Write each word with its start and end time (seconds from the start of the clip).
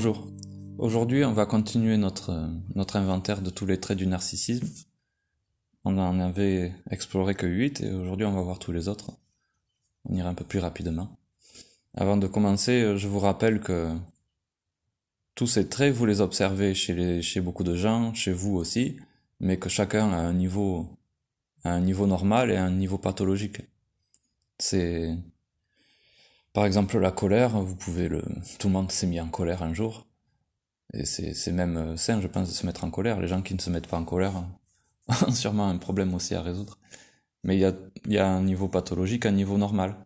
Bonjour. 0.00 0.28
Aujourd'hui, 0.78 1.24
on 1.24 1.32
va 1.32 1.44
continuer 1.44 1.96
notre, 1.96 2.30
inventaire 2.94 3.42
de 3.42 3.50
tous 3.50 3.66
les 3.66 3.80
traits 3.80 3.98
du 3.98 4.06
narcissisme. 4.06 4.68
On 5.84 5.98
en 5.98 6.20
avait 6.20 6.72
exploré 6.88 7.34
que 7.34 7.48
8 7.48 7.80
et 7.80 7.90
aujourd'hui 7.90 8.24
on 8.24 8.32
va 8.32 8.40
voir 8.40 8.60
tous 8.60 8.70
les 8.70 8.86
autres. 8.86 9.10
On 10.04 10.14
ira 10.14 10.28
un 10.28 10.34
peu 10.34 10.44
plus 10.44 10.60
rapidement. 10.60 11.18
Avant 11.94 12.16
de 12.16 12.28
commencer, 12.28 12.96
je 12.96 13.08
vous 13.08 13.18
rappelle 13.18 13.58
que 13.58 13.92
tous 15.34 15.48
ces 15.48 15.68
traits, 15.68 15.92
vous 15.92 16.06
les 16.06 16.20
observez 16.20 16.74
chez 16.74 17.40
beaucoup 17.40 17.64
de 17.64 17.74
gens, 17.74 18.14
chez 18.14 18.32
vous 18.32 18.54
aussi, 18.54 18.98
mais 19.40 19.56
que 19.56 19.68
chacun 19.68 20.12
a 20.12 20.18
un 20.18 20.32
niveau, 20.32 20.96
a 21.64 21.72
un 21.72 21.80
niveau 21.80 22.06
normal 22.06 22.52
et 22.52 22.56
un 22.56 22.70
niveau 22.70 22.98
pathologique. 22.98 23.62
C'est, 24.60 25.18
par 26.52 26.66
exemple, 26.66 26.98
la 26.98 27.10
colère, 27.10 27.60
vous 27.60 27.76
pouvez 27.76 28.08
le, 28.08 28.22
tout 28.58 28.68
le 28.68 28.72
monde 28.72 28.90
s'est 28.90 29.06
mis 29.06 29.20
en 29.20 29.28
colère 29.28 29.62
un 29.62 29.74
jour. 29.74 30.06
Et 30.94 31.04
c'est 31.04 31.52
même 31.52 31.76
euh, 31.76 31.96
sain, 31.96 32.20
je 32.20 32.26
pense, 32.28 32.48
de 32.48 32.54
se 32.54 32.64
mettre 32.64 32.84
en 32.84 32.90
colère. 32.90 33.20
Les 33.20 33.28
gens 33.28 33.42
qui 33.42 33.54
ne 33.54 33.60
se 33.60 33.68
mettent 33.70 33.88
pas 33.88 33.98
en 33.98 34.04
colère 34.04 34.44
ont 35.26 35.32
sûrement 35.32 35.68
un 35.68 35.76
problème 35.76 36.14
aussi 36.14 36.34
à 36.34 36.42
résoudre. 36.42 36.78
Mais 37.44 37.56
il 37.56 37.60
y 37.60 37.64
a, 37.64 37.74
y 38.06 38.18
a 38.18 38.26
un 38.26 38.42
niveau 38.42 38.68
pathologique, 38.68 39.26
un 39.26 39.32
niveau 39.32 39.58
normal. 39.58 39.96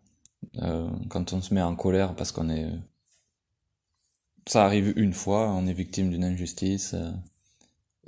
Euh, 0.59 0.91
quand 1.09 1.33
on 1.33 1.41
se 1.41 1.55
met 1.55 1.63
en 1.63 1.77
colère 1.77 2.15
parce 2.17 2.33
qu'on 2.33 2.51
est... 2.51 2.69
Ça 4.49 4.65
arrive 4.65 4.93
une 4.97 5.13
fois, 5.13 5.51
on 5.51 5.67
est 5.69 5.73
victime 5.73 6.11
d'une 6.11 6.25
injustice, 6.25 6.95
euh, 6.95 7.13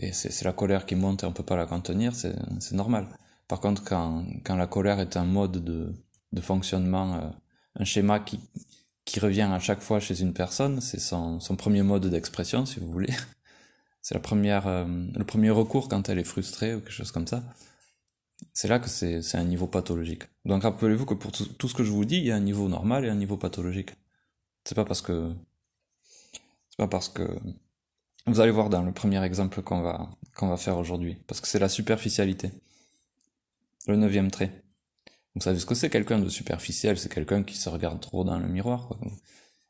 et 0.01 0.13
c'est 0.13 0.45
la 0.45 0.53
colère 0.53 0.85
qui 0.85 0.97
monte 0.97 1.23
et 1.23 1.27
on 1.27 1.33
peut 1.33 1.45
pas 1.45 1.55
la 1.57 1.67
contenir, 1.67 2.13
c'est 2.17 2.35
normal. 2.73 3.07
Par 3.47 3.61
contre, 3.61 3.85
quand, 3.85 4.25
quand 4.45 4.57
la 4.57 4.67
colère 4.67 4.99
est 4.99 5.17
un 5.17 5.25
mode 5.25 5.63
de, 5.63 5.95
de 6.33 6.41
fonctionnement, 6.41 7.33
un 7.77 7.85
schéma 7.85 8.21
qui, 8.21 8.41
qui 9.05 9.21
revient 9.21 9.43
à 9.43 9.59
chaque 9.59 9.81
fois 9.81 10.01
chez 10.01 10.21
une 10.21 10.33
personne, 10.33 10.81
c'est 10.81 11.01
son, 11.01 11.41
son 11.41 11.57
premier 11.57 11.83
mode 11.83 12.07
d'expression, 12.07 12.67
si 12.67 12.81
vous 12.81 12.91
voulez. 12.91 13.13
C'est 14.03 14.15
la 14.15 14.21
première, 14.21 14.67
euh, 14.67 14.85
le 14.85 15.25
premier 15.25 15.49
recours 15.49 15.89
quand 15.89 16.11
elle 16.11 16.19
est 16.19 16.25
frustrée 16.25 16.75
ou 16.75 16.81
quelque 16.81 16.93
chose 16.93 17.11
comme 17.11 17.27
ça. 17.27 17.43
C'est 18.53 18.69
là 18.69 18.79
que 18.79 18.89
c'est 18.89 19.35
un 19.35 19.45
niveau 19.45 19.67
pathologique. 19.67 20.25
Donc 20.45 20.65
rappelez-vous 20.65 21.07
que 21.07 21.15
pour 21.15 21.33
tout, 21.33 21.47
tout, 21.47 21.69
ce 21.69 21.75
que 21.75 21.85
je 21.85 21.91
vous 21.91 22.05
dis, 22.05 22.19
il 22.19 22.27
y 22.27 22.31
a 22.31 22.37
un 22.37 22.41
niveau 22.41 22.69
normal 22.69 23.07
et 23.07 23.09
un 23.09 23.15
niveau 23.15 23.39
pathologique. 23.39 23.93
C'est 24.65 24.75
pas 24.75 24.85
parce 24.85 25.01
que 25.01 25.33
c'est 26.69 26.77
pas 26.77 26.87
parce 26.87 27.09
que 27.09 27.23
vous 28.27 28.41
allez 28.41 28.51
voir 28.51 28.69
dans 28.69 28.83
le 28.83 28.93
premier 28.93 29.25
exemple 29.25 29.63
qu'on 29.63 29.81
va 29.81 30.11
qu'on 30.37 30.49
va 30.49 30.59
faire 30.59 30.77
aujourd'hui, 30.77 31.17
parce 31.27 31.41
que 31.41 31.49
c'est 31.49 31.59
la 31.59 31.71
superficialité. 31.71 32.51
Le 33.87 33.97
neuvième 33.97 34.31
trait. 34.31 34.64
Vous 35.35 35.41
savez 35.41 35.59
ce 35.59 35.67
que 35.67 35.75
c'est 35.75 35.91
quelqu'un 35.91 36.19
de 36.19 36.29
superficiel 36.29 36.99
C'est 36.99 37.13
quelqu'un 37.13 37.43
qui 37.43 37.57
se 37.57 37.69
regarde 37.69 38.01
trop 38.01 38.25
dans 38.25 38.39
le 38.39 38.47
miroir 38.47 38.89
quoi, 38.89 38.99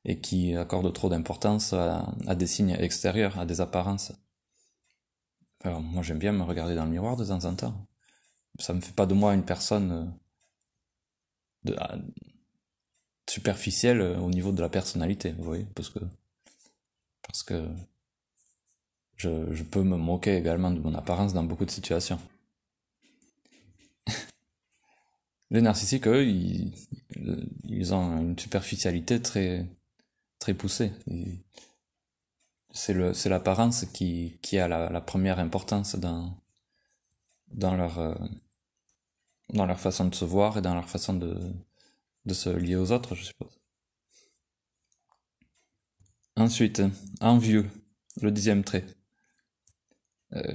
et 0.04 0.20
qui 0.20 0.54
accorde 0.56 0.92
trop 0.92 1.08
d'importance 1.08 1.72
à, 1.72 2.14
des 2.34 2.46
signes 2.46 2.76
extérieurs, 2.78 3.38
à 3.38 3.46
des 3.46 3.60
apparences. 3.60 4.12
Alors, 5.62 5.80
moi 5.80 6.02
j'aime 6.02 6.18
bien 6.18 6.32
me 6.32 6.42
regarder 6.42 6.74
dans 6.74 6.84
le 6.84 6.90
miroir 6.90 7.16
de 7.16 7.24
temps 7.24 7.44
en 7.46 7.54
temps. 7.54 7.86
Ça 8.60 8.74
me 8.74 8.80
fait 8.80 8.92
pas 8.94 9.06
de 9.06 9.14
moi 9.14 9.34
une 9.34 9.44
personne 9.44 10.14
euh, 11.66 11.74
ah, 11.78 11.96
superficielle 13.28 14.02
au 14.02 14.30
niveau 14.30 14.52
de 14.52 14.60
la 14.60 14.68
personnalité, 14.68 15.32
vous 15.32 15.44
voyez, 15.44 15.66
parce 15.74 15.88
que 15.90 16.00
parce 17.26 17.42
que 17.42 17.66
je 19.16 19.62
peux 19.62 19.82
me 19.82 19.96
moquer 19.96 20.36
également 20.36 20.70
de 20.70 20.78
mon 20.78 20.94
apparence 20.94 21.32
dans 21.32 21.42
beaucoup 21.44 21.64
de 21.64 21.70
situations. 21.70 22.20
Les 25.50 25.60
narcissiques, 25.60 26.06
eux, 26.06 26.26
ils, 26.26 27.94
ont 27.94 28.20
une 28.20 28.38
superficialité 28.38 29.20
très, 29.20 29.66
très 30.38 30.54
poussée. 30.54 30.92
C'est 32.72 33.28
l'apparence 33.28 33.84
qui, 33.86 34.38
qui 34.42 34.58
a 34.58 34.68
la, 34.68 35.00
première 35.00 35.38
importance 35.38 35.96
dans, 35.96 36.34
dans, 37.48 37.76
leur, 37.76 37.98
euh, 37.98 38.14
dans 39.52 39.66
leur 39.66 39.78
façon 39.78 40.06
de 40.06 40.14
se 40.14 40.24
voir 40.24 40.58
et 40.58 40.62
dans 40.62 40.74
leur 40.74 40.88
façon 40.88 41.14
de, 41.14 41.38
de 42.24 42.34
se 42.34 42.50
lier 42.50 42.76
aux 42.76 42.90
autres, 42.90 43.14
je 43.14 43.24
suppose. 43.24 43.60
Ensuite, 46.36 46.82
envieux, 47.20 47.70
le 48.20 48.32
dixième 48.32 48.64
trait. 48.64 48.84
Euh, 50.32 50.54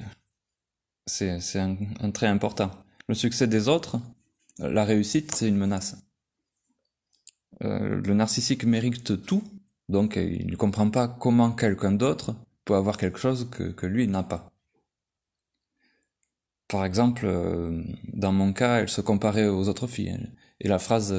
c'est 1.05 1.59
un, 1.59 1.77
un 2.01 2.11
trait 2.11 2.27
important. 2.27 2.71
Le 3.07 3.15
succès 3.15 3.47
des 3.47 3.69
autres, 3.69 3.99
la 4.59 4.83
réussite, 4.85 5.33
c'est 5.35 5.47
une 5.47 5.57
menace. 5.57 5.95
Euh, 7.63 8.01
le 8.01 8.13
narcissique 8.13 8.63
mérite 8.63 9.21
tout, 9.25 9.43
donc 9.89 10.15
il 10.15 10.47
ne 10.47 10.55
comprend 10.55 10.89
pas 10.89 11.07
comment 11.07 11.51
quelqu'un 11.51 11.91
d'autre 11.91 12.35
peut 12.65 12.75
avoir 12.75 12.97
quelque 12.97 13.19
chose 13.19 13.49
que, 13.49 13.85
lui 13.85 14.07
n'a 14.07 14.23
pas. 14.23 14.51
Par 16.67 16.85
exemple, 16.85 17.25
euh, 17.25 17.83
dans 18.13 18.31
mon 18.31 18.53
cas, 18.53 18.79
elle 18.79 18.89
se 18.89 19.01
comparait 19.01 19.47
aux 19.47 19.67
autres 19.67 19.87
filles. 19.87 20.29
Et 20.59 20.67
la 20.67 20.79
phrase, 20.79 21.15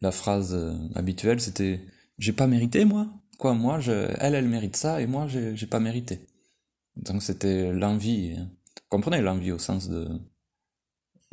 la 0.00 0.10
phrase 0.10 0.56
habituelle, 0.94 1.40
c'était 1.40 1.80
J'ai 2.18 2.32
pas 2.32 2.46
mérité, 2.46 2.84
moi 2.84 3.08
Quoi, 3.38 3.54
moi, 3.54 3.80
elle, 3.86 4.34
elle 4.34 4.48
mérite 4.48 4.76
ça, 4.76 5.00
et 5.00 5.06
moi, 5.06 5.26
j'ai 5.28 5.66
pas 5.66 5.80
mérité. 5.80 6.20
Donc 6.96 7.22
c'était 7.22 7.72
l'envie. 7.72 8.36
Hein. 8.38 8.48
comprenez 8.88 9.20
l'envie 9.20 9.52
au 9.52 9.58
sens 9.58 9.88
de 9.88 10.08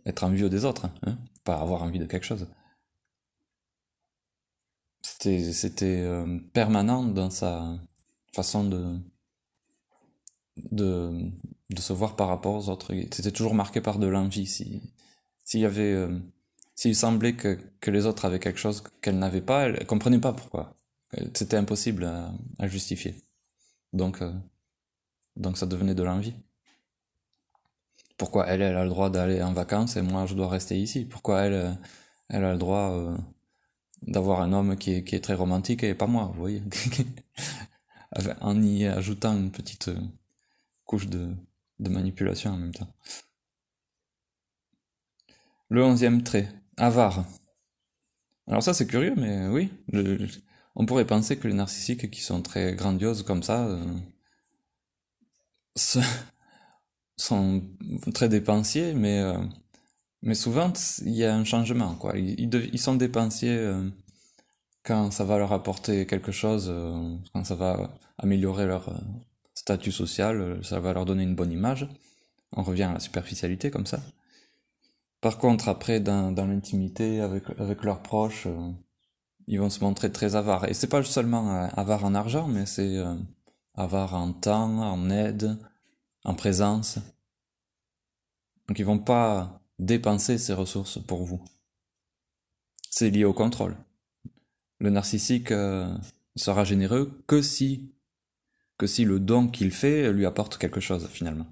être 0.09 0.23
envieux 0.23 0.49
des 0.49 0.65
autres, 0.65 0.89
hein, 1.03 1.17
pas 1.43 1.55
avoir 1.59 1.83
envie 1.83 1.99
de 1.99 2.05
quelque 2.05 2.25
chose. 2.25 2.47
C'était, 5.01 5.53
c'était 5.53 6.01
euh, 6.01 6.39
permanent 6.53 7.03
dans 7.03 7.29
sa 7.29 7.79
façon 8.33 8.63
de, 8.63 8.97
de, 10.71 11.31
se 11.77 11.93
voir 11.93 12.15
par 12.15 12.27
rapport 12.27 12.55
aux 12.55 12.69
autres. 12.69 12.93
C'était 13.11 13.31
toujours 13.31 13.53
marqué 13.53 13.81
par 13.81 13.99
de 13.99 14.07
l'envie. 14.07 14.45
Si, 14.45 14.81
s'il 15.43 15.61
y 15.61 15.65
avait, 15.65 15.93
euh, 15.93 16.19
semblait 16.75 17.35
que, 17.35 17.59
que 17.79 17.91
les 17.91 18.05
autres 18.05 18.25
avaient 18.25 18.39
quelque 18.39 18.59
chose 18.59 18.83
qu'elle 19.01 19.19
n'avait 19.19 19.41
pas, 19.41 19.67
elle, 19.67 19.85
comprenait 19.85 20.19
pas 20.19 20.33
pourquoi. 20.33 20.75
C'était 21.33 21.57
impossible 21.57 22.03
à, 22.05 22.31
à, 22.59 22.67
justifier. 22.67 23.15
Donc, 23.93 24.21
euh, 24.21 24.31
donc 25.35 25.57
ça 25.57 25.65
devenait 25.65 25.95
de 25.95 26.03
l'envie. 26.03 26.35
Pourquoi 28.19 28.47
elle, 28.47 28.62
a 28.62 28.84
le 28.84 28.90
droit 28.90 29.09
d'aller 29.09 29.41
en 29.41 29.53
vacances 29.53 29.96
et 29.96 30.02
moi 30.02 30.25
je 30.25 30.35
dois 30.35 30.50
rester 30.50 30.78
ici 30.78 31.06
Pourquoi 31.06 31.44
elle, 31.44 31.53
euh, 31.53 31.72
a 32.50 32.52
le 32.52 32.57
droit 32.57 32.91
euh, 32.91 33.18
d'avoir 34.02 34.41
un 34.41 34.52
homme 34.52 34.75
qui 34.75 34.91
est, 34.91 35.24
très 35.24 35.35
romantique 35.35 35.84
et 35.84 35.96
pas 35.96 36.06
moi, 36.06 36.25
vous 36.25 36.40
voyez 36.40 36.62
En 38.41 38.62
y 38.62 38.85
ajoutant 38.85 39.38
une 39.38 39.52
petite 39.52 39.88
euh, 39.88 39.97
couche 40.84 41.07
de, 41.07 41.34
manipulation 41.80 42.52
en 42.52 42.57
même 42.57 42.74
temps. 42.74 42.94
Le 45.69 45.81
onzième 45.81 46.22
trait, 46.22 46.50
avare. 46.75 47.24
Alors 48.47 48.63
ça 48.63 48.74
c'est 48.74 48.88
curieux, 48.88 49.13
mais 49.16 49.47
oui, 49.47 49.72
on 50.75 50.86
pourrait 50.86 51.07
penser 51.07 51.38
que 51.38 51.47
les 51.47 51.53
narcissiques 51.53 52.12
qui 52.12 52.22
sont 52.22 52.41
très 52.41 52.75
grandioses 52.75 53.24
comme 53.24 53.44
ça, 53.44 53.80
sont 57.19 57.62
très 58.13 58.30
dépensiers, 58.30 58.94
mais, 58.94 59.19
euh, 59.19 59.38
mais 60.21 60.36
souvent 60.36 60.71
il 61.06 61.13
y 61.13 61.25
a 61.25 61.36
un 61.36 61.44
changement. 61.44 61.95
Quoi. 61.95 62.18
Ils, 62.18 62.80
sont 62.80 62.95
dépensiers 62.95 63.57
euh, 63.57 63.89
quand 64.83 65.12
ça 65.12 65.25
va 65.25 65.38
leur 65.38 65.51
apporter 65.51 66.06
quelque 66.06 66.31
chose, 66.31 66.68
euh, 66.69 67.16
quand 67.33 67.44
ça 67.44 67.56
va 67.56 67.92
améliorer 68.18 68.66
leur 68.66 68.94
statut 69.54 69.92
social, 69.92 70.60
ça 70.63 70.80
va 70.80 70.94
leur 70.94 71.06
donner 71.06 71.24
une 71.24 71.36
bonne 71.36 71.51
image. 71.51 71.88
On 72.54 72.63
revient 72.63 72.83
à 72.83 72.94
la 72.94 73.00
superficialité 73.00 73.69
comme 73.69 73.86
ça. 73.86 74.00
Par 75.22 75.38
contre, 75.38 75.68
après, 75.68 76.00
dans, 76.00 76.31
dans 76.31 76.48
l'intimité, 76.48 77.19
avec, 77.19 77.44
avec 77.60 77.83
leurs 77.83 78.01
proches, 78.01 78.48
ils 79.48 79.60
vont 79.60 79.69
se 79.69 79.81
montrer 79.81 80.12
très 80.12 80.36
avares. 80.36 80.68
Et 80.69 80.74
c'est 80.74 80.88
pas 80.88 81.04
seulement 81.04 81.69
avare 81.75 82.06
en 82.06 82.15
argent, 82.15 82.48
mais 82.48 82.65
c'est 82.65 82.98
avare 83.75 84.15
en 84.15 84.31
temps, 84.31 84.80
en 84.80 85.10
aide, 85.10 85.57
en 86.24 86.36
présence. 86.36 87.00
Donc 88.68 88.80
ils 88.80 88.86
vont 88.86 89.00
pas 89.00 89.62
dépenser 89.80 90.38
ces 90.38 90.54
ressources 90.54 91.00
pour 91.00 91.24
vous. 91.24 91.44
C'est 92.89 93.10
lié 93.10 93.25
au 93.25 93.33
contrôle. 93.33 93.77
Le 94.80 94.89
narcissique 94.89 95.51
euh, 95.51 95.94
sera 96.36 96.63
généreux 96.63 97.24
que 97.27 97.42
si 97.42 97.92
que 98.77 98.88
si 98.88 99.04
le 99.04 99.19
don 99.19 99.50
qu'il 99.50 99.71
fait 99.71 100.12
lui 100.13 100.25
apporte 100.25 100.57
quelque 100.57 100.80
chose 100.80 101.07
finalement. 101.10 101.48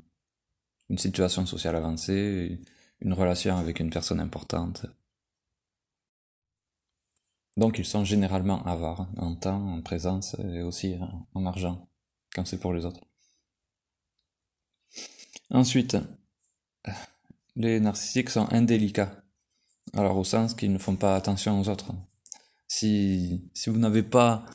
Une 0.90 0.98
situation 0.98 1.46
sociale 1.46 1.75
avancée, 1.75 2.62
une 3.02 3.13
relation 3.13 3.58
avec 3.58 3.81
une 3.81 3.90
personne 3.90 4.22
importante. 4.22 4.86
Donc 7.58 7.80
ils 7.80 7.86
sont 7.86 8.06
généralement 8.06 8.63
avares 8.66 9.08
en 9.18 9.36
temps, 9.36 9.74
en 9.74 9.81
présence 9.81 10.36
et 10.40 10.62
aussi 10.62 10.96
en 11.34 11.46
argent, 11.46 11.90
quand 12.34 12.46
c'est 12.46 12.60
pour 12.60 12.72
les 12.72 12.86
autres. 12.86 13.06
Ensuite, 15.50 15.98
les 17.56 17.80
narcissiques 17.80 18.30
sont 18.30 18.48
indélicats. 18.52 19.24
Alors 19.94 20.18
au 20.18 20.24
sens 20.24 20.54
qu'ils 20.54 20.74
ne 20.74 20.78
font 20.78 20.96
pas 20.96 21.16
attention 21.16 21.60
aux 21.60 21.70
autres. 21.70 21.94
Si, 22.68 23.50
si 23.54 23.70
vous 23.70 23.78
n'avez 23.78 24.04
pas 24.04 24.46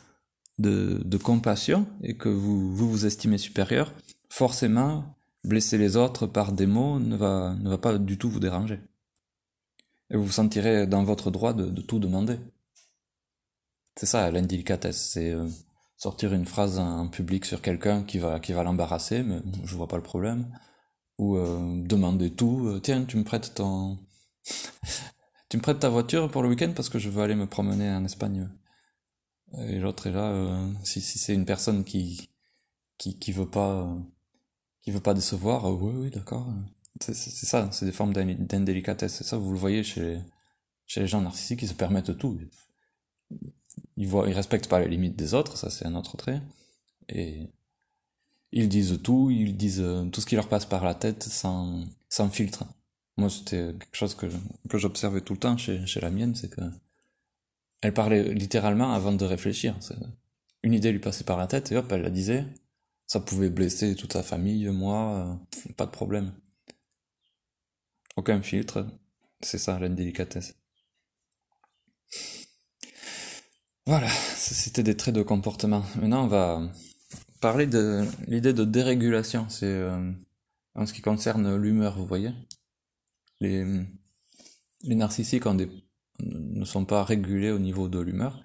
de, 0.59 1.01
de 1.05 1.17
compassion 1.17 1.87
et 2.03 2.17
que 2.17 2.29
vous, 2.29 2.75
vous 2.75 2.91
vous 2.91 3.07
estimez 3.07 3.39
supérieur, 3.39 3.93
forcément, 4.29 5.17
blesser 5.45 5.79
les 5.79 5.97
autres 5.97 6.27
par 6.27 6.53
des 6.53 6.67
mots 6.67 6.99
ne 6.99 7.17
va, 7.17 7.55
ne 7.55 7.69
va 7.69 7.79
pas 7.79 7.99
du 7.99 8.19
tout 8.19 8.31
vous 8.31 8.41
déranger. 8.41 8.81
Et 10.11 10.17
vous 10.17 10.25
vous 10.25 10.33
sentirez 10.33 10.87
dans 10.87 11.05
votre 11.05 11.31
droit 11.31 11.55
de, 11.55 11.81
tout 11.81 11.99
demander. 11.99 12.39
C'est 13.97 14.07
ça 14.07 14.31
l'indélicatesse, 14.31 15.11
c'est 15.13 15.31
euh, 15.31 15.49
sortir 15.97 16.33
une 16.33 16.47
phrase 16.47 16.79
en 16.79 17.09
public 17.09 17.45
sur 17.45 17.63
quelqu'un 17.63 18.05
qui 18.05 18.19
va, 18.19 18.41
qui 18.41 18.53
va 18.53 18.63
l'embarrasser, 18.63 19.23
mais 19.23 19.41
je 19.65 19.75
vois 19.75 19.89
pas 19.89 19.97
le 19.97 20.03
problème. 20.03 20.47
Ou 21.23 21.37
euh, 21.37 21.83
demander 21.87 22.31
tout, 22.31 22.67
euh, 22.67 22.81
tiens, 22.81 23.05
tu 23.05 23.17
me 23.17 23.25
prêtes 23.25 23.55
ton... 23.55 23.99
tu 25.49 25.57
me 25.57 25.63
prêtes 25.63 25.79
ta 25.79 25.89
voiture 25.89 26.31
pour 26.31 26.43
le 26.43 26.49
week-end 26.49 26.73
parce 26.75 26.89
que 26.89 26.99
je 26.99 27.09
veux 27.09 27.23
aller 27.23 27.35
me 27.37 27.47
promener 27.47 27.91
en 27.91 28.05
Espagne. 28.05 28.49
Et 29.59 29.79
l'autre 29.79 30.07
est 30.07 30.13
là, 30.13 30.59
si, 30.83 31.01
si 31.01 31.19
c'est 31.19 31.35
une 31.35 31.45
personne 31.45 31.85
qui, 31.85 32.31
qui, 32.97 33.19
qui 33.19 33.33
veut 33.33 33.49
pas 33.49 33.87
qui 34.83 34.91
veut 34.91 35.01
pas 35.01 35.15
décevoir, 35.15 35.67
euh, 35.67 35.73
oui, 35.73 35.93
oui, 35.97 36.11
d'accord. 36.11 36.47
C'est 37.01 37.15
ça, 37.15 37.69
c'est 37.73 37.87
des 37.87 37.93
formes 37.93 38.13
d'indélicatesse. 38.13 39.15
C'est 39.15 39.25
ça, 39.25 39.39
vous 39.39 39.53
le 39.53 39.59
voyez 39.59 39.83
chez, 39.83 40.21
chez 40.87 41.01
les 41.01 41.07
gens 41.07 41.21
narcissiques, 41.21 41.61
qui 41.61 41.67
se 41.67 41.75
permettent 41.75 42.17
tout. 42.19 42.39
Ils, 43.97 44.07
voient, 44.07 44.29
ils 44.29 44.35
respectent 44.35 44.69
pas 44.69 44.81
les 44.81 44.89
limites 44.89 45.17
des 45.17 45.35
autres, 45.35 45.57
ça 45.57 45.71
c'est 45.71 45.87
un 45.87 45.95
autre 45.95 46.17
trait. 46.17 46.43
Et 47.09 47.49
ils 48.53 48.69
disent 48.69 49.01
tout, 49.03 49.31
ils 49.31 49.57
disent 49.57 49.81
euh, 49.81 50.05
tout 50.05 50.21
ce 50.21 50.27
qui 50.27 50.37
leur 50.37 50.49
passe 50.49 50.67
par 50.67 50.85
la 50.85 50.95
tête 50.95 51.25
sans, 51.25 51.85
filtre. 52.31 52.65
Moi, 53.17 53.31
c'était 53.31 53.75
quelque 53.79 53.97
chose 53.97 54.15
que, 54.15 54.27
que 54.69 54.79
j'observais 54.79 55.21
tout 55.21 55.35
le 55.35 55.39
temps 55.39 55.57
chez, 55.57 55.87
chez 55.87 56.01
la 56.01 56.11
mienne, 56.11 56.35
c'est 56.35 56.51
que 56.51 56.63
elle 57.83 57.95
parlait 57.95 58.33
littéralement 58.33 58.93
avant 58.93 59.13
de 59.13 59.25
réfléchir. 59.25 59.77
Une 60.63 60.73
idée 60.73 60.93
lui 60.93 61.01
passait 61.01 61.25
par 61.25 61.37
la 61.37 61.49
tête 61.49 61.73
et 61.73 61.77
hop, 61.77 61.91
elle 61.91 62.03
la 62.03 62.11
disait 62.11 62.47
ça 63.13 63.21
pouvait 63.21 63.51
blesser 63.51 63.95
toute 63.95 64.15
sa 64.15 64.23
famille, 64.23 64.69
moi, 64.69 65.39
euh, 65.69 65.73
pas 65.75 65.85
de 65.85 65.91
problème. 65.91 66.33
Aucun 68.17 68.41
filtre, 68.41 68.87
c'est 69.43 69.59
ça 69.59 69.79
l'indélicatesse. 69.79 70.55
Voilà, 73.87 74.09
c'était 74.09 74.83
des 74.83 74.97
traits 74.97 75.15
de 75.15 75.23
comportement. 75.23 75.85
Maintenant, 75.97 76.25
on 76.25 76.29
va 76.29 76.63
parler 77.43 77.67
de 77.67 78.07
l'idée 78.29 78.55
de 78.55 78.65
dérégulation. 78.65 79.49
C'est 79.51 79.67
euh, 79.67 80.13
en 80.75 80.87
ce 80.87 80.95
qui 80.95 81.03
concerne 81.03 81.57
l'humeur, 81.57 81.99
vous 81.99 82.07
voyez. 82.07 82.31
Les, 83.41 83.67
narcissiques 84.85 85.45
ne 86.21 86.65
sont 86.65 86.87
pas 86.87 87.05
régulés 87.05 87.51
au 87.51 87.59
niveau 87.59 87.89
de 87.89 88.01
l'humeur. 88.01 88.43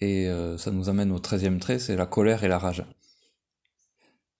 Et 0.00 0.28
euh, 0.28 0.58
ça 0.58 0.72
nous 0.72 0.88
amène 0.88 1.12
au 1.12 1.20
treizième 1.20 1.60
trait, 1.60 1.78
c'est 1.78 1.94
la 1.94 2.06
colère 2.06 2.42
et 2.42 2.48
la 2.48 2.58
rage. 2.58 2.84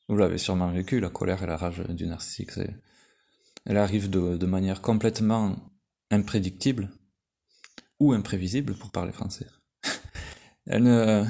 Vous 0.09 0.17
l'avez 0.17 0.39
sûrement 0.39 0.73
vécu, 0.73 0.99
la 0.99 1.11
colère 1.11 1.43
et 1.43 1.47
la 1.47 1.56
rage 1.56 1.85
du 1.89 2.06
narcissique. 2.06 2.50
Elle 3.67 3.77
arrive 3.77 4.11
de, 4.11 4.47
manière 4.47 4.81
complètement 4.81 5.56
imprédictible 6.11 6.91
ou 8.00 8.12
imprévisible, 8.12 8.75
pour 8.75 8.91
parler 8.91 9.12
français. 9.12 9.47
elle 10.67 10.83
ne... 10.83 11.25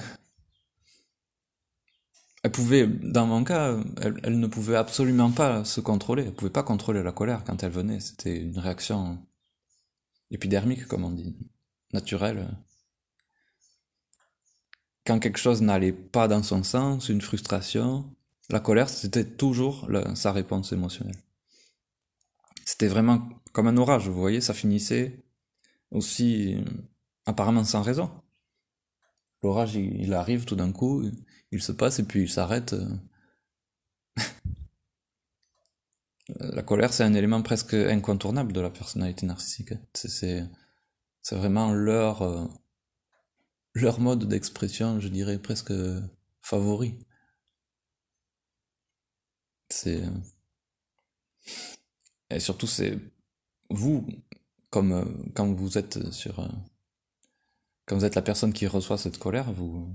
Elle 2.42 2.50
pouvait, 2.50 2.86
dans 2.86 3.26
mon 3.26 3.44
cas, 3.44 3.76
elle, 4.00 4.40
ne 4.40 4.46
pouvait 4.48 4.76
absolument 4.76 5.30
pas 5.30 5.64
se 5.64 5.80
contrôler. 5.80 6.24
Elle 6.24 6.34
pouvait 6.34 6.50
pas 6.50 6.64
contrôler 6.64 7.02
la 7.02 7.12
colère 7.12 7.44
quand 7.44 7.62
elle 7.62 7.70
venait. 7.70 8.00
C'était 8.00 8.36
une 8.36 8.58
réaction 8.58 9.18
épidermique, 10.30 10.86
comme 10.86 11.04
on 11.04 11.10
dit, 11.10 11.36
naturelle. 11.92 12.48
Quand 15.06 15.20
quelque 15.20 15.38
chose 15.38 15.62
n'allait 15.62 15.92
pas 15.92 16.26
dans 16.26 16.42
son 16.42 16.62
sens, 16.64 17.08
une 17.08 17.20
frustration, 17.20 18.12
la 18.50 18.60
colère, 18.60 18.88
c'était 18.88 19.24
toujours 19.24 19.88
sa 20.14 20.32
réponse 20.32 20.72
émotionnelle. 20.72 21.16
C'était 22.64 22.88
vraiment 22.88 23.28
comme 23.52 23.66
un 23.66 23.76
orage, 23.76 24.08
vous 24.08 24.18
voyez, 24.18 24.40
ça 24.40 24.54
finissait 24.54 25.22
aussi 25.90 26.54
euh, 26.54 26.64
apparemment 27.26 27.64
sans 27.64 27.82
raison. 27.82 28.10
L'orage, 29.42 29.74
il, 29.74 30.14
arrive 30.14 30.44
tout 30.44 30.56
d'un 30.56 30.72
coup, 30.72 31.04
il 31.52 31.62
se 31.62 31.70
passe 31.72 31.98
et 31.98 32.04
puis 32.04 32.22
il 32.22 32.30
s'arrête. 32.30 32.72
Euh. 32.72 32.88
la 36.40 36.62
colère, 36.62 36.92
c'est 36.92 37.04
un 37.04 37.14
élément 37.14 37.42
presque 37.42 37.74
incontournable 37.74 38.52
de 38.52 38.60
la 38.60 38.70
personnalité 38.70 39.26
narcissique. 39.26 39.74
C'est 39.94 40.48
vraiment 41.30 41.72
leur, 41.72 42.22
euh, 42.22 42.46
leur 43.74 44.00
mode 44.00 44.26
d'expression, 44.26 44.98
je 44.98 45.08
dirais, 45.08 45.38
presque 45.38 45.72
favori. 46.40 46.98
Et 52.30 52.40
surtout 52.40 52.66
c'est 52.66 52.98
vous 53.70 54.06
comme 54.70 54.92
euh, 54.92 55.04
quand 55.34 55.50
vous 55.52 55.78
êtes 55.78 56.12
sur 56.12 56.46
quand 57.86 57.96
vous 57.96 58.04
êtes 58.04 58.14
la 58.14 58.22
personne 58.22 58.52
qui 58.52 58.66
reçoit 58.66 58.98
cette 58.98 59.18
colère, 59.18 59.50
vous 59.52 59.94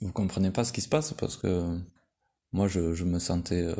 vous 0.00 0.12
comprenez 0.12 0.50
pas 0.50 0.64
ce 0.64 0.72
qui 0.72 0.80
se 0.80 0.88
passe 0.88 1.12
parce 1.14 1.36
que 1.36 1.78
moi 2.52 2.68
je, 2.68 2.94
je 2.94 3.04
me 3.04 3.18
sentais 3.18 3.62
euh, 3.62 3.76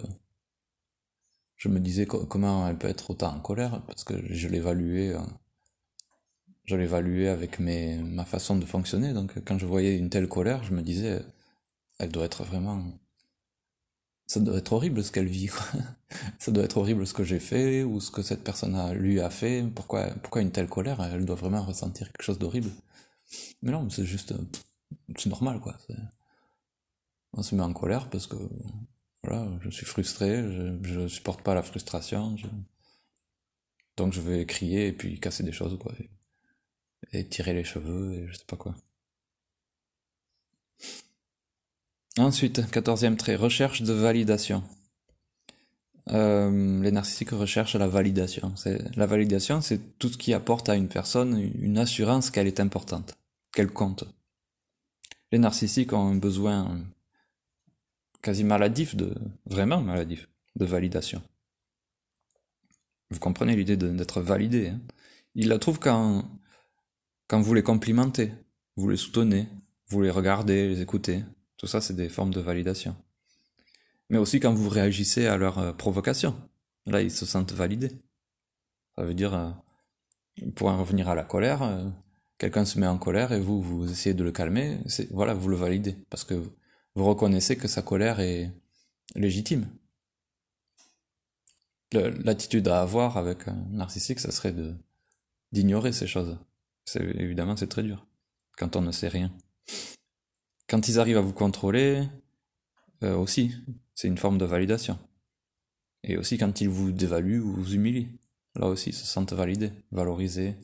je 1.57 1.69
me 1.69 1.81
disais 1.81 2.07
comment 2.07 2.69
elle 2.69 2.79
peut 2.79 2.89
être 2.89 3.11
autant 3.11 3.35
en 3.35 3.41
colère 3.41 3.83
parce 3.87 4.05
que 4.05 4.15
je 4.33 4.49
l'évaluais 4.49 5.15
je 6.65 6.77
l'évaluais 6.77 7.29
avec 7.29 7.59
mes 7.59 7.97
ma 7.99 8.25
façon 8.25 8.57
de 8.57 8.65
fonctionner 8.65 9.13
donc 9.13 9.33
quand 9.45 9.59
je 9.59 9.67
voyais 9.67 9.97
une 9.97 10.11
telle 10.11 10.29
colère 10.29 10.65
je 10.65 10.73
me 10.73 10.83
disais 10.83 11.23
elle 11.99 12.11
doit 12.11 12.25
être 12.25 12.45
vraiment 12.45 12.85
ça 14.29 14.41
doit 14.41 14.59
être 14.59 14.75
horrible 14.75 15.03
ce 15.03 15.11
qu'elle 15.11 15.27
vit. 15.27 15.49
ça 16.39 16.53
doit 16.53 16.65
être 16.65 16.77
horrible 16.77 17.07
ce 17.07 17.15
que 17.15 17.25
j'ai 17.25 17.41
fait 17.41 17.83
ou 17.83 17.99
ce 17.99 18.11
que 18.11 18.23
cette 18.23 18.45
personne 18.45 18.77
a, 18.77 18.93
lui 18.93 19.21
a 19.21 19.31
fait. 19.31 19.65
Pourquoi, 19.75 20.11
pourquoi 20.23 20.43
une 20.43 20.53
telle 20.53 20.69
colère? 20.69 21.03
Elle 21.03 21.25
doit 21.25 21.35
vraiment 21.35 21.63
ressentir 21.65 22.13
quelque 22.13 22.23
chose 22.23 22.39
d'horrible. 22.39 22.71
Mais 23.63 23.73
non, 23.73 23.89
c'est 23.89 24.05
juste, 24.05 24.35
c'est 25.17 25.29
normal 25.29 25.61
quoi. 25.61 25.77
On 27.33 27.43
se 27.43 27.55
met 27.55 27.63
en 27.63 27.73
colère 27.73 28.09
parce 28.11 28.27
que 28.27 28.37
voilà, 29.23 29.49
je 29.61 29.71
suis 29.71 29.87
frustré, 29.87 30.43
je, 30.83 31.09
supporte 31.09 31.43
pas 31.43 31.55
la 31.55 31.63
frustration, 31.63 32.37
donc 33.97 34.13
je 34.13 34.21
vais 34.21 34.47
crier 34.47 34.87
et 34.89 34.93
puis 34.93 35.21
casser 35.21 35.43
des 35.43 35.53
choses 35.53 35.79
quoi, 35.79 35.93
et 37.13 37.29
tirer 37.29 37.53
les 37.53 37.65
cheveux 37.65 38.15
et 38.15 38.29
je 38.29 38.35
sais 38.35 38.45
pas 38.47 38.57
quoi. 38.57 38.75
Ensuite, 42.19 42.69
quatorzième 42.71 43.17
trait, 43.17 43.37
recherche 43.37 43.83
de 43.83 43.93
validation. 43.93 44.65
Euh, 46.11 46.83
les 46.83 46.91
narcissiques 46.91 47.31
recherchent 47.31 47.77
la 47.77 47.87
validation. 47.87 48.53
La 48.97 49.07
validation, 49.07 49.61
c'est 49.61 49.99
tout 49.99 50.09
ce 50.09 50.17
qui 50.19 50.33
apporte 50.33 50.69
à 50.69 50.75
une 50.75 50.89
personne 50.89 51.39
une 51.39 51.79
assurance 51.79 52.31
qu'elle 52.31 52.47
est 52.47 52.61
importante, 52.61 53.15
qu'elle 53.53 53.71
compte. 53.71 54.05
Les 55.33 55.39
narcissiques 55.39 55.93
ont 55.93 56.09
un 56.09 56.17
besoin 56.17 56.81
quasi 58.23 58.45
maladif, 58.45 58.97
de, 58.97 59.15
vraiment 59.47 59.81
maladif, 59.81 60.29
de 60.57 60.65
validation. 60.65 61.23
Vous 63.11 63.19
comprenez 63.19 63.57
l'idée 63.57 63.77
d'être 63.77 64.21
validé. 64.21 64.69
Hein 64.69 64.81
Ils 65.35 65.49
la 65.49 65.59
trouvent 65.59 65.79
quand, 65.79 66.25
quand 67.27 67.41
vous 67.41 67.55
les 67.55 67.63
complimentez, 67.63 68.33
vous 68.77 68.89
les 68.89 68.97
soutenez, 68.97 69.49
vous 69.89 70.03
les 70.03 70.11
regardez, 70.11 70.69
les 70.69 70.81
écoutez. 70.81 71.25
Tout 71.57 71.67
ça, 71.67 71.81
c'est 71.81 71.97
des 71.97 72.09
formes 72.09 72.33
de 72.33 72.41
validation. 72.41 72.97
Mais 74.11 74.19
aussi 74.19 74.41
quand 74.41 74.55
vous 74.55 74.69
réagissez 74.69 75.27
à 75.27 75.37
leur 75.37 75.59
euh, 75.59 75.73
provocation. 75.73 76.35
Là, 76.87 77.03
ils 77.03 77.11
se 77.11 77.27
sentent 77.27 77.53
validés. 77.53 77.93
Ça 78.97 79.05
veut 79.05 79.15
dire, 79.15 79.35
euh, 79.35 79.51
pour 80.55 80.69
en 80.69 80.79
revenir 80.79 81.09
à 81.09 81.15
la 81.15 81.25
colère, 81.25 81.63
euh, 81.63 81.89
quelqu'un 82.39 82.65
se 82.65 82.79
met 82.79 82.87
en 82.87 82.99
colère 82.99 83.33
et 83.33 83.41
vous, 83.41 83.61
vous 83.61 83.91
essayez 83.91 84.15
de 84.15 84.25
le 84.25 84.33
calmer, 84.33 84.79
voilà, 85.11 85.35
vous 85.35 85.49
le 85.49 85.57
validez. 85.57 85.97
Parce 86.11 86.25
que 86.25 86.35
vous 86.95 87.05
reconnaissez 87.05 87.57
que 87.57 87.69
sa 87.69 87.83
colère 87.83 88.21
est 88.21 88.51
légitime. 89.15 89.69
L'attitude 91.93 92.69
à 92.69 92.83
avoir 92.83 93.17
avec 93.17 93.49
un 93.49 93.57
narcissique, 93.71 94.21
ça 94.21 94.31
serait 94.31 94.55
d'ignorer 95.53 95.93
ces 95.93 96.07
choses. 96.07 96.39
Évidemment 96.95 97.57
c'est 97.57 97.69
très 97.69 97.83
dur 97.83 98.07
quand 98.59 98.77
on 98.77 98.83
ne 98.83 98.93
sait 98.93 99.09
rien. 99.09 99.33
Quand 100.69 100.89
ils 100.89 100.99
arrivent 100.99 101.17
à 101.17 101.23
vous 101.23 101.33
contrôler, 101.33 102.07
euh, 103.03 103.17
aussi, 103.17 103.55
c'est 103.95 104.09
une 104.09 104.19
forme 104.19 104.37
de 104.37 104.45
validation. 104.45 104.99
Et 106.03 106.17
aussi 106.17 106.37
quand 106.37 106.61
ils 106.61 106.69
vous 106.69 106.93
dévaluent 106.93 107.41
ou 107.41 107.53
vous 107.53 107.75
humilient, 107.75 108.09
là 108.57 108.67
aussi, 108.67 108.91
ils 108.91 108.95
se 108.95 109.07
sentent 109.07 109.33
validés, 109.33 109.73
valorisés. 109.93 110.57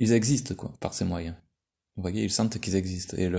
Ils 0.00 0.14
existent, 0.14 0.54
quoi, 0.54 0.72
par 0.80 0.94
ces 0.94 1.04
moyens. 1.04 1.36
Vous 1.94 2.02
voyez, 2.02 2.24
ils 2.24 2.30
sentent 2.30 2.58
qu'ils 2.58 2.74
existent. 2.74 3.18
Et 3.18 3.30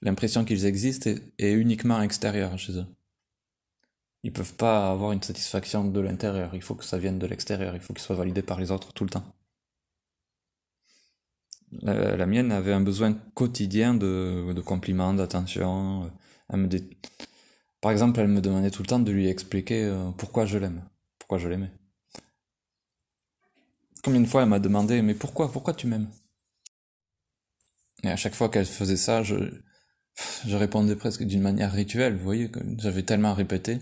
l'impression 0.00 0.46
qu'ils 0.46 0.64
existent 0.64 1.10
est, 1.38 1.52
uniquement 1.52 2.00
extérieure 2.00 2.58
chez 2.58 2.78
eux. 2.78 2.86
Ils 4.22 4.32
peuvent 4.32 4.54
pas 4.54 4.90
avoir 4.90 5.12
une 5.12 5.22
satisfaction 5.22 5.84
de 5.84 6.00
l'intérieur. 6.00 6.54
Il 6.54 6.62
faut 6.62 6.74
que 6.74 6.86
ça 6.86 6.96
vienne 6.96 7.18
de 7.18 7.26
l'extérieur. 7.26 7.74
Il 7.74 7.80
faut 7.82 7.92
qu'ils 7.92 8.02
soient 8.02 8.16
validés 8.16 8.40
par 8.40 8.58
les 8.58 8.70
autres 8.70 8.94
tout 8.94 9.04
le 9.04 9.10
temps. 9.10 9.24
La, 11.82 12.26
mienne 12.26 12.50
avait 12.50 12.72
un 12.72 12.80
besoin 12.80 13.12
quotidien 13.34 13.94
de, 13.94 14.58
compliments, 14.64 15.12
d'attention. 15.12 16.10
Elle 16.48 16.60
me 16.60 16.68
Par 17.82 17.92
exemple, 17.92 18.20
elle 18.20 18.28
me 18.28 18.40
demandait 18.40 18.70
tout 18.70 18.82
le 18.82 18.88
temps 18.88 19.00
de 19.00 19.12
lui 19.12 19.28
expliquer 19.28 19.84
euh, 19.84 20.10
pourquoi 20.12 20.46
je 20.46 20.56
l'aime, 20.56 20.82
pourquoi 21.18 21.36
je 21.36 21.48
l'aimais. 21.48 21.70
Combien 24.04 24.20
de 24.20 24.26
fois 24.26 24.42
elle 24.42 24.48
m'a 24.50 24.58
demandé 24.58 25.00
mais 25.00 25.14
pourquoi, 25.14 25.50
pourquoi 25.50 25.72
tu 25.72 25.86
m'aimes? 25.86 26.10
Et 28.02 28.08
à 28.10 28.16
chaque 28.16 28.34
fois 28.34 28.50
qu'elle 28.50 28.66
faisait 28.66 28.98
ça, 28.98 29.22
je, 29.22 29.36
je 30.46 30.56
répondais 30.56 30.96
presque 30.96 31.24
d'une 31.24 31.42
manière 31.42 31.72
rituelle, 31.72 32.16
vous 32.16 32.24
voyez, 32.24 32.50
que 32.50 32.60
j'avais 32.78 33.04
tellement 33.04 33.34
répété. 33.34 33.78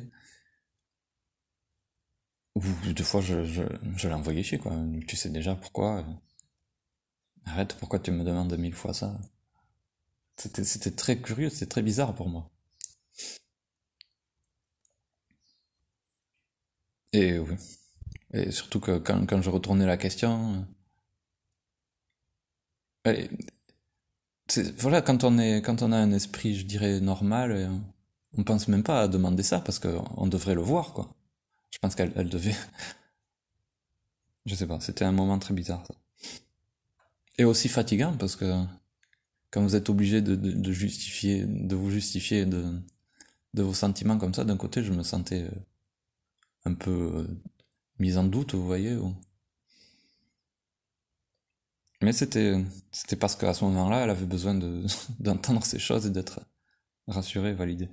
Ou 2.56 2.60
deux 2.92 3.04
fois 3.04 3.22
je, 3.22 3.42
je, 3.46 3.62
je 3.96 4.08
envoyé 4.10 4.42
chier, 4.42 4.58
quoi. 4.58 4.75
Tu 5.06 5.16
sais 5.16 5.30
déjà 5.30 5.54
pourquoi? 5.54 6.04
Arrête, 7.46 7.75
pourquoi 7.80 7.98
tu 7.98 8.12
me 8.12 8.22
demandes 8.22 8.56
mille 8.56 8.76
fois 8.76 8.94
ça? 8.94 9.18
C'était, 10.37 10.64
c'était 10.64 10.92
très 10.96 11.18
curieux, 11.20 11.50
c'était 11.50 11.66
très 11.66 11.82
bizarre 11.82 12.14
pour 12.14 12.30
moi. 12.30 12.50
Et 17.12 17.38
oui. 17.38 17.56
Et 18.32 18.50
surtout 18.50 18.80
que 18.80 18.99
quand, 18.99 19.26
quand 19.26 19.42
je 19.42 19.50
retournais 19.50 19.87
la 19.87 19.97
question. 19.97 20.66
Euh, 23.06 23.26
voilà, 24.78 25.02
quand 25.02 25.25
on, 25.25 25.38
est, 25.38 25.62
quand 25.62 25.82
on 25.82 25.92
a 25.92 25.97
un 25.97 26.12
esprit, 26.12 26.56
je 26.56 26.64
dirais, 26.66 27.00
normal, 27.00 27.52
euh, 27.52 27.68
on 28.37 28.44
pense 28.44 28.68
même 28.68 28.82
pas 28.82 29.02
à 29.02 29.08
demander 29.08 29.42
ça 29.42 29.61
parce 29.61 29.78
qu'on 29.78 30.26
devrait 30.26 30.54
le 30.54 30.62
voir, 30.62 30.92
quoi. 30.92 31.14
Je 31.70 31.78
pense 31.78 31.94
qu'elle 31.94 32.12
elle 32.16 32.28
devait. 32.28 32.54
je 34.47 34.54
sais 34.54 34.66
pas, 34.66 34.80
c'était 34.80 35.04
un 35.04 35.12
moment 35.12 35.38
très 35.38 35.54
bizarre, 35.54 35.85
ça. 35.87 35.94
Et 37.38 37.44
aussi 37.44 37.68
fatigant 37.68 38.16
parce 38.16 38.37
que 38.37 38.64
quand 39.50 39.62
vous 39.62 39.76
êtes 39.76 39.88
obligé 39.88 40.20
de, 40.23 40.35
de, 40.35 40.73
justifier, 40.73 41.44
de 41.47 41.76
vous 41.76 41.90
justifier 41.90 42.44
de, 42.47 42.64
de 43.54 43.62
vos 43.62 43.75
sentiments 43.75 44.18
comme 44.18 44.35
ça, 44.35 44.44
d'un 44.44 44.56
côté, 44.56 44.82
je 44.82 44.92
me 44.92 45.02
sentais 45.02 45.42
euh, 45.42 45.50
un 46.64 46.75
peu 46.75 47.26
mise 47.99 48.19
en 48.19 48.25
doute, 48.25 48.55
vous 48.55 48.67
voyez. 48.67 48.97
Mais 52.02 52.12
c'était, 52.12 52.64
c'était 52.93 53.17
parce 53.17 53.37
qu'à 53.37 53.55
ce 53.55 53.64
moment-là, 53.64 54.05
elle 54.05 54.11
avait 54.11 54.26
besoin 54.26 54.55
de, 54.55 54.85
d'entendre 55.21 55.64
ces 55.64 55.78
choses 55.78 56.07
et 56.07 56.11
d'être 56.11 56.40
rassurée, 57.07 57.55
validée. 57.55 57.88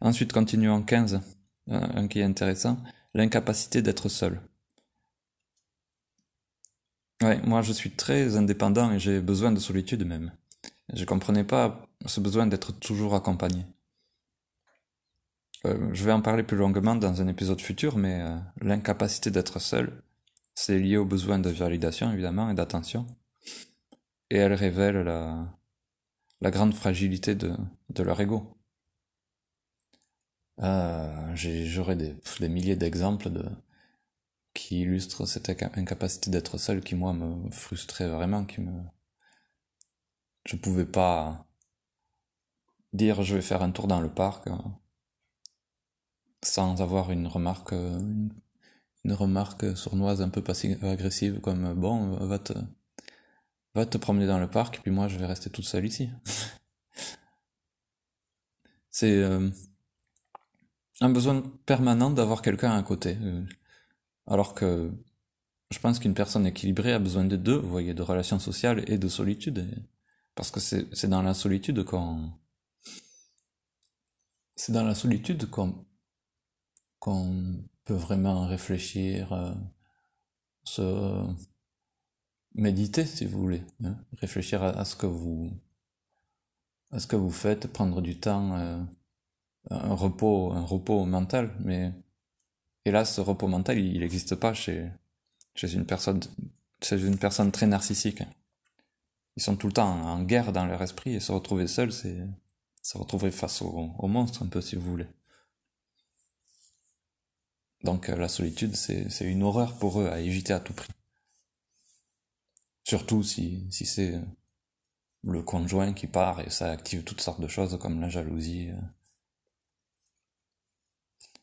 Ensuite, 0.00 0.32
continuons 0.32 0.74
en 0.74 0.82
15, 0.82 1.20
un 1.68 2.08
qui 2.08 2.20
est 2.20 2.24
intéressant, 2.24 2.82
l'incapacité 3.14 3.82
d'être 3.82 4.08
seul. 4.08 4.40
Ouais, 7.22 7.40
moi 7.42 7.62
je 7.62 7.72
suis 7.72 7.90
très 7.92 8.36
indépendant 8.36 8.90
et 8.92 8.98
j'ai 8.98 9.20
besoin 9.20 9.52
de 9.52 9.60
solitude 9.60 10.04
même. 10.04 10.32
Je 10.92 11.04
comprenais 11.04 11.44
pas 11.44 11.86
ce 12.06 12.18
besoin 12.18 12.48
d'être 12.48 12.72
toujours 12.72 13.14
accompagné. 13.14 13.64
Euh, 15.66 15.90
je 15.92 16.04
vais 16.04 16.12
en 16.12 16.22
parler 16.22 16.42
plus 16.42 16.56
longuement 16.56 16.96
dans 16.96 17.22
un 17.22 17.28
épisode 17.28 17.60
futur, 17.60 17.96
mais 17.96 18.20
euh, 18.20 18.36
l'incapacité 18.60 19.30
d'être 19.30 19.60
seul, 19.60 20.02
c'est 20.54 20.78
lié 20.78 20.96
au 20.96 21.04
besoin 21.04 21.38
de 21.38 21.50
validation 21.50 22.12
évidemment 22.12 22.50
et 22.50 22.54
d'attention. 22.54 23.06
Et 24.30 24.36
elle 24.36 24.54
révèle 24.54 24.96
la, 25.02 25.46
la 26.40 26.50
grande 26.50 26.74
fragilité 26.74 27.34
de, 27.34 27.54
leur 28.02 28.20
ego. 28.20 28.58
Euh, 30.60 31.34
J'aurais 31.34 31.96
des, 31.96 32.48
milliers 32.48 32.76
d'exemples 32.76 33.30
de, 33.30 33.44
qui 34.54 34.80
illustre 34.80 35.26
cette 35.26 35.48
incapacité 35.48 36.30
d'être 36.30 36.58
seul 36.58 36.80
qui 36.82 36.94
moi 36.96 37.12
me 37.12 37.50
frustrait 37.50 38.08
vraiment, 38.08 38.44
qui 38.44 38.60
me... 38.60 38.72
Je 40.44 40.56
pouvais 40.56 40.86
pas 40.86 41.46
dire 42.92 43.22
je 43.22 43.36
vais 43.36 43.42
faire 43.42 43.62
un 43.62 43.70
tour 43.70 43.86
dans 43.86 44.00
le 44.00 44.12
parc 44.12 44.48
hein, 44.48 44.78
sans 46.42 46.80
avoir 46.82 47.10
une 47.10 47.26
remarque 47.26 47.72
une, 47.72 48.32
remarque 49.06 49.76
sournoise 49.76 50.22
un 50.22 50.28
peu 50.28 50.42
passive 50.42 50.82
agressive 50.84 51.40
comme 51.40 51.74
bon 51.74 52.16
va 52.26 52.38
te 52.38 52.52
va 53.74 53.86
te 53.86 53.98
promener 53.98 54.26
dans 54.26 54.38
le 54.38 54.48
parc 54.48 54.80
puis 54.82 54.90
moi 54.90 55.08
je 55.08 55.18
vais 55.18 55.26
rester 55.26 55.50
toute 55.50 55.64
seule 55.64 55.86
ici 55.86 56.10
c'est 58.90 59.16
euh, 59.16 59.50
un 61.00 61.10
besoin 61.10 61.42
permanent 61.66 62.10
d'avoir 62.10 62.42
quelqu'un 62.42 62.76
à 62.76 62.82
côté 62.82 63.16
euh, 63.20 63.44
alors 64.26 64.54
que 64.54 64.92
je 65.72 65.78
pense 65.78 65.98
qu'une 65.98 66.14
personne 66.14 66.46
équilibrée 66.46 66.92
a 66.92 66.98
besoin 66.98 67.24
de 67.24 67.36
deux, 67.36 67.56
vous 67.56 67.70
voyez, 67.70 67.94
de 67.94 68.02
relations 68.02 68.38
sociales 68.38 68.84
et 68.86 68.98
de 68.98 69.08
solitude. 69.08 69.66
Parce 70.34 70.50
que 70.50 70.60
c'est 70.60 71.08
dans 71.08 71.22
la 71.22 71.34
solitude 71.34 71.84
qu'on... 71.84 72.30
C'est 74.54 74.72
dans 74.72 74.84
la 74.84 74.94
solitude 74.94 75.50
qu'on 75.50 75.84
qu'on 77.02 77.56
peut 77.82 77.94
vraiment 77.94 78.46
réfléchir, 78.46 79.32
euh, 79.32 79.52
se 80.62 81.26
méditer 82.54 83.04
si 83.04 83.26
vous 83.26 83.40
voulez, 83.40 83.64
hein. 83.82 83.96
réfléchir 84.18 84.62
à, 84.62 84.84
ce 84.84 84.94
que 84.94 85.06
vous 85.06 85.50
à 86.92 87.00
ce 87.00 87.08
que 87.08 87.16
vous 87.16 87.32
faites, 87.32 87.66
prendre 87.66 88.00
du 88.02 88.20
temps, 88.20 88.56
euh, 88.56 88.80
un 89.70 89.94
repos, 89.94 90.52
un 90.52 90.62
repos 90.62 91.04
mental, 91.04 91.50
mais 91.64 91.92
là, 92.86 93.04
ce 93.04 93.20
repos 93.20 93.48
mental, 93.48 93.80
il 93.80 93.98
n'existe 93.98 94.36
pas 94.36 94.54
chez, 94.54 94.88
chez 95.56 95.74
une 95.74 95.86
personne, 95.86 96.20
chez 96.82 97.04
une 97.04 97.18
personne 97.18 97.50
très 97.50 97.66
narcissique. 97.66 98.22
Ils 99.36 99.42
sont 99.42 99.56
tout 99.56 99.66
le 99.66 99.72
temps 99.72 99.90
en 99.90 100.22
guerre 100.22 100.52
dans 100.52 100.66
leur 100.66 100.80
esprit 100.82 101.14
et 101.14 101.20
se 101.20 101.32
retrouver 101.32 101.66
seul, 101.66 101.92
c'est 101.92 102.28
se 102.80 102.96
retrouver 102.96 103.32
face 103.32 103.60
au, 103.60 103.90
au, 103.98 104.06
monstre 104.06 104.44
un 104.44 104.46
peu, 104.46 104.60
si 104.60 104.76
vous 104.76 104.88
voulez. 104.88 105.08
Donc 107.84 108.08
euh, 108.08 108.16
la 108.16 108.28
solitude, 108.28 108.76
c'est 108.76 109.24
une 109.24 109.42
horreur 109.42 109.78
pour 109.78 110.00
eux 110.00 110.08
à 110.08 110.20
éviter 110.20 110.52
à 110.52 110.60
tout 110.60 110.72
prix. 110.72 110.92
Surtout 112.84 113.22
si, 113.22 113.66
si 113.70 113.86
c'est 113.86 114.20
le 115.24 115.42
conjoint 115.42 115.92
qui 115.92 116.06
part 116.06 116.40
et 116.40 116.50
ça 116.50 116.70
active 116.70 117.04
toutes 117.04 117.20
sortes 117.20 117.40
de 117.40 117.48
choses 117.48 117.78
comme 117.78 118.00
la 118.00 118.08
jalousie. 118.08 118.70
Euh. 118.70 118.80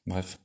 Bref. 0.05 0.39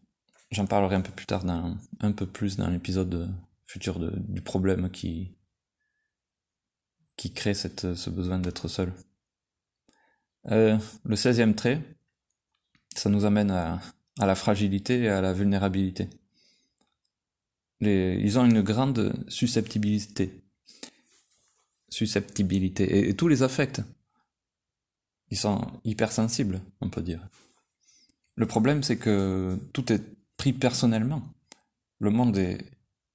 J'en 0.50 0.66
parlerai 0.66 0.94
un 0.94 1.00
peu 1.00 1.10
plus 1.10 1.26
tard, 1.26 1.44
dans, 1.44 1.76
un 2.00 2.12
peu 2.12 2.26
plus 2.26 2.56
dans 2.56 2.68
l'épisode 2.68 3.34
futur 3.64 3.98
de, 3.98 4.12
du 4.28 4.40
problème 4.40 4.88
qui, 4.90 5.36
qui 7.16 7.32
crée 7.32 7.54
cette, 7.54 7.94
ce 7.94 8.10
besoin 8.10 8.38
d'être 8.38 8.68
seul. 8.68 8.92
Euh, 10.50 10.78
le 11.04 11.16
16e 11.16 11.54
trait, 11.54 11.82
ça 12.94 13.10
nous 13.10 13.24
amène 13.24 13.50
à, 13.50 13.80
à, 14.18 14.26
la 14.26 14.34
fragilité 14.34 15.02
et 15.02 15.08
à 15.08 15.20
la 15.20 15.32
vulnérabilité. 15.32 16.08
Les, 17.80 18.18
ils 18.20 18.38
ont 18.38 18.44
une 18.44 18.62
grande 18.62 19.12
susceptibilité. 19.28 20.42
Susceptibilité. 21.88 22.84
Et, 22.84 23.08
et 23.10 23.14
tous 23.14 23.28
les 23.28 23.42
affects. 23.42 23.80
Ils 25.30 25.38
sont 25.38 25.66
hypersensibles, 25.84 26.60
on 26.80 26.90
peut 26.90 27.02
dire. 27.02 27.26
Le 28.36 28.46
problème, 28.46 28.82
c'est 28.82 28.96
que 28.96 29.58
tout 29.72 29.92
est 29.92 30.02
pris 30.36 30.52
personnellement. 30.52 31.22
Le 31.98 32.10
monde 32.10 32.36
est 32.36 32.58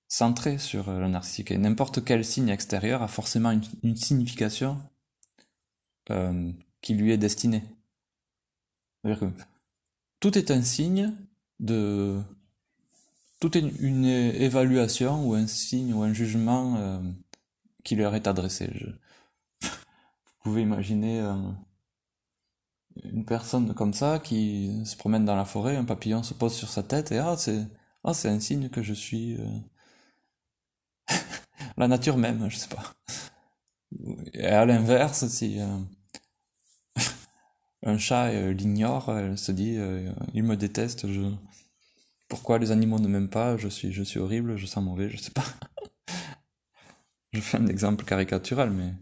centré 0.10 0.58
sur 0.58 0.92
le 0.92 1.08
narcissique 1.08 1.52
et 1.52 1.58
n'importe 1.58 2.04
quel 2.04 2.26
signe 2.26 2.50
extérieur 2.50 3.04
a 3.04 3.08
forcément 3.08 3.52
une, 3.84 3.96
signification 3.96 4.82
euh, 6.10 6.52
qui 6.82 6.96
lui 6.96 7.12
est 7.12 7.18
destinée. 7.18 7.64
C'est-à-dire 9.04 9.20
que 9.20 9.26
tout 10.20 10.38
est 10.38 10.52
un 10.52 10.62
signe 10.62 11.16
de... 11.60 12.22
Tout 13.40 13.58
est 13.58 13.62
une, 13.62 14.06
évaluation 14.06 15.26
ou 15.26 15.34
un 15.34 15.48
signe 15.48 15.94
ou 15.94 16.04
un 16.04 16.14
jugement 16.14 16.76
euh, 16.78 17.00
qui 17.84 17.96
leur 17.96 18.14
est 18.16 18.28
adressé. 18.28 18.70
Vous 19.62 19.70
pouvez 20.44 20.62
imaginer... 20.62 21.22
Euh, 21.22 21.36
une 23.04 23.26
personne 23.26 23.74
comme 23.74 23.94
ça 23.94 24.20
qui 24.20 24.82
se 24.86 24.98
promène 24.98 25.26
dans 25.26 25.36
la 25.36 25.46
forêt, 25.46 25.78
un 25.78 25.86
papillon 25.86 26.24
se 26.24 26.34
pose 26.34 26.54
sur 26.54 26.70
sa 26.70 26.84
tête 26.84 27.12
et 27.14 27.18
ah 27.18 27.36
c'est 27.38 27.66
ah 28.04 28.14
c'est 28.14 28.30
un 28.30 28.40
signe 28.40 28.70
que 28.70 28.82
je 28.82 28.94
suis 28.94 29.38
euh, 29.38 31.16
la 31.78 31.88
nature 31.88 32.18
même, 32.18 32.50
je 32.50 32.58
sais 32.58 32.70
pas. 32.70 32.94
Et 34.34 34.48
à 34.48 34.66
l'inverse, 34.66 35.28
si 35.28 35.60
un 37.84 37.98
chat 37.98 38.28
euh, 38.28 38.54
l'ignore, 38.54 39.16
elle 39.18 39.38
se 39.38 39.52
dit 39.52 39.78
il 40.34 40.44
me 40.44 40.56
déteste, 40.56 41.08
je 41.12 41.22
pourquoi 42.28 42.60
les 42.60 42.72
animaux 42.72 43.00
ne 43.00 43.08
m'aiment 43.08 43.30
pas, 43.30 43.58
je 43.58 43.68
suis 43.68 43.92
je 43.92 44.04
suis 44.04 44.20
horrible, 44.20 44.58
je 44.58 44.66
sens 44.66 44.84
mauvais, 44.84 45.10
je 45.10 45.18
sais 45.18 45.32
pas. 45.32 45.46
je 47.34 47.42
fais 47.42 47.58
un 47.58 47.68
exemple 47.68 48.06
caricatural 48.06 48.72
mais 48.72 48.94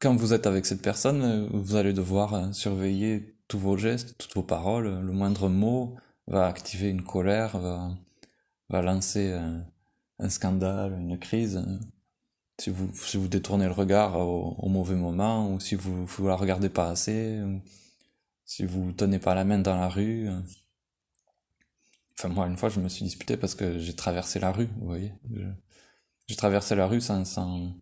quand 0.00 0.14
vous 0.16 0.34
êtes 0.34 0.46
avec 0.46 0.66
cette 0.66 0.82
personne, 0.82 1.22
euh, 1.22 1.48
vous 1.52 1.76
allez 1.76 1.94
devoir 1.94 2.34
euh, 2.34 2.52
surveiller 2.52 3.36
tous 3.48 3.58
vos 3.58 3.76
gestes, 3.76 4.18
toutes 4.18 4.34
vos 4.34 4.42
paroles. 4.42 5.00
Le 5.00 5.12
moindre 5.12 5.48
mot 5.48 5.96
va 6.26 6.46
activer 6.46 6.90
une 6.90 7.02
colère, 7.02 7.58
va, 7.58 7.90
va 8.68 8.82
lancer 8.82 9.32
un 10.18 10.28
scandale, 10.28 10.92
une 10.98 11.18
crise, 11.18 11.64
si 12.60 12.70
vous, 12.70 12.90
si 12.94 13.16
vous 13.16 13.28
détournez 13.28 13.66
le 13.66 13.72
regard 13.72 14.18
au, 14.18 14.68
mauvais 14.68 14.94
moment, 14.94 15.52
ou 15.52 15.60
si 15.60 15.74
vous, 15.74 16.06
vous 16.06 16.28
la 16.28 16.36
regardez 16.36 16.68
pas 16.68 16.88
assez, 16.88 17.40
ou 17.42 17.60
si 18.44 18.64
vous 18.64 18.92
tenez 18.92 19.18
pas 19.18 19.34
la 19.34 19.44
main 19.44 19.58
dans 19.58 19.76
la 19.76 19.88
rue. 19.88 20.28
Enfin, 22.18 22.28
moi, 22.28 22.46
une 22.46 22.56
fois, 22.56 22.68
je 22.68 22.80
me 22.80 22.88
suis 22.88 23.04
disputé 23.04 23.36
parce 23.36 23.54
que 23.54 23.78
j'ai 23.78 23.94
traversé 23.94 24.38
la 24.38 24.52
rue, 24.52 24.68
vous 24.78 24.86
voyez. 24.86 25.12
J'ai 26.28 26.36
traversé 26.36 26.74
la 26.74 26.86
rue 26.86 27.00
sans, 27.00 27.24
sans, 27.24 27.74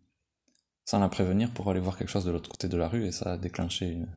sans 0.84 0.98
la 0.98 1.08
prévenir 1.08 1.52
pour 1.52 1.70
aller 1.70 1.80
voir 1.80 1.98
quelque 1.98 2.08
chose 2.08 2.24
de 2.24 2.30
l'autre 2.30 2.50
côté 2.50 2.68
de 2.68 2.76
la 2.76 2.88
rue 2.88 3.06
et 3.06 3.12
ça 3.12 3.32
a 3.32 3.38
déclenché 3.38 3.90
une, 3.90 4.16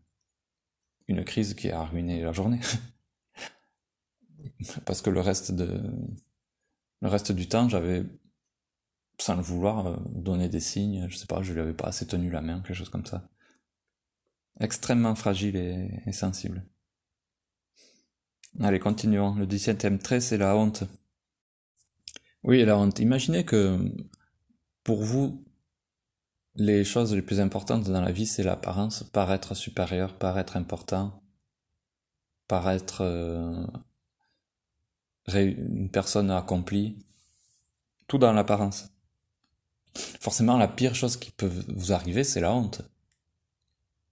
une 1.07 1.23
crise 1.23 1.53
qui 1.53 1.69
a 1.69 1.83
ruiné 1.83 2.21
la 2.21 2.31
journée. 2.31 2.61
parce 4.85 5.01
que 5.01 5.09
le 5.09 5.19
reste 5.19 5.51
de, 5.51 5.81
le 7.01 7.07
reste 7.07 7.31
du 7.31 7.47
temps, 7.47 7.69
j'avais, 7.69 8.03
sans 9.17 9.35
le 9.35 9.41
vouloir, 9.41 9.87
euh, 9.87 9.95
donné 10.09 10.49
des 10.49 10.59
signes, 10.59 11.07
je 11.09 11.15
sais 11.17 11.25
pas, 11.25 11.41
je 11.41 11.53
lui 11.53 11.61
avais 11.61 11.73
pas 11.73 11.87
assez 11.87 12.07
tenu 12.07 12.29
la 12.29 12.41
main, 12.41 12.61
quelque 12.61 12.75
chose 12.75 12.89
comme 12.89 13.05
ça. 13.05 13.27
Extrêmement 14.59 15.15
fragile 15.15 15.55
et, 15.57 16.11
sensible. 16.11 16.65
Allez, 18.61 18.79
continuons. 18.79 19.35
Le 19.35 19.45
17e 19.45 19.99
trait, 19.99 20.21
c'est 20.21 20.37
la 20.37 20.55
honte. 20.55 20.85
Oui, 22.43 22.63
la 22.63 22.77
honte. 22.77 22.99
Imaginez 22.99 23.43
que 23.43 23.77
pour 24.83 25.03
vous, 25.03 25.43
les 26.55 26.85
choses 26.85 27.13
les 27.13 27.21
plus 27.21 27.41
importantes 27.41 27.89
dans 27.89 28.01
la 28.01 28.13
vie, 28.13 28.25
c'est 28.25 28.43
l'apparence, 28.43 29.03
paraître 29.03 29.55
supérieur, 29.55 30.17
paraître 30.17 30.55
important, 30.55 31.21
paraître 32.47 33.01
euh, 33.01 33.65
une 35.33 35.89
personne 35.91 36.31
accomplie, 36.31 36.97
tout 38.07 38.17
dans 38.17 38.31
l'apparence. 38.31 38.94
Forcément, 40.19 40.57
la 40.57 40.67
pire 40.67 40.95
chose 40.95 41.17
qui 41.17 41.31
peut 41.31 41.51
vous 41.67 41.93
arriver, 41.93 42.23
c'est 42.23 42.41
la 42.41 42.53
honte. 42.53 42.81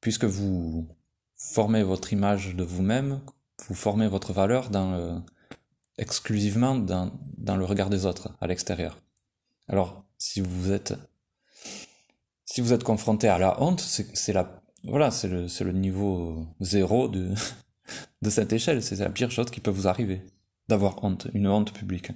Puisque 0.01 0.25
vous 0.25 0.87
formez 1.35 1.83
votre 1.83 2.13
image 2.13 2.55
de 2.55 2.63
vous-même, 2.63 3.21
vous 3.67 3.75
formez 3.75 4.07
votre 4.07 4.33
valeur 4.33 4.69
exclusivement 5.97 6.75
dans, 6.75 7.11
le 7.37 7.65
regard 7.65 7.89
des 7.89 8.05
autres, 8.05 8.35
à 8.41 8.47
l'extérieur. 8.47 8.97
Alors, 9.67 10.03
si 10.17 10.41
vous 10.41 10.71
êtes, 10.71 10.93
si 12.45 12.61
vous 12.61 12.73
êtes 12.73 12.83
confronté 12.83 13.27
à 13.27 13.37
la 13.37 13.61
honte, 13.61 13.79
c'est 13.79 14.33
voilà, 14.85 15.11
c'est 15.11 15.29
le 15.29 15.71
niveau 15.71 16.45
zéro 16.59 17.07
de, 17.07 17.33
de 18.21 18.29
cette 18.29 18.51
échelle. 18.51 18.83
C'est 18.83 18.97
la 18.97 19.09
pire 19.09 19.31
chose 19.31 19.49
qui 19.49 19.61
peut 19.61 19.71
vous 19.71 19.87
arriver 19.87 20.21
d'avoir 20.67 21.03
honte, 21.03 21.27
une 21.33 21.47
honte 21.47 21.73
publique. 21.73 22.11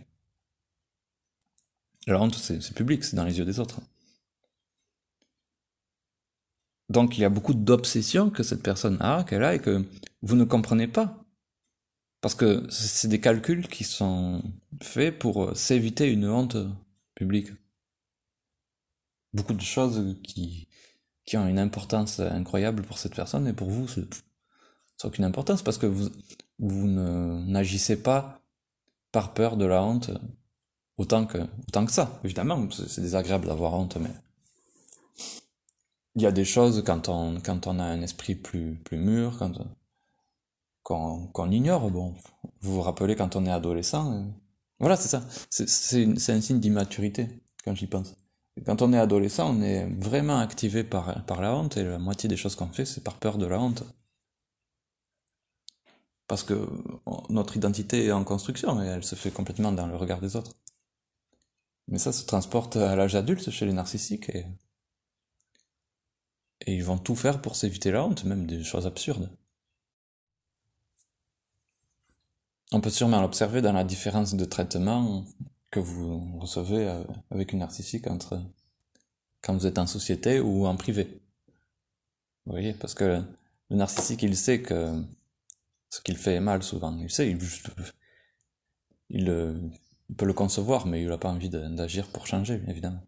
La 2.07 2.21
honte, 2.21 2.35
c'est 2.35 2.73
public, 2.73 3.03
c'est 3.03 3.17
dans 3.17 3.25
les 3.25 3.37
yeux 3.37 3.45
des 3.45 3.59
autres. 3.59 3.81
Donc 6.89 7.17
il 7.17 7.21
y 7.21 7.25
a 7.25 7.29
beaucoup 7.29 7.53
d'obsessions 7.53 8.29
que 8.29 8.43
cette 8.43 8.63
personne 8.63 8.97
a, 9.01 9.25
qu'elle 9.25 9.43
a, 9.43 9.55
et 9.55 9.59
que 9.59 9.85
vous 10.21 10.37
ne 10.37 10.45
comprenez 10.45 10.87
pas. 10.87 11.23
Parce 12.21 12.33
que 12.33 12.65
c'est 12.69 13.09
des 13.09 13.19
calculs 13.19 13.67
qui 13.67 13.83
sont 13.83 14.41
faits 14.81 15.19
pour 15.19 15.55
s'éviter 15.55 16.09
une 16.11 16.27
honte 16.27 16.57
publique. 17.13 17.49
Beaucoup 19.33 19.53
de 19.53 19.61
choses 19.61 20.15
qui, 20.23 20.67
ont 21.33 21.47
une 21.47 21.59
importance 21.59 22.21
incroyable 22.21 22.83
pour 22.83 22.97
cette 22.97 23.15
personne, 23.15 23.47
et 23.47 23.53
pour 23.53 23.69
vous, 23.69 23.87
c'est 23.87 24.07
aucune 25.03 25.25
importance, 25.25 25.61
parce 25.61 25.77
que 25.77 25.85
vous, 25.85 26.09
vous 26.57 26.87
n'agissez 26.87 28.01
pas 28.01 28.41
par 29.11 29.33
peur 29.33 29.57
de 29.57 29.65
la 29.65 29.83
honte 29.83 30.09
autant 30.97 31.25
que, 31.25 31.37
autant 31.67 31.85
que 31.85 31.91
ça. 31.91 32.19
Évidemment, 32.23 32.67
c'est 32.71 33.01
désagréable 33.01 33.47
d'avoir 33.47 33.73
honte, 33.73 33.97
mais 33.97 34.11
il 36.15 36.21
y 36.21 36.25
a 36.25 36.31
des 36.31 36.45
choses 36.45 36.83
quand 36.85 37.09
on, 37.09 37.39
quand 37.39 37.67
on 37.67 37.79
a 37.79 37.83
un 37.83 38.01
esprit 38.01 38.35
plus, 38.35 38.75
plus 38.83 38.97
mûr, 38.97 39.37
quand, 39.37 39.53
qu'on, 40.83 41.51
ignore. 41.51 41.89
Bon, 41.91 42.15
vous 42.61 42.75
vous 42.75 42.81
rappelez 42.81 43.15
quand 43.15 43.35
on 43.35 43.45
est 43.45 43.51
adolescent. 43.51 44.13
Euh, 44.13 44.23
voilà, 44.79 44.95
c'est 44.95 45.09
ça. 45.09 45.23
C'est, 45.49 45.69
c'est, 45.69 46.31
un 46.31 46.41
signe 46.41 46.59
d'immaturité, 46.59 47.27
quand 47.63 47.75
j'y 47.75 47.87
pense. 47.87 48.15
Quand 48.65 48.81
on 48.81 48.93
est 48.93 48.97
adolescent, 48.97 49.55
on 49.55 49.61
est 49.61 49.85
vraiment 49.99 50.39
activé 50.39 50.83
par, 50.83 51.23
par 51.25 51.41
la 51.41 51.55
honte, 51.55 51.77
et 51.77 51.83
la 51.83 51.99
moitié 51.99 52.27
des 52.27 52.37
choses 52.37 52.55
qu'on 52.55 52.67
fait, 52.67 52.85
c'est 52.85 53.03
par 53.03 53.17
peur 53.17 53.37
de 53.37 53.45
la 53.45 53.59
honte 53.59 53.83
parce 56.27 56.43
que 56.43 56.67
notre 57.29 57.55
identité 57.57 58.05
est 58.05 58.11
en 58.11 58.23
construction 58.23 58.83
et 58.83 58.87
elle 58.87 59.03
se 59.03 59.15
fait 59.15 59.31
complètement 59.31 59.71
dans 59.71 59.87
le 59.87 59.95
regard 59.95 60.19
des 60.19 60.35
autres. 60.35 60.51
Mais 61.87 61.99
ça 61.99 62.11
se 62.11 62.25
transporte 62.25 62.75
à 62.75 62.95
l'âge 62.95 63.15
adulte 63.15 63.49
chez 63.49 63.65
les 63.65 63.73
narcissiques 63.73 64.29
et, 64.29 64.45
ils 66.65 66.83
vont 66.83 66.97
tout 66.97 67.15
faire 67.15 67.41
pour 67.41 67.55
s'éviter 67.55 67.91
la 67.91 68.03
honte, 68.03 68.25
même 68.25 68.45
des 68.45 68.63
choses 68.63 68.87
absurdes. 68.87 69.29
On 72.73 72.81
peut 72.81 72.89
sûrement 72.89 73.21
l'observer 73.21 73.61
dans 73.61 73.71
la 73.71 73.85
différence 73.85 74.35
de 74.35 74.43
traitement 74.43 75.23
que 75.71 75.79
vous 75.79 76.37
recevez 76.39 76.89
euh, 76.89 77.03
avec 77.31 77.53
une 77.53 77.59
narcissique 77.59 78.07
entre 78.07 78.41
quand 79.41 79.53
vous 79.53 79.65
êtes 79.65 79.77
en 79.77 79.87
société 79.87 80.41
ou 80.41 80.65
en 80.65 80.75
privé. 80.75 81.21
Vous 82.45 82.51
voyez, 82.51 82.73
parce 82.73 82.93
que 82.93 83.21
le 83.69 83.75
narcissique, 83.75 84.23
il 84.23 84.35
sait 84.35 84.61
que 84.61 85.01
ce 85.89 86.01
qu'il 86.01 86.17
fait 86.17 86.35
est 86.35 86.41
mal 86.41 86.63
souvent. 86.63 86.97
Il 86.97 87.09
sait, 87.09 87.29
il, 87.29 87.39
il, 89.09 89.71
peut 90.15 90.25
le 90.25 90.33
concevoir, 90.33 90.85
mais 90.85 91.01
il 91.01 91.09
n'a 91.09 91.17
pas 91.17 91.29
envie 91.29 91.49
d'agir 91.49 92.07
pour 92.09 92.27
changer, 92.27 92.61
évidemment. 92.67 93.03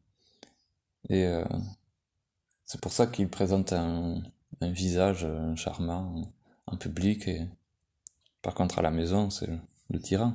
Et 1.10 1.26
euh, 1.26 1.46
c'est 2.66 2.82
pour 2.82 2.92
ça 2.92 3.08
qu'il 3.08 3.30
présente 3.30 3.74
un, 3.74 4.22
visage 4.62 5.26
charmant 5.56 6.22
en 6.68 6.76
public, 6.76 7.28
et 7.30 7.48
par 8.42 8.54
contre 8.54 8.80
à 8.80 8.82
la 8.82 8.92
maison, 8.92 9.30
c'est 9.30 9.48
le, 9.48 10.00
tyran. 10.00 10.34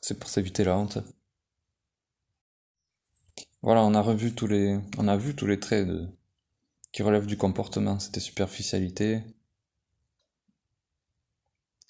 C'est 0.00 0.18
pour 0.18 0.28
s'éviter 0.28 0.64
la 0.64 0.76
honte. 0.76 0.98
Voilà, 3.62 3.82
on 3.84 3.94
a 3.94 4.00
revu 4.00 4.34
tous 4.34 4.46
les, 4.48 4.80
on 4.98 5.06
a 5.06 5.16
vu 5.16 5.36
tous 5.36 5.46
les 5.46 5.60
traits 5.60 5.86
de, 5.86 6.08
qui 6.92 7.02
relèvent 7.02 7.26
du 7.26 7.36
comportement. 7.36 7.98
C'était 8.00 8.20
superficialité, 8.20 9.22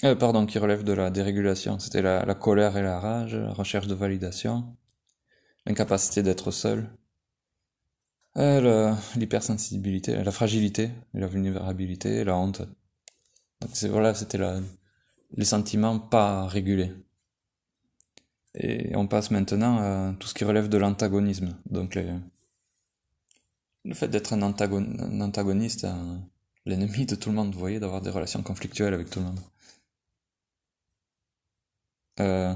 euh, 0.05 0.15
pardon, 0.15 0.47
qui 0.47 0.59
relève 0.59 0.83
de 0.83 0.93
la 0.93 1.11
dérégulation. 1.11 1.79
C'était 1.79 2.03
la, 2.03 2.35
colère 2.35 2.77
et 2.77 2.83
la 2.83 2.99
rage, 2.99 3.35
la 3.35 3.53
recherche 3.53 3.87
de 3.87 3.95
validation, 3.95 4.77
l'incapacité 5.67 6.23
d'être 6.23 6.51
seul, 6.51 6.89
euh, 8.37 8.95
l'hypersensibilité, 9.17 10.23
la 10.23 10.31
fragilité, 10.31 10.91
la 11.15 11.27
vulnérabilité, 11.27 12.25
la 12.25 12.37
honte. 12.37 12.63
Donc 13.61 13.71
voilà, 13.91 14.15
c'était 14.15 14.39
les 15.33 15.45
sentiments 15.45 15.99
pas 15.99 16.47
régulés. 16.47 16.93
Et 18.55 18.97
on 18.97 19.07
passe 19.07 19.31
maintenant 19.31 19.79
à 19.79 20.15
tout 20.19 20.27
ce 20.27 20.35
qui 20.35 20.45
relève 20.45 20.69
de 20.69 20.79
l'antagonisme. 20.79 21.57
Donc 21.67 21.99
le 23.85 23.95
fait 23.95 24.09
d'être 24.09 24.33
un, 24.33 24.43
antagoniste, 24.43 25.87
l'ennemi 26.67 27.07
de 27.07 27.15
tout 27.15 27.29
le 27.29 27.35
monde, 27.35 27.53
vous 27.53 27.61
voyez, 27.61 27.81
d'avoir 27.81 28.01
des 28.01 28.11
relations 28.11 28.43
conflictuelles 28.43 28.95
avec 28.95 29.11
tout 29.11 29.21
le 29.21 29.27
monde. 29.27 29.41
Euh, 32.19 32.55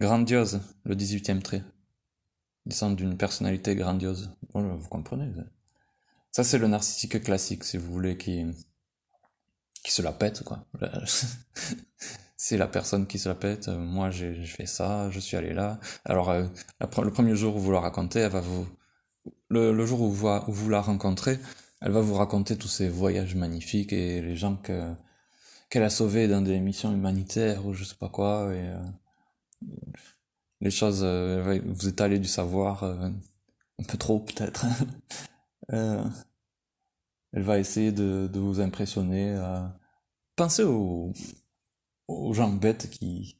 grandiose, 0.00 0.60
le 0.84 0.94
18e 0.94 1.42
trait. 1.42 1.62
Descendre 2.66 2.96
d'une 2.96 3.16
personnalité 3.16 3.74
grandiose. 3.74 4.30
vous 4.54 4.88
comprenez. 4.88 5.30
Ça, 6.32 6.44
c'est 6.44 6.58
le 6.58 6.68
narcissique 6.68 7.22
classique, 7.22 7.64
si 7.64 7.76
vous 7.76 7.90
voulez, 7.92 8.16
qui, 8.16 8.44
qui 9.82 9.92
se 9.92 10.02
la 10.02 10.12
pète, 10.12 10.42
quoi. 10.44 10.66
c'est 12.36 12.56
la 12.56 12.68
personne 12.68 13.06
qui 13.06 13.18
se 13.18 13.28
la 13.28 13.34
pète. 13.34 13.68
Moi, 13.68 14.10
j'ai 14.10 14.44
fait 14.44 14.66
ça, 14.66 15.10
je 15.10 15.20
suis 15.20 15.36
allé 15.36 15.54
là. 15.54 15.80
Alors, 16.04 16.30
euh, 16.30 16.46
le 16.80 17.10
premier 17.10 17.34
jour 17.34 17.56
où 17.56 17.58
vous 17.58 17.72
la 17.72 17.80
racontez, 17.80 18.20
elle 18.20 18.32
va 18.32 18.40
vous, 18.40 18.66
le, 19.48 19.86
jour 19.86 20.02
où 20.02 20.10
vous, 20.10 20.28
où 20.28 20.52
vous 20.52 20.68
la 20.68 20.80
rencontrez, 20.80 21.38
elle 21.80 21.92
va 21.92 22.00
vous 22.00 22.14
raconter 22.14 22.56
tous 22.56 22.68
ces 22.68 22.88
voyages 22.88 23.34
magnifiques 23.34 23.92
et 23.92 24.20
les 24.20 24.36
gens 24.36 24.56
que, 24.56 24.92
qu'elle 25.68 25.82
a 25.82 25.90
sauvé 25.90 26.28
dans 26.28 26.42
des 26.42 26.60
missions 26.60 26.92
humanitaires 26.92 27.66
ou 27.66 27.74
je 27.74 27.84
sais 27.84 27.94
pas 27.96 28.08
quoi. 28.08 28.54
Et, 28.54 28.68
euh, 28.68 28.82
les 30.60 30.70
choses, 30.70 31.00
euh, 31.04 31.60
vous 31.66 31.88
étalez 31.88 32.18
du 32.18 32.28
savoir 32.28 32.82
euh, 32.82 33.10
un 33.78 33.84
peu 33.84 33.98
trop 33.98 34.20
peut-être. 34.20 34.66
elle 35.68 37.42
va 37.42 37.58
essayer 37.58 37.92
de, 37.92 38.28
de 38.32 38.40
vous 38.40 38.60
impressionner. 38.60 39.36
Pensez 40.36 40.62
aux, 40.64 41.12
aux 42.08 42.32
gens 42.32 42.50
bêtes 42.50 42.88
qui, 42.90 43.38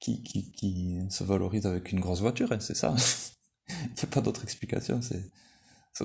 qui, 0.00 0.22
qui, 0.22 0.50
qui 0.52 1.00
se 1.10 1.24
valorisent 1.24 1.66
avec 1.66 1.92
une 1.92 2.00
grosse 2.00 2.20
voiture, 2.20 2.50
hein, 2.52 2.60
c'est 2.60 2.76
ça. 2.76 2.94
Il 3.68 3.74
n'y 3.74 4.02
a 4.02 4.06
pas 4.06 4.20
d'autre 4.22 4.44
explication. 4.44 5.02
C'est, 5.02 5.30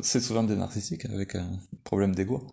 c'est 0.02 0.19
souvent 0.19 0.43
des 0.43 0.56
narcissiques 0.56 1.06
avec 1.06 1.36
un 1.36 1.60
problème 1.84 2.13
d'ego. 2.13 2.47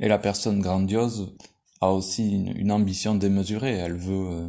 Et 0.00 0.08
la 0.08 0.18
personne 0.18 0.60
grandiose 0.60 1.34
a 1.80 1.90
aussi 1.90 2.30
une, 2.32 2.72
ambition 2.72 3.14
démesurée. 3.14 3.72
Elle 3.72 3.96
veut, 3.96 4.28
euh, 4.30 4.48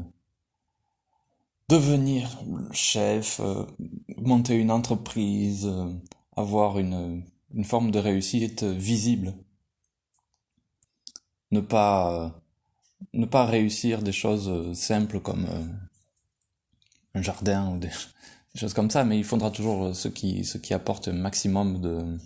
devenir 1.70 2.42
chef, 2.72 3.40
euh, 3.40 3.66
monter 4.18 4.56
une 4.56 4.72
entreprise, 4.72 5.66
euh, 5.66 5.94
avoir 6.36 6.80
une, 6.80 7.24
une 7.54 7.66
forme 7.66 7.92
de 7.92 8.00
réussite 8.00 8.64
visible. 8.64 9.34
Ne 11.52 11.62
pas, 11.62 12.42
ne 13.14 13.26
pas 13.26 13.46
réussir 13.46 14.02
des 14.02 14.12
choses 14.12 14.74
simples 14.78 15.22
comme 15.22 15.48
un 17.14 17.22
jardin 17.22 17.74
ou 17.74 17.80
des, 17.80 17.90
choses 18.56 18.74
comme 18.74 18.90
ça, 18.90 19.06
mais 19.06 19.18
il 19.18 19.24
faudra 19.24 19.50
toujours 19.50 19.96
ce 19.96 20.10
qui, 20.10 20.44
ce 20.44 20.58
qui 20.58 20.74
apporte 20.74 21.08
un 21.08 21.14
maximum 21.14 21.80
de, 21.80 22.18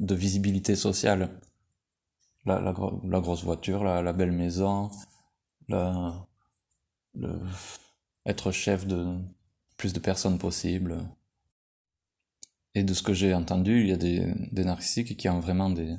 de 0.00 0.14
visibilité 0.14 0.74
sociale. 0.74 1.30
La, 2.46 2.60
la, 2.60 2.72
grosse 3.20 3.44
voiture, 3.44 3.84
la, 3.84 4.12
belle 4.12 4.32
maison, 4.32 4.90
la, 5.68 6.26
être 8.24 8.50
chef 8.50 8.86
de 8.86 9.18
plus 9.76 9.92
de 9.92 10.00
personnes 10.00 10.38
possible. 10.38 10.98
Et 12.74 12.84
de 12.84 12.94
ce 12.94 13.02
que 13.02 13.12
j'ai 13.12 13.34
entendu, 13.34 13.80
il 13.80 13.88
y 13.88 13.92
a 13.92 13.96
des, 13.96 14.32
des 14.52 14.64
narcissiques 14.64 15.16
qui 15.16 15.28
ont 15.28 15.40
vraiment 15.40 15.70
des, 15.70 15.96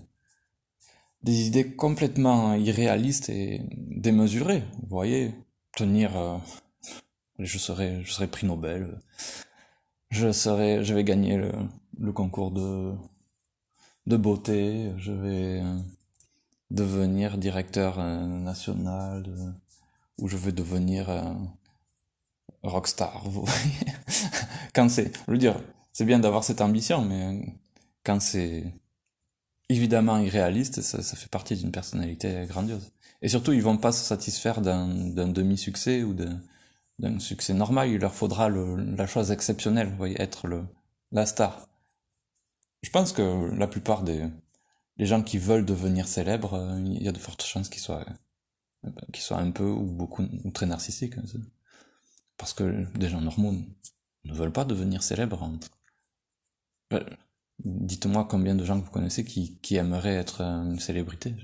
des 1.24 1.48
idées 1.48 1.76
complètement 1.76 2.56
irréalistes 2.56 3.30
et 3.30 3.62
démesurées. 3.72 4.64
Vous 4.82 4.90
voyez, 4.90 5.34
tenir, 5.76 6.18
euh, 6.18 6.38
je 7.40 7.58
serai, 7.58 8.04
je 8.04 8.26
prix 8.26 8.48
Nobel, 8.48 9.00
je 10.10 10.32
serai, 10.32 10.84
je 10.84 10.94
vais 10.94 11.04
gagner 11.04 11.38
le, 11.38 11.52
le 12.00 12.12
concours 12.12 12.52
de, 12.52 12.94
de 14.08 14.18
beauté, 14.18 14.92
je 14.98 15.12
vais 15.12 15.62
euh, 15.62 15.78
devenir 16.72 17.38
directeur 17.38 18.00
euh, 18.00 18.26
national, 18.26 19.26
ou 20.18 20.28
je 20.28 20.38
vais 20.38 20.52
devenir 20.52 21.10
rockstar, 22.64 23.24
vous 23.30 23.46
voyez. 23.46 23.96
quand 24.74 24.90
c'est, 24.90 25.12
je 25.28 25.32
veux 25.32 25.38
dire, 25.38 25.60
c'est 25.94 26.06
bien 26.06 26.20
d'avoir 26.20 26.44
cette 26.44 26.62
ambition, 26.62 27.04
mais 27.04 27.56
quand 28.04 28.20
c'est 28.20 28.64
évidemment 29.70 30.20
irréaliste, 30.20 30.82
ça, 30.82 31.02
fait 31.16 31.30
partie 31.30 31.56
d'une 31.56 31.72
personnalité 31.72 32.46
grandiose. 32.48 32.92
Et 33.22 33.30
surtout, 33.30 33.54
ils 33.54 33.62
vont 33.62 33.78
pas 33.78 33.92
se 33.92 34.04
satisfaire 34.04 34.62
d'un 34.62 34.88
demi-succès 35.28 36.04
ou 36.04 36.16
d'un 37.00 37.20
succès 37.20 37.54
normal. 37.54 37.90
Il 37.90 38.00
leur 38.00 38.14
faudra 38.14 38.50
la 38.50 39.08
chose 39.08 39.32
exceptionnelle, 39.32 39.90
vous 39.90 39.98
voyez, 39.98 40.20
être 40.22 40.48
la 41.12 41.26
star. 41.26 41.68
Je 42.82 42.90
pense 42.90 43.14
que 43.14 43.52
la 43.56 43.68
plupart 43.68 44.02
des 44.04 44.26
les 45.02 45.08
gens 45.08 45.24
qui 45.24 45.40
veulent 45.40 45.66
devenir 45.66 46.08
célèbres, 46.08 46.54
euh, 46.54 46.80
il 46.80 47.02
y 47.02 47.08
a 47.08 47.12
de 47.12 47.18
fortes 47.18 47.44
chances 47.44 47.70
qu'ils 47.70 47.82
soient, 47.82 48.06
qu'ils 49.12 49.24
soient 49.24 49.40
un 49.40 49.50
peu 49.50 49.66
ou 49.66 49.92
beaucoup 49.92 50.24
ou 50.44 50.52
très 50.52 50.68
narcissiques. 50.68 51.18
Hein, 51.18 51.24
parce 52.38 52.54
que 52.54 52.86
des 52.96 53.10
gens 53.10 53.20
normaux 53.20 53.56
ne 54.26 54.34
veulent 54.34 54.54
pas 54.54 54.64
devenir 54.64 55.02
célèbres. 55.02 55.52
Euh, 56.94 57.04
dites-moi 57.66 58.28
combien 58.30 58.54
de 58.54 58.64
gens 58.64 58.80
que 58.80 58.86
vous 58.86 58.92
connaissez 58.92 59.26
qui, 59.26 59.58
qui 59.62 59.76
aimeraient 59.76 60.18
être 60.18 60.42
une 60.42 60.80
célébrité. 60.80 61.36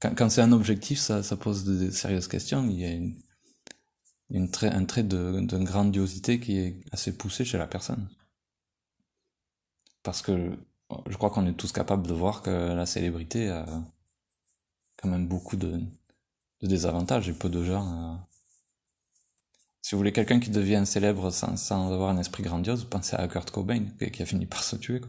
Quand, 0.00 0.28
c'est 0.28 0.42
un 0.42 0.50
objectif, 0.50 0.98
ça, 0.98 1.22
ça 1.22 1.36
pose 1.36 1.64
de, 1.64 1.90
sérieuses 1.90 2.26
questions. 2.26 2.68
Il 2.68 2.80
y 2.80 2.84
a 2.84 2.90
une, 2.90 3.14
un 4.32 4.84
trait 4.84 5.04
de, 5.04 5.40
de, 5.46 5.58
grandiosité 5.58 6.40
qui 6.40 6.58
est 6.58 6.80
assez 6.90 7.16
poussé 7.16 7.44
chez 7.44 7.56
la 7.56 7.68
personne. 7.68 8.08
Parce 10.02 10.22
que 10.22 10.58
je 11.08 11.16
crois 11.16 11.30
qu'on 11.30 11.46
est 11.46 11.54
tous 11.54 11.72
capables 11.72 12.06
de 12.06 12.14
voir 12.14 12.42
que 12.42 12.50
la 12.50 12.86
célébrité 12.86 13.48
a 13.48 13.66
quand 14.96 15.08
même 15.08 15.26
beaucoup 15.26 15.56
de, 15.56 15.80
désavantages 16.62 17.28
et 17.28 17.34
peu 17.34 17.50
de 17.50 17.62
gens 17.62 18.26
si 19.84 19.94
vous 19.94 19.98
voulez 19.98 20.12
quelqu'un 20.12 20.40
qui 20.40 20.48
devient 20.48 20.84
célèbre 20.86 21.30
sans, 21.30 21.92
avoir 21.92 22.08
un 22.08 22.16
esprit 22.16 22.42
grandiose, 22.42 22.86
pensez 22.86 23.16
à 23.16 23.28
Kurt 23.28 23.50
Cobain, 23.50 23.84
qui 24.10 24.22
a 24.22 24.24
fini 24.24 24.46
par 24.46 24.64
se 24.64 24.76
tuer. 24.76 25.02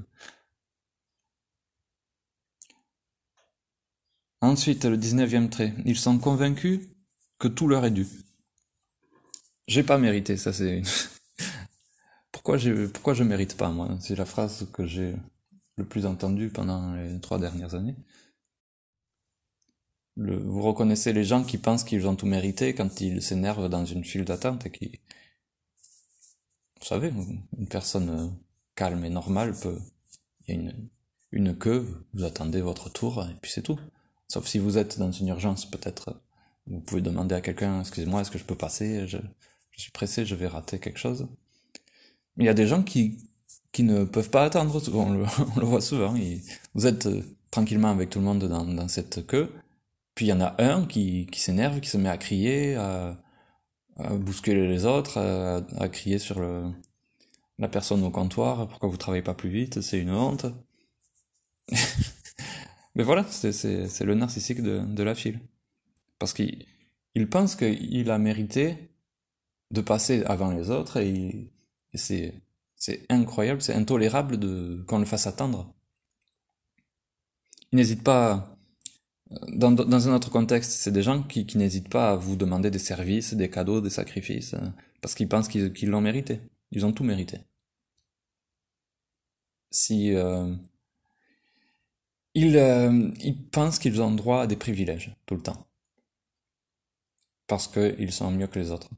Ensuite, 4.42 4.84
le 4.84 4.98
19e 4.98 5.48
trait. 5.48 5.74
Ils 5.86 5.98
sont 5.98 6.20
convaincus 6.20 6.82
que 7.40 7.48
tout 7.48 7.70
leur 7.70 7.86
est 7.86 7.92
dû. 7.92 8.06
J'ai 9.70 9.82
pas 9.82 9.98
mérité, 9.98 10.36
ça 10.36 10.52
c'est... 10.52 10.82
pourquoi, 12.34 12.58
pourquoi 12.94 13.14
je 13.14 13.24
mérite 13.24 13.56
pas, 13.56 13.70
moi? 13.70 13.98
C'est 14.02 14.18
la 14.18 14.26
phrase 14.26 14.68
que 14.74 14.86
j'ai 14.86 15.16
le 15.78 15.86
plus 15.86 16.06
entendue 16.06 16.50
pendant 16.50 16.94
les 16.96 17.20
trois 17.20 17.40
dernières 17.40 17.76
années 17.76 17.96
vous 20.18 20.62
reconnaissez 20.62 21.14
les 21.14 21.24
gens 21.24 21.44
qui 21.44 21.58
pensent 21.58 21.84
qu'ils 21.84 22.08
ont 22.08 22.16
tout 22.16 22.26
mérité 22.26 22.74
quand 22.74 23.02
ils 23.02 23.22
s'énervent 23.22 23.70
dans 23.70 23.86
une 23.86 24.04
file 24.04 24.26
d'attente 24.26 24.66
et 24.66 24.72
qui, 24.72 25.00
vous 26.80 26.86
savez, 26.86 27.12
une 27.58 27.68
personne 27.68 28.10
euh, 28.10 28.28
calme 28.76 29.04
et 29.04 29.10
normale 29.10 29.54
peut, 29.54 29.80
il 30.48 30.56
y 30.56 30.58
a 30.58 30.62
une, 30.62 30.90
une 31.32 31.58
queue, 31.58 31.86
vous 32.14 32.24
attendez 32.24 32.62
votre 32.62 32.90
tour 32.90 33.26
et 33.30 33.36
puis 33.42 33.52
c'est 33.52 33.62
tout. 33.62 33.80
Sauf 34.28 34.48
si 34.48 34.58
vous 34.58 34.78
êtes 34.78 34.98
dans 35.00 35.12
une 35.12 35.28
urgence, 35.28 35.70
peut-être, 35.70 36.22
vous 36.66 36.80
pouvez 36.80 37.02
demander 37.02 37.36
à 37.36 37.42
quelqu'un, 37.42 37.82
excusez-moi, 37.82 38.22
est-ce 38.22 38.32
que 38.32 38.40
je 38.40 38.46
peux 38.46 38.56
passer, 38.56 39.08
je, 39.08 39.18
je, 39.72 39.82
suis 39.82 39.92
pressé, 39.92 40.26
je 40.26 40.36
vais 40.36 40.48
rater 40.48 40.80
quelque 40.80 40.98
chose. 40.98 41.28
Il 42.38 42.46
y 42.46 42.50
a 42.50 42.54
des 42.54 42.68
gens 42.68 42.84
qui, 42.84 43.18
qui 43.76 43.84
ne 43.84 44.06
peuvent 44.06 44.30
pas 44.30 44.46
attendre, 44.46 44.82
on 44.94 45.12
le, 45.12 45.26
on 45.58 45.60
le 45.60 45.66
voit 45.66 45.82
souvent, 45.82 46.16
vous 46.76 46.88
êtes 46.88 47.08
euh, 47.08 47.22
tranquillement 47.52 47.92
avec 47.92 48.10
tout 48.10 48.20
le 48.20 48.26
monde 48.26 48.46
dans, 48.46 48.88
cette 48.88 49.28
queue, 49.28 49.52
puis 50.16 50.28
il 50.28 50.30
y 50.30 50.34
en 50.34 50.40
a 50.40 50.56
un 50.64 50.86
qui, 50.86 51.28
s'énerve, 51.34 51.82
qui 51.82 51.90
se 51.90 51.98
met 51.98 52.08
à 52.08 52.18
crier, 52.18 52.76
à, 52.76 53.18
bousculer 53.98 54.66
les 54.66 54.86
autres, 54.86 55.20
à, 55.20 55.90
crier 55.90 56.20
sur 56.20 56.40
la 57.60 57.68
personne 57.68 58.02
au 58.04 58.12
comptoir, 58.12 58.66
pourquoi 58.70 58.88
vous 58.88 58.96
travaillez 58.96 59.24
pas 59.24 59.34
plus 59.34 59.50
vite, 59.50 59.82
c'est 59.82 60.00
une 60.00 60.12
honte. 60.12 60.46
Mais 62.96 63.04
voilà, 63.04 63.26
c'est 63.30 64.06
le 64.06 64.16
narcissique 64.16 64.62
de, 64.62 65.04
la 65.04 65.16
file. 65.16 65.42
Parce 66.18 66.32
qu'il 66.32 66.66
il 67.14 67.28
pense 67.28 67.58
qu'il 67.58 68.10
a 68.10 68.18
mérité 68.20 68.78
de 69.72 69.82
passer 69.82 70.24
avant 70.24 70.52
les 70.52 70.70
autres 70.70 70.96
et 70.96 71.52
c'est 71.94 72.34
incroyable, 73.10 73.62
c'est 73.62 73.74
intolérable 73.74 74.38
de 74.38 74.84
qu'on 74.88 75.00
le 75.00 75.06
fasse 75.06 75.28
attendre. 75.28 75.74
Il 77.72 77.78
n'hésite 77.78 78.04
pas 78.04 78.56
dans, 79.48 79.72
dans, 79.72 80.08
un 80.08 80.16
autre 80.16 80.30
contexte, 80.30 80.72
c'est 80.72 80.92
des 80.92 81.02
gens 81.02 81.24
qui, 81.24 81.46
qui 81.46 81.58
n'hésitent 81.58 81.90
pas 81.90 82.12
à 82.12 82.16
vous 82.16 82.36
demander 82.36 82.70
des 82.70 82.80
services, 82.80 83.34
des 83.34 83.50
cadeaux, 83.50 83.82
des 83.82 83.90
sacrifices, 83.90 84.54
euh, 84.54 84.68
parce 85.02 85.16
qu'ils 85.16 85.28
pensent 85.28 85.48
qu'ils 85.48 85.90
l'ont 85.90 86.02
mérité. 86.02 86.42
Ils 86.72 86.86
ont 86.86 86.92
tout 86.92 87.04
mérité. 87.04 87.40
Si 89.72 90.14
euh, 90.16 90.56
ils, 92.34 92.56
euh, 92.58 93.12
ils 93.20 93.50
pensent 93.50 93.80
qu'ils 93.80 94.02
ont 94.02 94.12
droit 94.12 94.42
à 94.44 94.48
des 94.48 94.56
privilèges 94.56 95.16
tout 95.26 95.36
le 95.36 95.42
temps, 95.42 95.68
parce 97.48 97.68
qu'ils 97.68 98.12
sont 98.12 98.32
mieux 98.32 98.48
que 98.48 98.60
les 98.60 98.72
autres. 98.72 98.90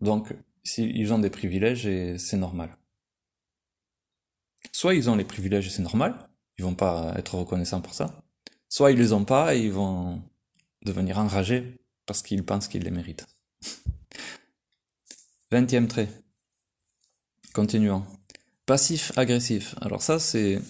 Donc, 0.00 0.34
s'ils 0.62 1.12
ont 1.12 1.18
des 1.18 1.30
privilèges, 1.30 1.88
c'est 2.18 2.36
normal. 2.36 2.76
Soit 4.84 4.96
ils 4.96 5.08
ont 5.08 5.16
les 5.16 5.24
privilèges 5.24 5.66
et 5.66 5.70
c'est 5.70 5.80
normal, 5.80 6.14
ils 6.58 6.62
vont 6.62 6.74
pas 6.74 7.14
être 7.16 7.36
reconnaissants 7.36 7.80
pour 7.80 7.94
ça, 7.94 8.22
Soit 8.68 8.92
ils 8.92 8.98
les 8.98 9.14
ont 9.14 9.24
pas 9.24 9.54
et 9.54 9.60
ils 9.64 9.72
vont 9.72 10.22
devenir 10.84 11.18
enragés 11.18 11.78
parce 12.04 12.20
qu'ils 12.20 12.44
pensent 12.44 12.68
qu'ils 12.68 12.82
les 12.82 12.90
méritent. 12.90 13.26
Vingtième 15.50 15.88
trait. 15.88 16.10
Continuons. 17.54 18.04
Passif-agressif. 18.66 19.74
Alors 19.80 20.02
ça, 20.02 20.18
c'est 20.18 20.60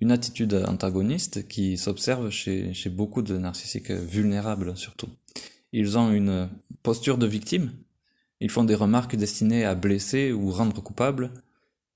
une 0.00 0.12
attitude 0.12 0.62
antagoniste 0.68 1.48
qui 1.48 1.78
s'observe 1.78 2.28
chez, 2.28 2.74
chez 2.74 2.90
beaucoup 2.90 3.22
de 3.22 3.38
narcissiques 3.38 3.90
vulnérables 3.90 4.76
surtout. 4.76 5.08
Ils 5.72 5.96
ont 5.96 6.12
une 6.12 6.50
posture 6.82 7.16
de 7.16 7.26
victime, 7.26 7.72
ils 8.40 8.50
font 8.50 8.64
des 8.64 8.74
remarques 8.74 9.16
destinées 9.16 9.64
à 9.64 9.74
blesser 9.74 10.30
ou 10.30 10.50
rendre 10.50 10.82
coupable, 10.82 11.32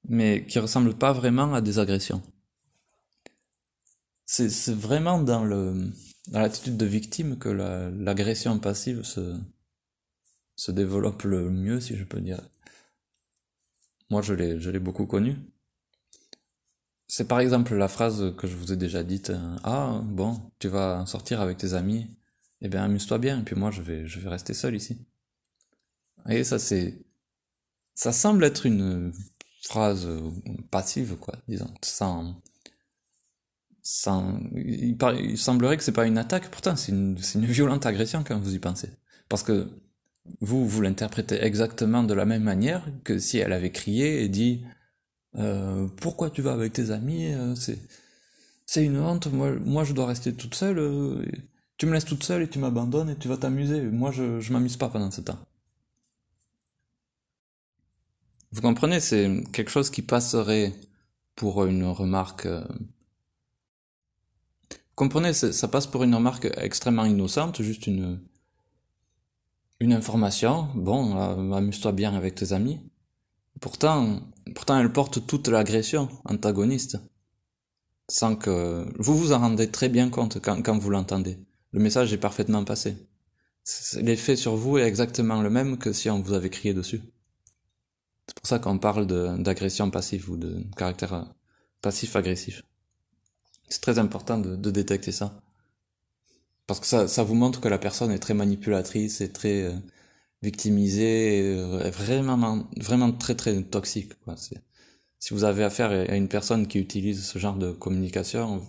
mais 0.09 0.45
qui 0.47 0.59
ressemblent 0.59 0.95
pas 0.95 1.13
vraiment 1.13 1.55
à 1.55 1.61
des 1.61 1.79
agressions 1.79 2.23
c'est 4.27 4.75
vraiment 4.75 5.21
dans 5.21 5.45
dans 5.47 6.41
l'attitude 6.41 6.77
de 6.77 6.87
victime 6.87 7.39
que 7.39 7.49
l'agression 7.49 8.59
passive 8.59 9.03
se 9.05 9.37
se 10.57 10.71
développe 10.71 11.25
le 11.25 11.51
mieux, 11.51 11.81
si 11.81 11.97
je 11.97 12.05
peux 12.05 12.21
dire. 12.21 12.41
Moi, 14.11 14.23
je 14.23 14.35
l'ai 14.35 14.61
je 14.61 14.71
l'ai 14.71 14.79
beaucoup 14.79 15.07
connu. 15.07 15.37
C'est 17.07 17.29
par 17.29 17.41
exemple 17.41 17.75
la 17.75 17.89
phrase 17.89 18.35
que 18.37 18.47
je 18.47 18.57
vous 18.57 18.73
ai 18.73 18.77
déjà 18.77 19.03
dite 19.05 19.31
euh, 19.31 19.57
ah 19.63 20.01
bon 20.05 20.51
tu 20.59 20.69
vas 20.69 21.05
sortir 21.07 21.41
avec 21.41 21.59
tes 21.59 21.75
amis 21.75 22.07
eh 22.63 22.69
bien 22.69 22.83
amuse-toi 22.85 23.19
bien 23.19 23.41
et 23.41 23.45
puis 23.45 23.55
moi 23.57 23.71
je 23.71 23.83
vais 23.83 24.07
je 24.07 24.19
vais 24.21 24.31
rester 24.31 24.55
seul 24.55 24.75
ici 24.75 24.99
et 26.29 26.45
ça 26.45 26.59
c'est 26.59 27.05
ça 27.95 28.13
semble 28.13 28.45
être 28.45 28.67
une 28.67 29.13
phrase 29.67 30.09
passive 30.71 31.17
quoi 31.17 31.35
disons 31.49 31.73
sans 31.83 32.35
il, 33.85 34.97
il, 35.21 35.39
semblerait 35.39 35.77
que 35.77 35.83
c'est 35.83 35.93
pas 35.93 36.07
une 36.07 36.19
attaque, 36.19 36.51
pourtant 36.51 36.75
c'est 36.75 36.93
une, 36.93 37.19
une, 37.35 37.45
violente 37.45 37.85
agression 37.85 38.25
quand 38.27 38.39
vous 38.39 38.55
y 38.55 38.59
pensez. 38.59 38.89
Parce 39.29 39.43
que 39.43 39.69
vous, 40.41 40.67
vous 40.67 40.81
l'interprétez 40.81 41.43
exactement 41.45 42.03
de 42.03 42.15
la 42.15 42.25
même 42.25 42.43
manière 42.43 42.87
que 43.05 43.19
si 43.19 43.39
elle 43.39 43.53
avait 43.53 43.73
crié 43.73 44.23
et 44.25 44.29
dit 44.29 44.65
euh, 45.37 45.87
Pourquoi 46.01 46.31
tu 46.31 46.41
vas 46.43 46.53
avec 46.53 46.73
tes 46.73 46.91
amis 46.91 47.33
euh, 47.35 47.55
C'est 47.55 47.79
c'est 48.67 48.83
une 48.83 48.99
honte, 48.99 49.29
moi, 49.31 49.85
je 49.85 49.93
dois 49.93 50.07
rester 50.07 50.33
toute 50.33 50.55
seule. 50.55 50.79
Euh, 50.79 51.23
tu 51.77 51.85
me 51.85 51.93
laisses 51.93 52.07
toute 52.07 52.25
seule 52.25 52.43
et 52.43 52.49
tu 52.49 52.59
m'abandonnes 52.59 53.11
et 53.11 53.17
tu 53.17 53.29
vas 53.29 53.37
t'amuser. 53.37 53.83
Moi 53.83 54.11
je, 54.11 54.41
je 54.41 54.53
m'amuse 54.55 54.79
pas 54.79 54.89
pendant 54.89 55.11
ce 55.11 55.21
temps. 55.21 55.39
Vous 58.55 58.61
comprenez, 58.61 59.01
c'est 59.01 59.29
quelque 59.53 59.71
chose 59.71 59.91
qui 59.91 60.01
passerait 60.01 60.73
pour 61.35 61.65
une 61.67 61.85
remarque. 61.87 62.47
Euh, 62.47 62.65
vous 64.71 64.95
comprenez, 64.95 65.33
ça 65.33 65.67
passe 65.67 65.89
pour 65.89 66.05
une 66.05 66.15
remarque 66.15 66.49
extrêmement 66.57 67.05
innocente, 67.05 67.61
juste 67.63 67.89
une 67.89 68.21
une 69.81 69.93
information. 69.93 70.69
Bon, 70.77 71.17
euh, 71.17 71.53
amuse-toi 71.57 71.91
bien 71.91 72.15
avec 72.15 72.37
tes 72.37 72.53
amis. 72.53 72.79
Pourtant, 73.61 74.21
pourtant, 74.55 74.79
elle 74.79 74.93
porte 74.93 75.27
toute 75.27 75.49
l'agression 75.49 76.09
antagoniste, 76.25 76.99
sans 78.09 78.37
que 78.37 78.87
vous 79.01 79.19
vous 79.19 79.33
en 79.33 79.41
rendez 79.41 79.69
très 79.69 79.89
bien 79.89 80.11
compte 80.11 80.41
quand, 80.41 80.63
quand 80.63 80.79
vous 80.79 80.91
l'entendez. 80.91 81.41
Le 81.73 81.81
message 81.81 82.13
est 82.13 82.19
parfaitement 82.19 82.63
passé. 82.63 82.97
L'effet 84.01 84.37
sur 84.37 84.55
vous 84.55 84.79
est 84.79 84.87
exactement 84.87 85.43
le 85.43 85.51
même 85.51 85.77
que 85.77 85.93
si 85.93 86.09
on 86.09 86.21
vous 86.21 86.35
avait 86.35 86.51
crié 86.51 86.73
dessus. 86.73 87.03
C'est 88.27 88.37
pour 88.37 88.47
ça 88.47 88.59
qu'on 88.59 88.79
parle 88.79 89.07
d'agression 89.43 89.91
passive 89.91 90.31
ou 90.31 90.37
de 90.37 90.65
caractère 90.77 91.15
euh, 91.15 91.23
passif-agressif. 91.83 92.63
C'est 93.69 93.81
très 93.81 93.99
important 93.99 94.39
de, 94.39 94.71
détecter 94.71 95.13
ça. 95.13 95.41
Parce 96.67 96.81
que 96.81 96.87
ça, 97.07 97.23
vous 97.23 97.35
montre 97.35 97.61
que 97.61 97.69
la 97.69 97.79
personne 97.79 98.11
est 98.11 98.19
très 98.19 98.35
manipulatrice 98.35 99.21
et 99.21 99.31
très 99.31 99.65
euh, 99.65 99.73
victimisée, 100.43 101.55
euh, 101.55 101.91
vraiment, 101.91 102.67
vraiment 102.79 103.13
très 103.13 103.35
très 103.35 103.63
toxique. 103.63 104.13
Si 105.19 105.35
vous 105.35 105.45
avez 105.45 105.65
affaire 105.65 105.91
à 105.91 106.17
une 106.17 106.29
personne 106.29 106.67
qui 106.67 106.79
utilise 106.79 107.25
ce 107.25 107.39
genre 107.39 107.57
de 107.57 107.73
communication, 107.73 108.63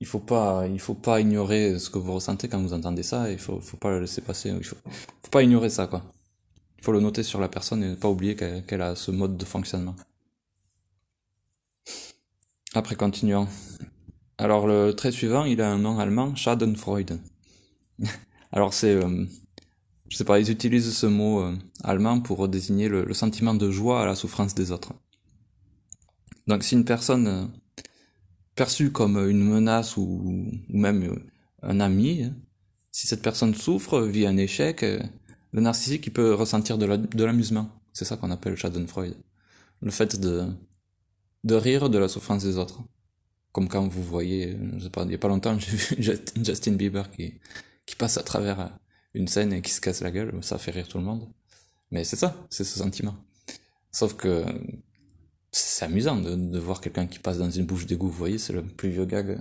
il 0.00 0.06
faut 0.06 0.20
pas, 0.20 0.66
il 0.66 0.80
faut 0.80 0.94
pas 0.94 1.20
ignorer 1.20 1.78
ce 1.78 1.88
que 1.90 1.98
vous 1.98 2.14
ressentez 2.14 2.48
quand 2.48 2.60
vous 2.60 2.72
entendez 2.72 3.04
ça. 3.04 3.30
Il 3.30 3.38
faut, 3.38 3.60
faut 3.60 3.76
pas 3.76 3.90
le 3.90 4.00
laisser 4.00 4.20
passer. 4.20 4.50
Il 4.50 4.64
faut, 4.64 4.76
faut 5.22 5.30
pas 5.30 5.42
ignorer 5.42 5.70
ça, 5.70 5.86
quoi. 5.86 6.02
Il 6.82 6.84
faut 6.84 6.90
le 6.90 6.98
noter 6.98 7.22
sur 7.22 7.38
la 7.38 7.48
personne 7.48 7.84
et 7.84 7.90
ne 7.90 7.94
pas 7.94 8.08
oublier 8.08 8.34
qu'elle 8.34 8.82
a 8.82 8.96
ce 8.96 9.12
mode 9.12 9.36
de 9.36 9.44
fonctionnement. 9.44 9.94
Après, 12.74 12.96
continuons. 12.96 13.46
Alors, 14.36 14.66
le 14.66 14.90
trait 14.90 15.12
suivant, 15.12 15.44
il 15.44 15.60
a 15.60 15.70
un 15.70 15.78
nom 15.78 16.00
allemand, 16.00 16.34
Schadenfreude. 16.34 17.20
Alors, 18.50 18.74
c'est, 18.74 18.96
euh, 18.96 19.24
je 20.08 20.16
sais 20.16 20.24
pas, 20.24 20.40
ils 20.40 20.50
utilisent 20.50 20.92
ce 20.92 21.06
mot 21.06 21.42
euh, 21.42 21.56
allemand 21.84 22.20
pour 22.20 22.48
désigner 22.48 22.88
le, 22.88 23.14
sentiment 23.14 23.54
de 23.54 23.70
joie 23.70 24.02
à 24.02 24.06
la 24.06 24.16
souffrance 24.16 24.52
des 24.52 24.72
autres. 24.72 24.92
Donc, 26.48 26.64
si 26.64 26.74
une 26.74 26.84
personne 26.84 27.28
euh, 27.28 27.44
perçue 28.56 28.90
comme 28.90 29.18
une 29.18 29.44
menace 29.44 29.96
ou, 29.96 30.50
ou 30.68 30.76
même 30.76 31.16
un 31.62 31.78
ami, 31.78 32.28
si 32.90 33.06
cette 33.06 33.22
personne 33.22 33.54
souffre, 33.54 34.00
vit 34.00 34.26
un 34.26 34.36
échec, 34.36 34.84
le 35.52 35.60
narcissique, 35.60 36.06
il 36.06 36.12
peut 36.12 36.34
ressentir 36.34 36.78
de 36.78 37.24
l'amusement. 37.24 37.68
C'est 37.92 38.04
ça 38.04 38.16
qu'on 38.16 38.30
appelle 38.30 38.56
Schadenfreude. 38.56 39.16
Le 39.80 39.90
fait 39.90 40.18
de, 40.18 40.48
de 41.44 41.54
rire 41.54 41.90
de 41.90 41.98
la 41.98 42.08
souffrance 42.08 42.42
des 42.42 42.56
autres. 42.56 42.82
Comme 43.52 43.68
quand 43.68 43.86
vous 43.86 44.02
voyez, 44.02 44.56
je 44.78 44.84
sais 44.84 44.90
pas, 44.90 45.04
il 45.04 45.10
y 45.12 45.14
a 45.14 45.18
pas 45.18 45.28
longtemps, 45.28 45.58
j'ai 45.98 46.14
vu 46.14 46.14
Justin 46.42 46.72
Bieber 46.72 47.10
qui, 47.10 47.34
qui 47.84 47.96
passe 47.96 48.16
à 48.16 48.22
travers 48.22 48.78
une 49.12 49.28
scène 49.28 49.52
et 49.52 49.60
qui 49.60 49.70
se 49.70 49.80
casse 49.80 50.00
la 50.00 50.10
gueule, 50.10 50.32
ça 50.42 50.56
fait 50.56 50.70
rire 50.70 50.88
tout 50.88 50.98
le 50.98 51.04
monde. 51.04 51.28
Mais 51.90 52.04
c'est 52.04 52.16
ça, 52.16 52.34
c'est 52.48 52.64
ce 52.64 52.78
sentiment. 52.78 53.14
Sauf 53.90 54.14
que 54.14 54.44
c'est 55.50 55.84
amusant 55.84 56.16
de, 56.16 56.34
de 56.34 56.58
voir 56.58 56.80
quelqu'un 56.80 57.06
qui 57.06 57.18
passe 57.18 57.36
dans 57.36 57.50
une 57.50 57.66
bouche 57.66 57.84
d'égout, 57.84 58.08
vous 58.08 58.16
voyez, 58.16 58.38
c'est 58.38 58.54
le 58.54 58.62
plus 58.64 58.88
vieux 58.88 59.04
gag 59.04 59.38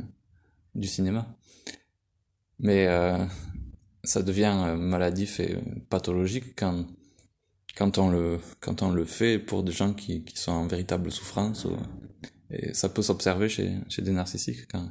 du 0.76 0.90
cinéma. 0.90 1.34
Mais 2.60 2.88
euh, 2.88 3.26
ça 4.04 4.24
devient 4.24 4.56
euh, 4.66 4.76
maladif 4.78 5.40
et 5.40 5.58
pathologique 5.90 6.56
quand 6.56 6.86
quand 7.78 7.98
on 7.98 8.10
le 8.10 8.40
quand 8.60 8.82
on 8.82 8.92
le 8.92 9.06
fait 9.06 9.40
pour 9.40 9.64
des 9.64 9.72
gens 9.72 9.94
qui, 9.94 10.24
qui 10.24 10.38
sont 10.38 10.52
en 10.52 10.68
véritable 10.68 11.12
souffrance 11.12 11.68
et 12.50 12.74
ça 12.74 12.90
peut 12.90 13.02
s'observer 13.02 13.48
chez 13.50 13.78
chez 13.90 14.02
des 14.02 14.12
narcissiques 14.12 14.68
quand 14.68 14.90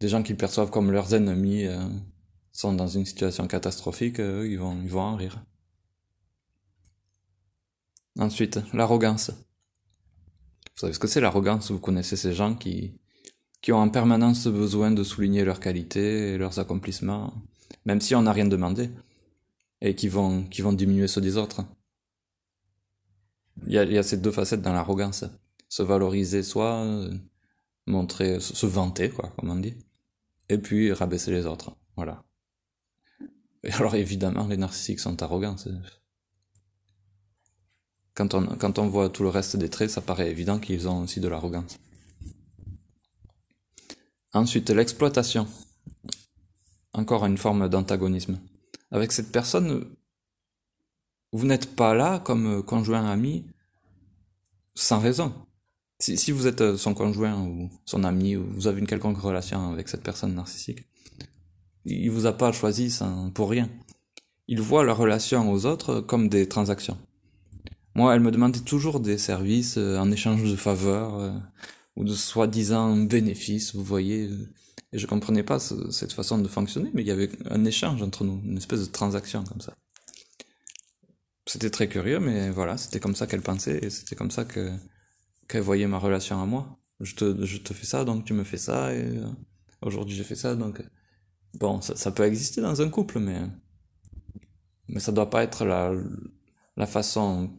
des 0.00 0.08
gens 0.08 0.22
qui 0.22 0.34
perçoivent 0.34 0.70
comme 0.70 0.90
leurs 0.90 1.14
ennemis 1.14 1.66
euh, 1.66 1.86
sont 2.52 2.72
dans 2.72 2.88
une 2.88 3.06
situation 3.06 3.46
catastrophique 3.46 4.20
eux, 4.20 4.48
ils 4.50 4.58
vont 4.58 4.80
ils 4.82 4.88
vont 4.88 5.02
en 5.02 5.16
rire. 5.16 5.44
Ensuite 8.18 8.58
l'arrogance. 8.72 9.30
Vous 9.30 10.80
savez 10.80 10.92
ce 10.92 10.98
que 10.98 11.06
c'est 11.06 11.20
l'arrogance? 11.20 11.70
Vous 11.70 11.80
connaissez 11.80 12.16
ces 12.16 12.32
gens 12.32 12.54
qui 12.54 12.98
qui 13.60 13.72
ont 13.72 13.78
en 13.78 13.88
permanence 13.88 14.46
besoin 14.46 14.90
de 14.90 15.02
souligner 15.04 15.44
leurs 15.44 15.60
qualités 15.60 16.34
et 16.34 16.38
leurs 16.38 16.58
accomplissements 16.58 17.32
même 17.84 18.00
si 18.00 18.14
on 18.14 18.22
n'a 18.22 18.32
rien 18.32 18.46
demandé, 18.46 18.90
et 19.80 19.94
qui 19.94 20.08
vont, 20.08 20.46
diminuer 20.72 21.08
ceux 21.08 21.20
des 21.20 21.36
autres. 21.36 21.64
Il 23.66 23.72
y 23.72 23.78
a, 23.78 23.84
y 23.84 23.98
a 23.98 24.02
ces 24.02 24.16
deux 24.16 24.32
facettes 24.32 24.62
dans 24.62 24.72
l'arrogance. 24.72 25.24
Se 25.68 25.82
valoriser 25.82 26.42
soi, 26.42 26.86
montrer, 27.86 28.40
se 28.40 28.66
vanter, 28.66 29.10
quoi, 29.10 29.32
comme 29.36 29.50
on 29.50 29.56
dit, 29.56 29.74
et 30.48 30.58
puis 30.58 30.92
rabaisser 30.92 31.30
les 31.30 31.46
autres. 31.46 31.76
Voilà. 31.96 32.22
Et 33.62 33.72
alors 33.72 33.94
évidemment, 33.94 34.46
les 34.46 34.56
narcissiques 34.56 35.00
sont 35.00 35.22
arrogants. 35.22 35.56
Quand 38.14 38.78
on 38.78 38.88
voit 38.88 39.10
tout 39.10 39.22
le 39.22 39.28
reste 39.28 39.56
des 39.56 39.68
traits, 39.68 39.90
ça 39.90 40.00
paraît 40.00 40.30
évident 40.30 40.58
qu'ils 40.58 40.88
ont 40.88 41.02
aussi 41.02 41.20
de 41.20 41.28
l'arrogance. 41.28 41.78
Ensuite, 44.32 44.70
l'exploitation 44.70 45.46
encore 46.98 47.24
une 47.26 47.38
forme 47.38 47.68
d'antagonisme. 47.68 48.38
Avec 48.90 49.12
cette 49.12 49.32
personne, 49.32 49.84
vous 51.32 51.46
n'êtes 51.46 51.74
pas 51.74 51.94
là 51.94 52.18
comme 52.20 52.62
conjoint 52.62 53.06
ami 53.10 53.44
sans 54.74 55.00
raison. 55.00 55.32
Si, 55.98 56.30
vous 56.30 56.46
êtes 56.46 56.76
son 56.76 56.92
conjoint 56.92 57.40
ou 57.40 57.70
son 57.86 58.04
ami, 58.04 58.36
ou 58.36 58.44
vous 58.44 58.66
avez 58.66 58.80
une 58.80 58.86
quelconque 58.86 59.18
relation 59.18 59.72
avec 59.72 59.88
cette 59.88 60.02
personne 60.02 60.34
narcissique, 60.34 60.84
il 61.86 62.10
vous 62.10 62.26
a 62.26 62.32
pas 62.32 62.52
choisi 62.52 62.98
pour 63.34 63.48
rien. 63.48 63.70
Il 64.48 64.60
voit 64.60 64.84
la 64.84 64.92
relation 64.92 65.50
aux 65.50 65.64
autres 65.64 66.00
comme 66.00 66.28
des 66.28 66.48
transactions. 66.48 66.98
Moi, 67.96 68.14
elle 68.14 68.20
me 68.20 68.30
demandait 68.30 68.60
toujours 68.60 69.00
des 69.00 69.16
services 69.16 69.78
euh, 69.78 69.96
en 69.96 70.12
échange 70.12 70.42
de 70.42 70.54
faveurs 70.54 71.18
euh, 71.18 71.32
ou 71.96 72.04
de 72.04 72.12
soi-disant 72.12 72.94
bénéfices, 72.94 73.74
vous 73.74 73.82
voyez. 73.82 74.28
Euh, 74.92 74.96
et 74.96 74.98
je 74.98 75.06
comprenais 75.06 75.42
pas 75.42 75.58
cette 75.58 76.12
façon 76.12 76.38
de 76.38 76.48
fonctionner, 76.48 76.90
mais 76.94 77.02
il 77.02 77.08
y 77.08 77.10
avait 77.10 77.30
un 77.50 77.64
échange 77.64 78.02
entre 78.02 78.24
nous, 78.24 78.40
une 78.44 78.56
espèce 78.56 78.80
de 78.80 78.92
transaction 78.92 79.44
comme 79.44 79.60
ça. 79.60 79.74
C'était 81.46 81.70
très 81.70 81.88
curieux, 81.88 82.18
mais 82.18 82.50
voilà, 82.50 82.76
c'était 82.76 83.00
comme 83.00 83.14
ça 83.14 83.26
qu'elle 83.26 83.42
pensait, 83.42 83.78
et 83.82 83.90
c'était 83.90 84.16
comme 84.16 84.30
ça 84.30 84.44
que 84.44 84.72
qu'elle 85.48 85.62
voyait 85.62 85.86
ma 85.86 85.98
relation 85.98 86.42
à 86.42 86.46
moi. 86.46 86.78
Je 87.00 87.14
te, 87.14 87.44
je 87.44 87.58
te 87.58 87.72
fais 87.72 87.86
ça, 87.86 88.04
donc 88.04 88.24
tu 88.24 88.32
me 88.32 88.42
fais 88.42 88.56
ça, 88.56 88.92
et 88.92 89.04
euh, 89.04 89.28
aujourd'hui 89.82 90.14
j'ai 90.16 90.24
fait 90.24 90.34
ça, 90.34 90.56
donc... 90.56 90.82
Bon, 91.54 91.80
ça, 91.80 91.96
ça, 91.96 92.10
peut 92.12 92.24
exister 92.24 92.60
dans 92.60 92.82
un 92.82 92.90
couple, 92.90 93.18
mais... 93.20 93.42
Mais 94.88 95.00
ça 95.00 95.12
doit 95.12 95.30
pas 95.30 95.42
être 95.44 95.64
la, 95.64 95.92
la 96.76 96.86
façon... 96.86 97.50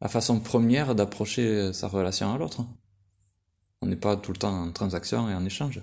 La 0.00 0.08
façon 0.08 0.40
première 0.40 0.94
d'approcher 0.94 1.72
sa 1.74 1.86
relation 1.86 2.32
à 2.32 2.38
l'autre. 2.38 2.64
On 3.82 3.86
n'est 3.86 3.96
pas 3.96 4.16
tout 4.16 4.32
le 4.32 4.38
temps 4.38 4.62
en 4.62 4.72
transaction 4.72 5.28
et 5.28 5.34
en 5.34 5.44
échange 5.44 5.82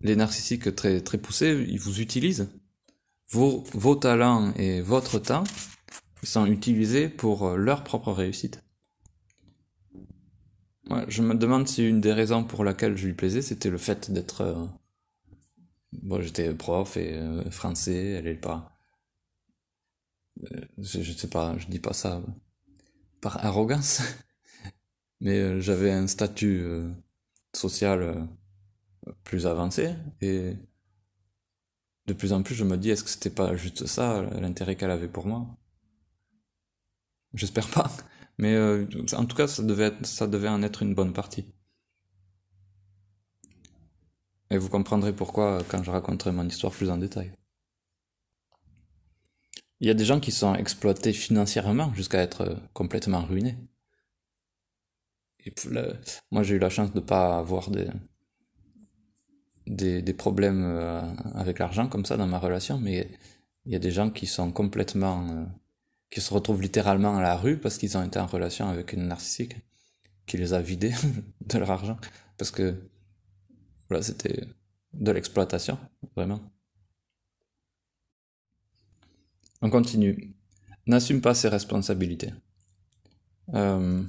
les 0.00 0.16
narcissiques 0.16 0.74
très, 0.74 1.00
très 1.00 1.18
poussés, 1.18 1.64
ils 1.68 1.80
vous 1.80 2.00
utilisent. 2.00 2.48
Vos, 3.30 3.64
vos 3.72 3.96
talents 3.96 4.52
et 4.54 4.80
votre 4.80 5.18
temps 5.18 5.44
sont 6.22 6.46
utilisés 6.46 7.08
pour 7.08 7.46
euh, 7.46 7.56
leur 7.56 7.84
propre 7.84 8.12
réussite. 8.12 8.62
je 11.08 11.22
me 11.22 11.34
demande 11.34 11.66
si 11.68 11.86
une 11.86 12.00
des 12.00 12.12
raisons 12.12 12.44
pour 12.44 12.64
laquelle 12.64 12.96
je 12.96 13.06
lui 13.06 13.14
plaisais, 13.14 13.42
c'était 13.42 13.70
le 13.70 13.78
fait 13.78 14.10
d'être... 14.10 14.40
Euh, 14.42 14.66
bon, 15.92 16.20
j'étais 16.20 16.52
prof 16.54 16.96
et 16.96 17.14
euh, 17.14 17.50
français, 17.50 18.10
elle 18.10 18.26
est 18.28 18.34
pas... 18.34 18.72
je, 20.78 21.02
je 21.02 21.12
sais 21.12 21.28
pas, 21.28 21.56
je 21.58 21.66
dis 21.66 21.80
pas 21.80 21.92
ça 21.92 22.22
par 23.20 23.44
arrogance, 23.44 24.02
mais 25.20 25.60
j'avais 25.60 25.90
un 25.90 26.06
statut 26.06 26.64
social 27.54 28.28
plus 29.24 29.46
avancé. 29.46 29.94
Et 30.20 30.54
de 32.06 32.12
plus 32.12 32.32
en 32.32 32.42
plus 32.42 32.54
je 32.54 32.64
me 32.64 32.76
dis 32.76 32.90
est-ce 32.90 33.04
que 33.04 33.10
c'était 33.10 33.30
pas 33.30 33.56
juste 33.56 33.86
ça 33.86 34.22
l'intérêt 34.40 34.76
qu'elle 34.76 34.90
avait 34.90 35.08
pour 35.08 35.26
moi? 35.26 35.46
J'espère 37.34 37.68
pas. 37.68 37.90
Mais 38.38 38.54
euh, 38.54 38.86
en 39.14 39.24
tout 39.24 39.36
cas 39.36 39.48
ça 39.48 39.62
devait 39.62 39.86
être, 39.86 40.06
ça 40.06 40.26
devait 40.26 40.48
en 40.48 40.62
être 40.62 40.82
une 40.82 40.94
bonne 40.94 41.12
partie. 41.12 41.46
Et 44.50 44.58
vous 44.58 44.68
comprendrez 44.68 45.12
pourquoi 45.12 45.62
quand 45.68 45.82
je 45.82 45.90
raconterai 45.90 46.32
mon 46.32 46.46
histoire 46.46 46.72
plus 46.72 46.90
en 46.90 46.98
détail. 46.98 47.32
Il 49.80 49.88
y 49.88 49.90
a 49.90 49.94
des 49.94 50.04
gens 50.04 50.20
qui 50.20 50.32
sont 50.32 50.54
exploités 50.54 51.12
financièrement 51.12 51.92
jusqu'à 51.94 52.22
être 52.22 52.56
complètement 52.72 53.22
ruinés. 53.24 53.58
moi, 56.30 56.42
j'ai 56.42 56.54
eu 56.54 56.58
la 56.58 56.70
chance 56.70 56.92
de 56.92 57.00
ne 57.00 57.04
pas 57.04 57.38
avoir 57.38 57.70
des, 57.70 57.88
des, 59.66 60.02
des 60.02 60.12
problèmes 60.12 60.64
euh, 60.64 61.00
avec 61.34 61.58
l'argent 61.58 61.88
comme 61.88 62.04
ça 62.04 62.16
dans 62.16 62.26
ma 62.26 62.38
relation, 62.38 62.78
mais 62.78 63.08
il 63.64 63.72
y 63.72 63.76
a 63.76 63.78
des 63.78 63.90
gens 63.90 64.10
qui 64.10 64.26
sont 64.26 64.52
complètement... 64.52 65.28
Euh, 65.30 65.44
qui 66.08 66.20
se 66.20 66.32
retrouvent 66.32 66.62
littéralement 66.62 67.16
à 67.16 67.20
la 67.20 67.36
rue 67.36 67.58
parce 67.58 67.78
qu'ils 67.78 67.98
ont 67.98 68.04
été 68.04 68.20
en 68.20 68.26
relation 68.26 68.68
avec 68.68 68.92
une 68.92 69.08
narcissique 69.08 69.56
qui 70.24 70.36
les 70.36 70.52
a 70.52 70.62
vidés 70.62 70.94
de 71.40 71.58
leur 71.58 71.70
argent. 71.70 71.96
Parce 72.38 72.52
que, 72.52 72.88
voilà, 73.88 74.04
c'était 74.04 74.44
de 74.92 75.10
l'exploitation, 75.10 75.78
vraiment. 76.14 76.40
On 79.62 79.68
continue. 79.68 80.36
N'assume 80.86 81.20
pas 81.20 81.34
ses 81.34 81.48
responsabilités. 81.48 82.30
Euh, 83.54 84.04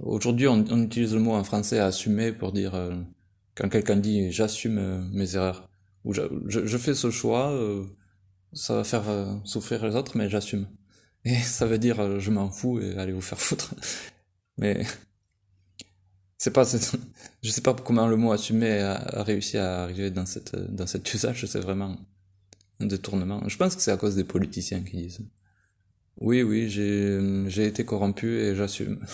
Aujourd'hui, 0.00 0.48
on, 0.48 0.64
on, 0.70 0.82
utilise 0.82 1.14
le 1.14 1.20
mot 1.20 1.34
en 1.34 1.44
français 1.44 1.78
assumer 1.78 2.32
pour 2.32 2.52
dire 2.52 2.74
euh, 2.74 2.96
quand 3.54 3.68
quelqu'un 3.68 3.96
dit 3.96 4.30
j'assume 4.32 4.78
euh, 4.78 5.00
mes 5.12 5.36
erreurs 5.36 5.68
ou 6.04 6.12
je, 6.12 6.22
je, 6.46 6.78
fais 6.78 6.94
ce 6.94 7.10
choix, 7.10 7.52
euh, 7.52 7.84
ça 8.52 8.74
va 8.74 8.84
faire 8.84 9.08
euh, 9.08 9.34
souffrir 9.44 9.86
les 9.86 9.94
autres, 9.94 10.18
mais 10.18 10.28
j'assume. 10.28 10.66
Et 11.24 11.36
ça 11.42 11.66
veut 11.66 11.78
dire 11.78 12.20
je 12.20 12.30
m'en 12.30 12.50
fous 12.50 12.80
et 12.80 12.96
allez 12.98 13.12
vous 13.12 13.22
faire 13.22 13.40
foutre. 13.40 13.74
Mais 14.56 14.86
c'est 16.38 16.52
pas, 16.52 16.64
je 17.42 17.50
sais 17.50 17.60
pas 17.60 17.74
comment 17.74 18.06
le 18.06 18.16
mot 18.16 18.30
assumer 18.30 18.78
a, 18.78 19.22
réussi 19.24 19.58
à 19.58 19.82
arriver 19.82 20.12
dans 20.12 20.26
cette 20.26 20.54
dans 20.54 20.86
cet 20.86 21.12
usage. 21.12 21.44
C'est 21.46 21.58
vraiment 21.58 21.96
un 22.78 22.86
détournement. 22.86 23.42
Je 23.48 23.56
pense 23.56 23.74
que 23.74 23.82
c'est 23.82 23.90
à 23.90 23.96
cause 23.96 24.14
des 24.14 24.22
politiciens 24.22 24.82
qui 24.82 24.96
disent. 24.96 25.20
Oui, 26.18 26.42
oui, 26.42 26.70
j'ai 26.70 27.66
été 27.66 27.84
corrompu 27.84 28.38
et 28.38 28.54
j'assume. 28.54 29.04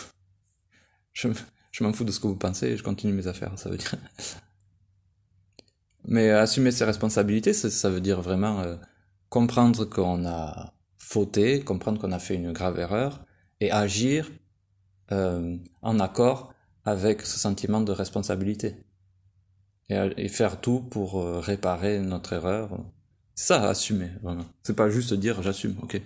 Je, 1.15 1.29
je 1.71 1.85
m'en 1.85 1.93
fous 1.93 2.05
de 2.05 2.13
ce 2.13 2.21
que 2.21 2.27
vous 2.27 2.37
pensez 2.37 2.77
je 2.77 2.83
continue 2.83 3.13
mes 3.13 3.27
affaires, 3.27 3.59
ça 3.59 3.71
veut 3.71 3.77
dire. 3.77 3.95
Mais 6.05 6.31
assumer 6.31 6.71
ses 6.71 6.85
responsabilités, 6.85 7.53
ça, 7.53 7.91
veut 7.91 8.01
dire 8.01 8.23
vraiment 8.23 8.61
euh, 8.61 8.77
comprendre 9.29 9.85
qu'on 9.85 10.25
a 10.27 10.73
fauté, 10.99 11.61
comprendre 11.61 12.01
qu'on 12.01 12.13
a 12.13 12.19
fait 12.19 12.35
une 12.35 12.53
grave 12.53 12.79
erreur 12.79 13.25
et 13.61 13.71
agir 13.71 14.31
euh, 15.13 15.57
en 15.83 16.01
accord 16.01 16.55
avec 16.85 17.23
ce 17.23 17.39
sentiment 17.39 17.81
de 17.81 17.93
responsabilité. 17.93 18.77
Et, 19.89 19.97
et 20.17 20.29
faire 20.29 20.61
tout 20.61 20.81
pour 20.81 21.21
euh, 21.21 21.41
réparer 21.41 21.99
notre 21.99 22.33
erreur. 22.33 22.79
C'est 23.35 23.49
ça, 23.49 23.69
assumer, 23.69 24.11
vraiment. 24.23 24.47
C'est 24.63 24.77
pas 24.77 24.89
juste 24.89 25.13
dire 25.15 25.43
j'assume, 25.43 25.77
ok. 25.83 26.01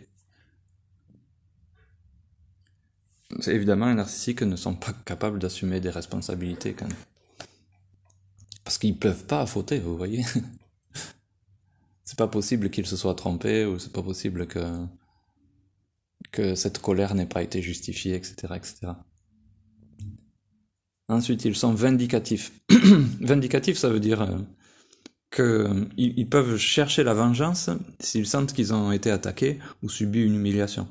Évidemment, 3.46 3.88
les 3.88 3.94
narcissiques 3.94 4.42
ne 4.42 4.56
sont 4.56 4.74
pas 4.74 4.92
capables 5.04 5.38
d'assumer 5.38 5.80
des 5.80 5.90
responsabilités 5.90 6.74
quand 6.74 6.88
Parce 8.64 8.78
qu'ils 8.78 8.98
peuvent 8.98 9.26
pas 9.26 9.46
fauter, 9.46 9.78
vous 9.78 9.96
voyez. 9.96 10.24
c'est 12.04 12.18
pas 12.18 12.28
possible 12.28 12.70
qu'ils 12.70 12.86
se 12.86 12.96
soient 12.96 13.14
trompés, 13.14 13.64
ou 13.64 13.78
c'est 13.78 13.92
pas 13.92 14.02
possible 14.02 14.46
que, 14.46 14.86
cette 16.54 16.80
colère 16.80 17.14
n'ait 17.14 17.26
pas 17.26 17.42
été 17.42 17.62
justifiée, 17.62 18.14
etc., 18.16 18.54
etc. 18.56 18.92
Ensuite, 21.08 21.44
ils 21.44 21.54
sont 21.54 21.74
vindicatifs. 21.74 22.52
vindicatifs, 23.20 23.78
ça 23.78 23.88
veut 23.88 24.00
dire 24.00 24.22
euh, 24.22 24.38
qu'ils 25.30 26.18
ils 26.18 26.28
peuvent 26.28 26.56
chercher 26.56 27.04
la 27.04 27.14
vengeance 27.14 27.70
s'ils 28.00 28.26
sentent 28.26 28.52
qu'ils 28.52 28.74
ont 28.74 28.90
été 28.90 29.10
attaqués 29.10 29.60
ou 29.82 29.88
subi 29.88 30.22
une 30.22 30.34
humiliation 30.34 30.88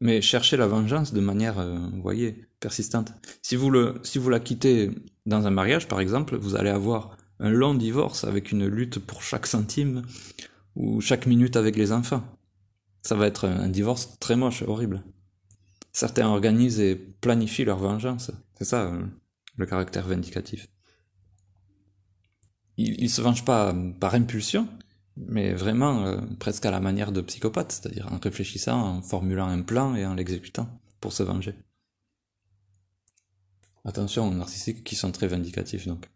mais 0.00 0.20
cherchez 0.20 0.56
la 0.56 0.66
vengeance 0.66 1.12
de 1.12 1.20
manière, 1.20 1.58
euh, 1.58 1.78
voyez, 2.02 2.46
persistante. 2.60 3.12
Si 3.42 3.56
vous, 3.56 3.70
le, 3.70 4.00
si 4.02 4.18
vous 4.18 4.30
la 4.30 4.40
quittez 4.40 4.90
dans 5.26 5.46
un 5.46 5.50
mariage, 5.50 5.88
par 5.88 6.00
exemple, 6.00 6.36
vous 6.36 6.54
allez 6.54 6.70
avoir 6.70 7.16
un 7.40 7.50
long 7.50 7.74
divorce 7.74 8.24
avec 8.24 8.52
une 8.52 8.66
lutte 8.66 8.98
pour 8.98 9.22
chaque 9.22 9.46
centime 9.46 10.02
ou 10.76 11.00
chaque 11.00 11.26
minute 11.26 11.56
avec 11.56 11.76
les 11.76 11.92
enfants. 11.92 12.24
Ça 13.02 13.14
va 13.14 13.26
être 13.26 13.46
un 13.46 13.68
divorce 13.68 14.18
très 14.18 14.36
moche, 14.36 14.62
horrible. 14.62 15.02
Certains 15.92 16.28
organisent 16.28 16.80
et 16.80 16.94
planifient 16.94 17.64
leur 17.64 17.78
vengeance. 17.78 18.30
C'est 18.56 18.64
ça, 18.64 18.86
euh, 18.86 19.04
le 19.56 19.66
caractère 19.66 20.06
vindicatif. 20.06 20.68
Ils, 22.76 23.02
ils 23.02 23.10
se 23.10 23.20
vengent 23.20 23.44
pas 23.44 23.74
par 23.98 24.14
impulsion, 24.14 24.68
mais 25.26 25.52
vraiment 25.52 26.04
euh, 26.04 26.20
presque 26.38 26.66
à 26.66 26.70
la 26.70 26.80
manière 26.80 27.12
de 27.12 27.20
psychopathe, 27.20 27.72
c'est-à-dire 27.72 28.12
en 28.12 28.18
réfléchissant, 28.18 28.80
en 28.80 29.02
formulant 29.02 29.48
un 29.48 29.62
plan 29.62 29.94
et 29.94 30.06
en 30.06 30.14
l'exécutant 30.14 30.68
pour 31.00 31.12
se 31.12 31.22
venger. 31.22 31.54
Attention 33.84 34.28
aux 34.28 34.34
narcissiques 34.34 34.84
qui 34.84 34.96
sont 34.96 35.12
très 35.12 35.26
vindicatifs 35.26 35.86
donc. 35.86 36.08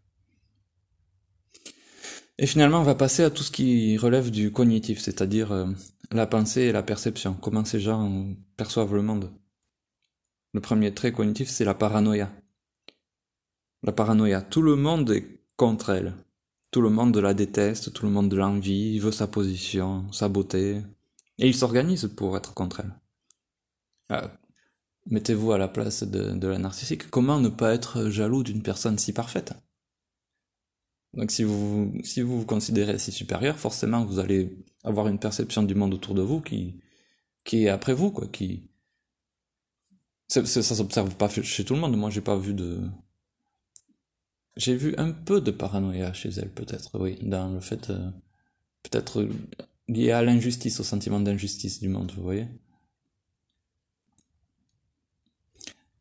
Et 2.39 2.47
finalement, 2.47 2.79
on 2.79 2.83
va 2.83 2.95
passer 2.95 3.23
à 3.23 3.29
tout 3.29 3.43
ce 3.43 3.51
qui 3.51 3.95
relève 3.97 4.31
du 4.31 4.51
cognitif, 4.51 4.99
c'est-à-dire 4.99 5.51
euh, 5.51 5.67
la 6.11 6.25
pensée 6.25 6.61
et 6.61 6.71
la 6.71 6.83
perception, 6.83 7.33
comment 7.33 7.63
ces 7.63 7.79
gens 7.79 8.27
perçoivent 8.57 8.95
le 8.95 9.03
monde. 9.03 9.31
Le 10.53 10.61
premier 10.61 10.93
trait 10.93 11.11
cognitif, 11.11 11.49
c'est 11.49 11.65
la 11.65 11.73
paranoïa. 11.73 12.31
La 13.83 13.91
paranoïa, 13.91 14.41
tout 14.41 14.61
le 14.61 14.75
monde 14.75 15.11
est 15.11 15.43
contre 15.57 15.89
elle. 15.89 16.13
Tout 16.73 16.81
le 16.81 16.89
monde 16.89 17.15
la 17.17 17.35
déteste, 17.35 17.93
tout 17.93 18.07
le 18.07 18.11
monde 18.11 18.33
l'envie, 18.33 18.97
veut 18.97 19.11
sa 19.11 19.27
position, 19.27 20.11
sa 20.11 20.27
beauté. 20.27 20.81
Et 21.37 21.47
il 21.47 21.53
s'organise 21.53 22.11
pour 22.17 22.35
être 22.35 22.55
contre 22.55 22.79
elle. 22.79 24.17
Euh, 24.17 24.27
Mettez-vous 25.05 25.51
à 25.51 25.59
la 25.59 25.67
place 25.67 26.01
de, 26.01 26.47
la 26.47 26.57
narcissique. 26.57 27.11
Comment 27.11 27.39
ne 27.39 27.49
pas 27.49 27.75
être 27.75 28.09
jaloux 28.09 28.41
d'une 28.41 28.63
personne 28.63 28.97
si 28.97 29.13
parfaite? 29.13 29.53
Donc 31.13 31.29
si 31.29 31.43
vous, 31.43 31.93
vous 32.17 32.45
considérez 32.47 32.97
si 32.97 33.11
supérieur, 33.11 33.59
forcément 33.59 34.03
vous 34.03 34.17
allez 34.17 34.57
avoir 34.83 35.07
une 35.07 35.19
perception 35.19 35.61
du 35.61 35.75
monde 35.75 35.93
autour 35.93 36.15
de 36.15 36.23
vous 36.23 36.41
qui, 36.41 36.81
qui 37.43 37.65
est 37.65 37.69
après 37.69 37.93
vous, 37.93 38.09
quoi, 38.09 38.27
qui... 38.27 38.71
Ça, 40.27 40.43
ça 40.43 40.63
s'observe 40.63 41.15
pas 41.17 41.29
chez 41.29 41.63
tout 41.63 41.75
le 41.75 41.81
monde. 41.81 41.95
Moi, 41.95 42.09
j'ai 42.09 42.21
pas 42.21 42.35
vu 42.35 42.55
de, 42.55 42.81
j'ai 44.55 44.75
vu 44.75 44.93
un 44.97 45.11
peu 45.11 45.41
de 45.41 45.51
paranoïa 45.51 46.13
chez 46.13 46.29
elle, 46.29 46.51
peut-être, 46.51 46.99
oui, 46.99 47.17
dans 47.21 47.51
le 47.51 47.59
fait, 47.59 47.89
euh, 47.89 48.11
peut-être 48.83 49.27
lié 49.87 50.11
à 50.11 50.21
l'injustice, 50.21 50.79
au 50.79 50.83
sentiment 50.83 51.19
d'injustice 51.19 51.79
du 51.79 51.89
monde, 51.89 52.11
vous 52.15 52.23
voyez. 52.23 52.47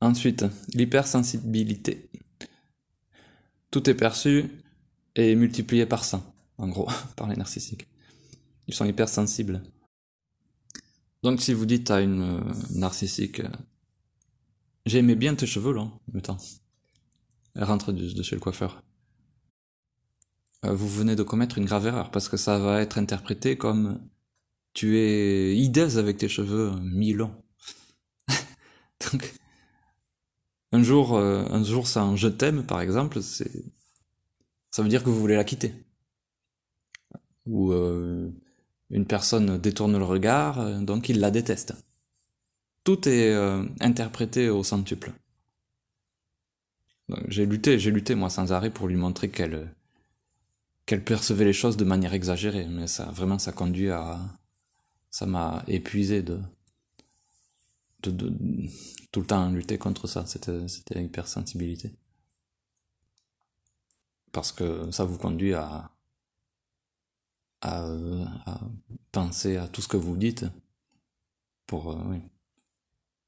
Ensuite, 0.01 0.45
l'hypersensibilité. 0.75 2.11
Tout 3.71 3.89
est 3.89 3.95
perçu 3.95 4.51
et 5.15 5.35
multiplié 5.35 5.87
par 5.87 6.05
100, 6.05 6.23
en 6.59 6.69
gros, 6.69 6.89
par 7.17 7.29
les 7.29 7.37
narcissiques. 7.37 7.87
Ils 8.67 8.75
sont 8.75 8.85
hypersensibles. 8.85 9.63
Donc 11.23 11.41
si 11.41 11.55
vous 11.55 11.67
dites 11.67 11.91
à 11.91 12.01
une 12.01 12.23
euh, 12.23 12.53
narcissique, 12.75 13.43
j'aimais 14.87 15.15
bien 15.15 15.35
tes 15.35 15.47
cheveux 15.47 15.73
longs, 15.73 15.93
elle 16.13 16.23
rentre 17.57 17.93
de, 17.93 18.23
chez 18.23 18.37
le 18.37 18.41
coiffeur. 18.41 18.83
Euh, 20.65 20.73
vous 20.73 20.89
venez 20.89 21.17
de 21.17 21.23
commettre 21.23 21.59
une 21.59 21.65
grave 21.65 21.87
erreur 21.87 22.11
parce 22.11 22.29
que 22.29 22.37
ça 22.37 22.59
va 22.59 22.81
être 22.81 22.99
interprété 22.99 23.57
comme 23.57 24.01
tu 24.75 24.99
es 24.99 25.57
hideuse 25.57 25.99
avec 25.99 26.19
tes 26.19 26.29
cheveux 26.29 26.73
mi-longs. 26.81 27.35
Donc, 29.13 29.35
un 30.73 30.83
jour, 30.83 31.15
euh, 31.15 31.45
un 31.51 31.63
jour 31.63 31.87
sans 31.87 32.17
je 32.17 32.29
t'aime, 32.29 32.65
par 32.65 32.81
exemple, 32.81 33.23
c'est, 33.23 33.51
ça 34.71 34.83
veut 34.83 34.89
dire 34.89 35.03
que 35.03 35.11
vous 35.11 35.21
voulez 35.21 35.37
la 35.37 35.45
quitter. 35.45 35.75
Ou 37.45 37.73
euh, 37.73 38.31
une 38.89 39.07
personne 39.07 39.59
détourne 39.59 39.99
le 39.99 40.05
regard, 40.05 40.81
donc 40.81 41.09
il 41.09 41.19
la 41.21 41.31
déteste. 41.31 41.75
Tout 42.85 43.09
est 43.09 43.33
interprété 43.81 44.49
au 44.49 44.63
centuple. 44.63 45.13
J'ai 47.29 47.47
lutté, 47.47 47.79
j'ai 47.79 47.91
lutté 47.93 48.15
moi 48.17 48.31
sans 48.31 48.53
arrêt 48.53 48.71
pour 48.73 48.89
lui 48.89 48.97
montrer 48.97 49.31
qu'elle 49.31 49.75
qu'elle 50.87 51.05
percevait 51.05 51.45
les 51.45 51.53
choses 51.53 51.77
de 51.77 51.85
manière 51.85 52.13
exagérée, 52.15 52.67
mais 52.67 52.87
ça 52.87 53.07
vraiment 53.13 53.39
ça 53.39 53.53
conduit 53.53 53.91
à 53.91 54.19
ça 55.11 55.27
m'a 55.27 55.63
épuisé 55.69 56.23
de, 56.23 56.41
de, 58.03 58.33
tout 59.13 59.21
le 59.21 59.27
temps 59.27 59.51
lutter 59.51 59.79
contre 59.79 60.07
ça, 60.07 60.27
cette, 60.27 60.69
cette 60.69 60.91
hypersensibilité. 60.97 61.93
Parce 64.33 64.53
que 64.53 64.91
ça 64.91 65.05
vous 65.05 65.19
conduit 65.19 65.55
à, 65.55 65.91
à, 67.61 67.85
à 68.47 68.61
penser 69.13 69.57
à 69.57 69.69
tout 69.69 69.83
ce 69.83 69.89
que 69.89 69.97
vous 69.97 70.17
dites 70.17 70.47
pour, 71.67 71.93
euh, 71.93 72.03
oui, 72.07 72.21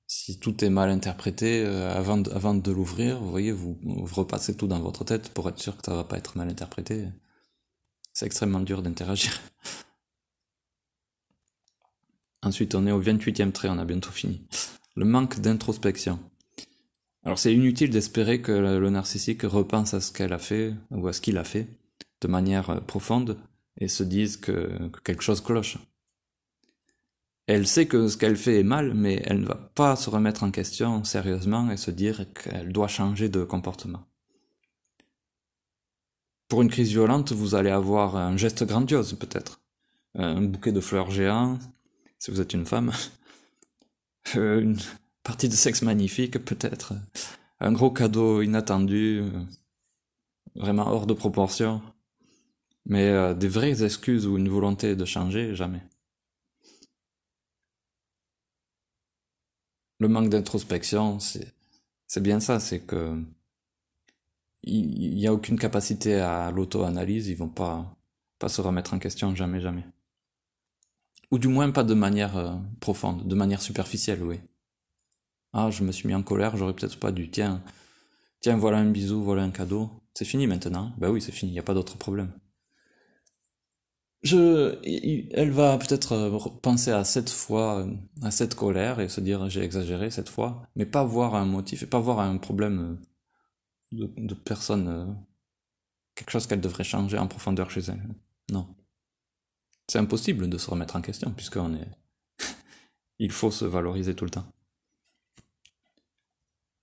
si 0.07 0.39
tout 0.39 0.65
est 0.65 0.71
mal 0.71 0.91
interprété, 0.91 1.65
euh, 1.65 1.95
avant, 1.95 2.19
de, 2.19 2.71
l'ouvrir, 2.71 3.21
vous 3.21 3.31
voyez, 3.31 3.53
vous, 3.53 3.79
vous, 3.83 4.15
repassez 4.15 4.57
tout 4.57 4.67
dans 4.67 4.81
votre 4.81 5.05
tête 5.05 5.31
pour 5.31 5.49
être 5.49 5.59
sûr 5.59 5.77
que 5.77 5.83
ça 5.85 5.95
va 5.95 6.05
pas 6.05 6.19
être 6.19 6.37
mal 6.37 6.49
interprété. 6.49 7.07
C'est 8.13 8.27
extrêmement 8.27 8.61
dur 8.61 8.83
d'interagir. 8.83 9.41
Ensuite, 12.43 12.75
on 12.75 12.87
est 12.87 12.93
au 12.93 13.03
28e 13.03 13.53
trait, 13.53 13.69
on 13.71 13.79
a 13.79 13.85
bientôt 13.85 14.11
fini. 14.11 14.47
Le 14.97 15.05
manque 15.05 15.41
d'introspection. 15.41 16.21
Alors 17.25 17.39
c'est 17.39 17.55
inutile 17.55 17.89
d'espérer 17.89 18.43
que 18.43 18.53
le 18.53 18.91
narcissique 18.91 19.43
repense 19.43 19.95
à 19.95 20.01
ce 20.01 20.13
qu'elle 20.13 20.35
a 20.35 20.39
fait 20.39 20.75
ou 20.91 21.09
à 21.09 21.15
ce 21.15 21.23
qu'il 21.23 21.39
a 21.39 21.45
fait 21.45 21.67
de 22.21 22.29
manière 22.29 22.71
euh, 22.71 22.81
profonde 22.81 23.39
et 23.81 23.89
se 23.89 24.03
dise 24.03 24.37
que, 24.37 24.91
quelque 25.05 25.23
chose 25.23 25.41
cloche. 25.41 25.79
Elle 27.47 27.67
sait 27.67 27.87
que 27.87 28.09
ce 28.09 28.17
qu'elle 28.17 28.37
fait 28.37 28.61
est 28.61 28.65
mal, 28.65 28.95
mais 28.95 29.23
elle 29.27 29.41
ne 29.41 29.47
va 29.47 29.71
pas 29.75 29.97
se 29.97 30.09
remettre 30.09 30.45
en 30.45 30.51
question 30.51 31.05
sérieusement 31.05 31.71
et 31.71 31.77
se 31.77 31.91
dire 31.91 32.25
qu'elle 32.33 32.73
doit 32.73 32.89
changer 32.89 33.29
de 33.29 33.45
comportement. 33.45 34.07
Pour 36.49 36.63
une 36.63 36.71
crise 36.71 36.91
violente, 36.91 37.33
vous 37.33 37.55
allez 37.55 37.71
avoir 37.71 38.17
un 38.17 38.37
geste 38.37 38.65
grandiose 38.65 39.15
peut-être. 39.15 39.61
Un 40.15 40.43
bouquet 40.43 40.73
de 40.73 40.81
fleurs 40.81 41.11
géants, 41.11 41.59
si 42.19 42.31
vous 42.31 42.41
êtes 42.41 42.55
une 42.55 42.67
femme. 42.67 42.93
Euh, 44.37 44.63
une 44.63 44.79
partie 45.23 45.51
de 45.51 45.55
sexe 45.55 45.83
magnifique 45.83 46.43
peut-être. 46.43 46.95
Un 47.61 47.73
gros 47.73 47.91
cadeau 47.91 48.41
inattendu. 48.41 49.21
Euh, 49.21 49.31
vraiment 50.55 50.89
hors 50.89 51.07
de 51.07 51.13
proportion. 51.13 51.83
Mais 52.87 53.09
euh, 53.09 53.35
des 53.35 53.49
vraies 53.49 53.85
excuses 53.85 54.27
ou 54.27 54.37
une 54.39 54.49
volonté 54.49 54.97
de 54.97 55.05
changer, 55.05 55.55
jamais. 55.55 55.83
Le 60.05 60.09
manque 60.09 60.29
d'introspection, 60.29 61.19
c'est 61.19 62.23
bien 62.23 62.39
ça, 62.39 62.61
c'est 62.61 62.81
que 62.81 63.25
il 64.63 65.17
n'y 65.17 65.27
a 65.27 65.33
aucune 65.33 65.59
capacité 65.59 66.17
à 66.17 66.51
l'auto-analyse, 66.51 67.29
ils 67.29 67.39
vont 67.39 67.49
pas, 67.49 67.97
pas 68.39 68.51
se 68.51 68.61
remettre 68.61 68.93
en 68.93 68.99
question, 68.99 69.35
jamais, 69.35 69.63
jamais. 69.63 69.87
Ou 71.31 71.39
du 71.39 71.49
moins 71.49 71.71
pas 71.71 71.85
de 71.85 71.95
manière 71.95 72.37
euh, 72.37 72.53
profonde, 72.81 73.27
de 73.27 73.35
manière 73.35 73.63
superficielle, 73.63 74.23
oui. 74.23 74.41
Ah, 75.55 75.71
je 75.71 75.83
me 75.83 75.91
suis 75.91 76.07
mis 76.07 76.15
en 76.15 76.23
colère, 76.23 76.55
j'aurais 76.59 76.75
peut-être 76.75 77.01
pas 77.01 77.11
dû. 77.11 77.31
Tiens, 77.31 77.63
tiens, 78.43 78.59
voilà 78.59 78.81
un 78.81 78.91
bisou, 78.91 79.23
voilà 79.23 79.43
un 79.45 79.51
cadeau. 79.53 79.89
C'est 80.13 80.27
fini 80.27 80.47
maintenant. 80.47 80.93
Ben 80.99 81.09
oui, 81.09 81.23
c'est 81.23 81.33
fini, 81.33 81.53
il 81.53 81.55
n'y 81.55 81.61
a 81.61 81.63
pas 81.63 81.73
d'autre 81.73 81.97
problème. 81.97 82.31
Je, 84.25 84.79
elle 85.35 85.51
va 85.51 85.77
peut-être 85.77 86.13
euh, 86.13 86.39
penser 86.63 86.91
à 86.91 87.05
cette 87.05 87.29
fois, 87.29 87.87
à 88.23 88.31
cette 88.31 88.55
colère 88.55 88.99
et 89.01 89.11
se 89.11 89.21
dire 89.21 89.51
j'ai 89.51 89.63
exagéré 89.63 90.11
cette 90.11 90.31
fois, 90.31 90.67
mais 90.77 90.87
pas 90.87 91.05
voir 91.05 91.35
un 91.35 91.45
motif 91.45 91.83
et 91.83 91.87
pas 91.87 92.01
voir 92.01 92.21
un 92.21 92.39
problème 92.39 92.99
de, 93.93 94.11
de 94.17 94.35
personne, 94.35 94.89
euh, 94.89 95.05
quelque 96.15 96.31
chose 96.31 96.47
qu'elle 96.47 96.63
devrait 96.63 96.85
changer 96.85 97.19
en 97.19 97.27
profondeur 97.27 97.71
chez 97.71 97.83
elle. 97.83 98.03
Non. 98.51 98.67
C'est 99.89 99.99
impossible 99.99 100.49
de 100.49 100.57
se 100.57 100.71
remettre 100.71 100.97
en 100.97 101.03
question 101.03 101.31
puisqu'on 101.31 101.75
est, 101.75 101.89
il 103.19 103.31
faut 103.31 103.51
se 103.51 103.67
valoriser 103.67 104.15
tout 104.15 104.25
le 104.25 104.31
temps. 104.31 104.47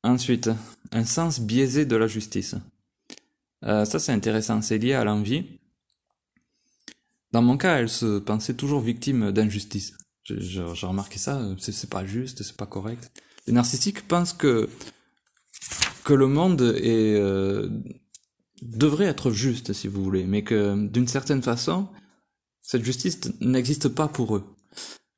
Ensuite, 0.03 0.51
un 0.91 1.05
sens 1.05 1.39
biaisé 1.39 1.87
de 1.87 1.95
la 1.95 2.05
justice. 2.05 2.55
Euh, 3.63 3.85
ça 3.85 3.97
c'est 3.97 4.11
intéressant, 4.11 4.61
c'est 4.61 4.77
lié 4.77 4.93
à 4.93 5.03
l'envie. 5.03 5.59
Dans 7.31 7.41
mon 7.41 7.57
cas, 7.57 7.77
elle 7.77 7.89
se 7.89 8.19
pensait 8.19 8.55
toujours 8.55 8.81
victime 8.81 9.31
d'injustice. 9.31 9.93
J'ai 10.23 10.61
remarqué 10.61 11.17
ça, 11.17 11.41
c'est 11.59 11.89
pas 11.89 12.05
juste, 12.05 12.43
c'est 12.43 12.55
pas 12.57 12.65
correct. 12.65 13.11
Les 13.47 13.53
narcissiques 13.53 14.07
pensent 14.07 14.33
que 14.33 14.69
que 16.03 16.13
le 16.13 16.27
monde 16.27 16.61
est 16.81 17.15
euh, 17.15 17.69
devrait 18.61 19.05
être 19.05 19.31
juste, 19.31 19.73
si 19.73 19.87
vous 19.87 20.03
voulez, 20.03 20.25
mais 20.25 20.43
que 20.43 20.87
d'une 20.87 21.07
certaine 21.07 21.41
façon, 21.41 21.87
cette 22.61 22.83
justice 22.83 23.19
n'existe 23.39 23.89
pas 23.89 24.07
pour 24.07 24.35
eux. 24.35 24.43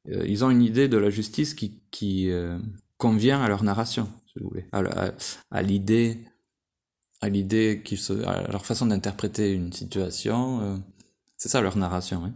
Euh, 0.10 0.26
ils 0.28 0.44
ont 0.44 0.50
une 0.50 0.62
idée 0.62 0.88
de 0.88 0.98
la 0.98 1.10
justice 1.10 1.54
qui, 1.54 1.82
qui 1.92 2.30
euh, 2.30 2.58
convient 2.98 3.42
à 3.42 3.48
leur 3.48 3.64
narration, 3.64 4.10
si 4.28 4.40
vous 4.40 4.50
voulez, 4.50 4.66
à, 4.72 5.62
l'idée, 5.62 6.20
à 7.22 7.30
l'idée 7.30 7.82
qu'ils 7.84 7.98
se, 8.00 8.14
à 8.26 8.50
leur 8.52 8.66
façon 8.66 8.86
d'interpréter 8.88 9.52
une 9.52 9.74
situation. 9.74 10.84
C'est 11.38 11.50
ça 11.50 11.62
leur 11.62 11.78
narration. 11.78 12.34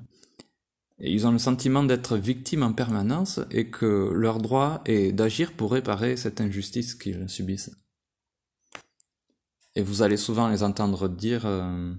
Ils 0.99 1.27
ont 1.27 1.31
le 1.31 1.39
sentiment 1.39 1.83
d'être 1.83 2.17
victimes 2.17 2.63
en 2.63 2.73
permanence 2.73 3.39
et 3.51 3.69
que 3.69 4.11
leur 4.13 4.39
droit 4.39 4.81
est 4.85 5.11
d'agir 5.11 5.53
pour 5.53 5.71
réparer 5.71 6.17
cette 6.17 6.41
injustice 6.41 6.95
qu'ils 6.95 7.29
subissent. 7.29 7.71
Et 9.75 9.83
vous 9.83 10.01
allez 10.01 10.17
souvent 10.17 10.49
les 10.49 10.63
entendre 10.63 11.07
dire 11.07 11.45
euh, 11.45 11.93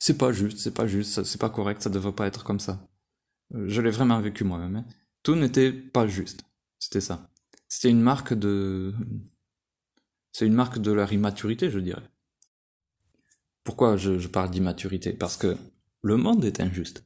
c'est 0.00 0.18
pas 0.18 0.32
juste, 0.32 0.58
c'est 0.58 0.74
pas 0.74 0.86
juste, 0.86 1.24
c'est 1.24 1.40
pas 1.40 1.48
correct, 1.48 1.82
ça 1.82 1.88
devrait 1.88 2.12
pas 2.12 2.26
être 2.26 2.44
comme 2.44 2.60
ça. 2.60 2.86
Euh, 3.54 3.64
je 3.68 3.80
l'ai 3.80 3.90
vraiment 3.90 4.20
vécu 4.20 4.44
moi-même. 4.44 4.76
Hein. 4.76 4.84
Tout 5.22 5.34
n'était 5.34 5.72
pas 5.72 6.06
juste. 6.06 6.44
C'était 6.78 7.00
ça. 7.00 7.30
C'était 7.68 7.90
une 7.90 8.02
marque 8.02 8.34
de 8.34 8.94
c'est 10.32 10.46
une 10.46 10.54
marque 10.54 10.78
de 10.78 10.92
leur 10.92 11.12
immaturité, 11.12 11.70
je 11.70 11.78
dirais. 11.78 12.08
Pourquoi 13.68 13.98
je, 13.98 14.26
parle 14.28 14.48
d'immaturité? 14.48 15.12
Parce 15.12 15.36
que 15.36 15.54
le 16.00 16.16
monde 16.16 16.42
est 16.46 16.58
injuste. 16.58 17.04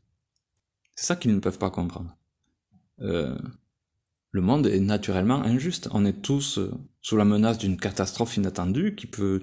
C'est 0.94 1.06
ça 1.06 1.16
qu'ils 1.16 1.34
ne 1.34 1.40
peuvent 1.40 1.58
pas 1.58 1.70
comprendre. 1.70 2.16
Euh, 3.00 3.36
le 4.30 4.42
monde 4.42 4.68
est 4.68 4.78
naturellement 4.78 5.42
injuste. 5.42 5.88
On 5.90 6.04
est 6.04 6.22
tous 6.22 6.58
euh, 6.58 6.70
sous 7.00 7.16
la 7.16 7.24
menace 7.24 7.58
d'une 7.58 7.76
catastrophe 7.76 8.36
inattendue 8.36 8.94
qui 8.94 9.08
peut, 9.08 9.42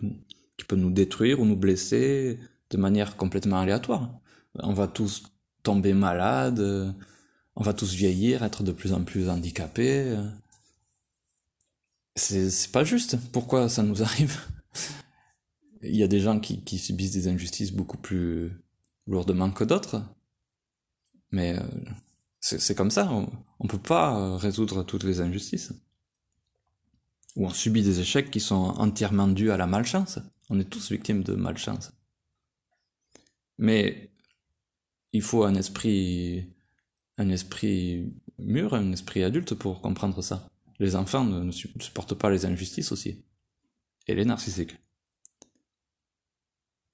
qui 0.58 0.64
peut 0.64 0.78
nous 0.78 0.92
détruire 0.92 1.42
ou 1.42 1.46
nous 1.46 1.58
blesser 1.58 2.40
de 2.70 2.78
manière 2.78 3.18
complètement 3.18 3.60
aléatoire. 3.60 4.18
On 4.56 4.72
va 4.72 4.88
tous 4.88 5.24
tomber 5.62 5.92
malades, 5.92 6.96
on 7.58 7.64
va 7.64 7.74
tous 7.74 7.96
vieillir, 7.96 8.46
être 8.46 8.64
de 8.64 8.72
plus 8.72 8.94
en 8.94 9.04
plus 9.04 9.28
handicapés. 9.28 10.18
C'est 12.16 12.72
pas 12.72 12.86
juste. 12.86 13.18
Pourquoi 13.34 13.68
ça 13.68 13.84
nous 13.84 14.04
arrive? 14.04 14.40
Il 15.82 15.96
y 15.96 16.04
a 16.04 16.08
des 16.08 16.20
gens 16.20 16.40
qui, 16.40 16.78
subissent 16.78 17.12
des 17.12 17.28
injustices 17.28 17.72
beaucoup 17.72 17.98
plus 17.98 18.52
lourdement 19.08 19.52
que 19.52 19.64
d'autres. 19.64 20.02
Mais 21.32 21.58
euh, 21.58 21.64
c'est 22.40 22.76
comme 22.76 22.92
ça, 22.92 23.12
on, 23.12 23.30
ne 23.64 23.70
peut 23.70 23.78
pas 23.78 24.18
euh, 24.18 24.36
résoudre 24.36 24.84
toutes 24.84 25.04
les 25.04 25.22
injustices. 25.22 25.74
Ou 27.36 27.46
on 27.46 27.50
subit 27.50 27.84
des 27.84 28.00
échecs 28.00 28.32
qui 28.32 28.40
sont 28.40 28.56
entièrement 28.56 29.28
dus 29.28 29.52
à 29.52 29.58
la 29.58 29.68
malchance. 29.68 30.20
On 30.50 30.60
est 30.60 30.70
tous 30.70 30.92
victimes 30.92 31.24
de 31.24 31.34
malchance. 31.36 31.92
Mais 33.58 34.12
il 35.14 35.22
faut 35.22 35.44
un 35.44 35.56
esprit, 35.56 36.46
un 37.18 37.30
esprit 37.30 38.12
mûr, 38.38 38.74
un 38.74 38.92
esprit 38.92 39.24
adulte 39.24 39.54
pour 39.54 39.82
comprendre 39.82 40.22
ça. 40.22 40.50
Les 40.80 40.96
enfants 40.96 41.26
ne, 41.26 41.52
supportent 41.52 42.16
pas 42.16 42.30
les 42.30 42.46
injustices 42.46 42.92
aussi. 42.92 43.24
Et 44.08 44.16
les 44.16 44.26
narcissiques. 44.26 44.78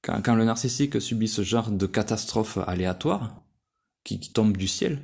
Quand, 0.05 0.35
le 0.35 0.45
narcissique 0.45 1.01
subit 1.01 1.27
ce 1.27 1.41
genre 1.41 1.71
de 1.71 1.87
catastrophe 1.87 2.59
aléatoire, 2.67 3.41
qui, 4.03 4.19
qui 4.19 4.31
tombe 4.31 4.55
du 4.55 4.67
ciel, 4.67 5.01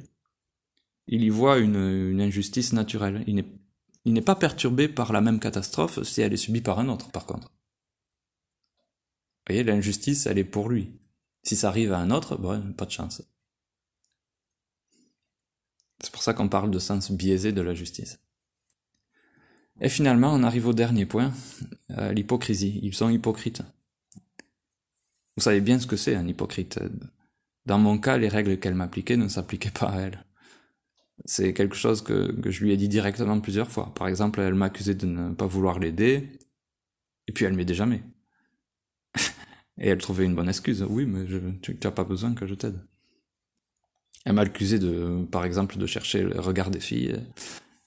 il 1.07 1.23
y 1.23 1.29
voit 1.29 1.57
une, 1.57 2.21
injustice 2.21 2.71
naturelle. 2.71 3.23
Il 3.25 4.13
n'est 4.13 4.21
pas 4.21 4.35
perturbé 4.35 4.87
par 4.87 5.11
la 5.11 5.21
même 5.21 5.39
catastrophe 5.39 6.03
si 6.03 6.21
elle 6.21 6.33
est 6.33 6.37
subie 6.37 6.61
par 6.61 6.77
un 6.77 6.87
autre, 6.87 7.09
par 7.09 7.25
contre. 7.25 7.47
Vous 7.47 9.55
voyez, 9.55 9.63
l'injustice, 9.63 10.27
elle 10.27 10.37
est 10.37 10.43
pour 10.43 10.69
lui. 10.69 10.91
Si 11.41 11.55
ça 11.55 11.69
arrive 11.69 11.93
à 11.93 11.97
un 11.97 12.11
autre, 12.11 12.37
bon, 12.37 12.71
pas 12.73 12.85
de 12.85 12.91
chance. 12.91 13.23
C'est 15.99 16.11
pour 16.11 16.21
ça 16.21 16.35
qu'on 16.35 16.47
parle 16.47 16.69
de 16.69 16.77
sens 16.77 17.11
biaisé 17.11 17.51
de 17.51 17.61
la 17.61 17.73
justice. 17.73 18.19
Et 19.79 19.89
finalement, 19.89 20.31
on 20.31 20.43
arrive 20.43 20.67
au 20.67 20.73
dernier 20.73 21.07
point, 21.07 21.33
euh, 21.97 22.13
l'hypocrisie. 22.13 22.79
Ils 22.83 22.93
sont 22.93 23.09
hypocrites. 23.09 23.63
Vous 25.37 25.43
savez 25.43 25.61
bien 25.61 25.79
ce 25.79 25.87
que 25.87 25.95
c'est 25.95 26.15
un 26.15 26.27
hypocrite. 26.27 26.79
Dans 27.65 27.77
mon 27.77 27.97
cas, 27.97 28.17
les 28.17 28.27
règles 28.27 28.59
qu'elle 28.59 28.75
m'appliquait 28.75 29.17
ne 29.17 29.27
s'appliquaient 29.27 29.71
pas 29.71 29.87
à 29.87 29.99
elle. 30.01 30.25
C'est 31.25 31.53
quelque 31.53 31.75
chose 31.75 32.01
que, 32.01 32.31
que, 32.31 32.49
je 32.49 32.63
lui 32.63 32.71
ai 32.71 32.77
dit 32.77 32.89
directement 32.89 33.39
plusieurs 33.39 33.69
fois. 33.69 33.93
Par 33.93 34.07
exemple, 34.07 34.39
elle 34.39 34.55
m'accusait 34.55 34.95
de 34.95 35.05
ne 35.05 35.33
pas 35.33 35.45
vouloir 35.45 35.77
l'aider, 35.77 36.39
et 37.27 37.31
puis 37.31 37.45
elle 37.45 37.53
m'aidait 37.53 37.75
jamais. 37.75 38.01
et 39.77 39.89
elle 39.89 39.99
trouvait 39.99 40.25
une 40.25 40.35
bonne 40.35 40.49
excuse. 40.49 40.83
Oui, 40.89 41.05
mais 41.05 41.25
tu 41.61 41.77
n'as 41.83 41.91
pas 41.91 42.03
besoin 42.03 42.33
que 42.33 42.47
je 42.47 42.55
t'aide. 42.55 42.79
Elle 44.25 44.33
m'a 44.33 44.41
accusé 44.41 44.79
de, 44.79 45.25
par 45.31 45.45
exemple, 45.45 45.77
de 45.77 45.85
chercher 45.85 46.23
le 46.23 46.39
regard 46.39 46.71
des 46.71 46.79
filles. 46.79 47.19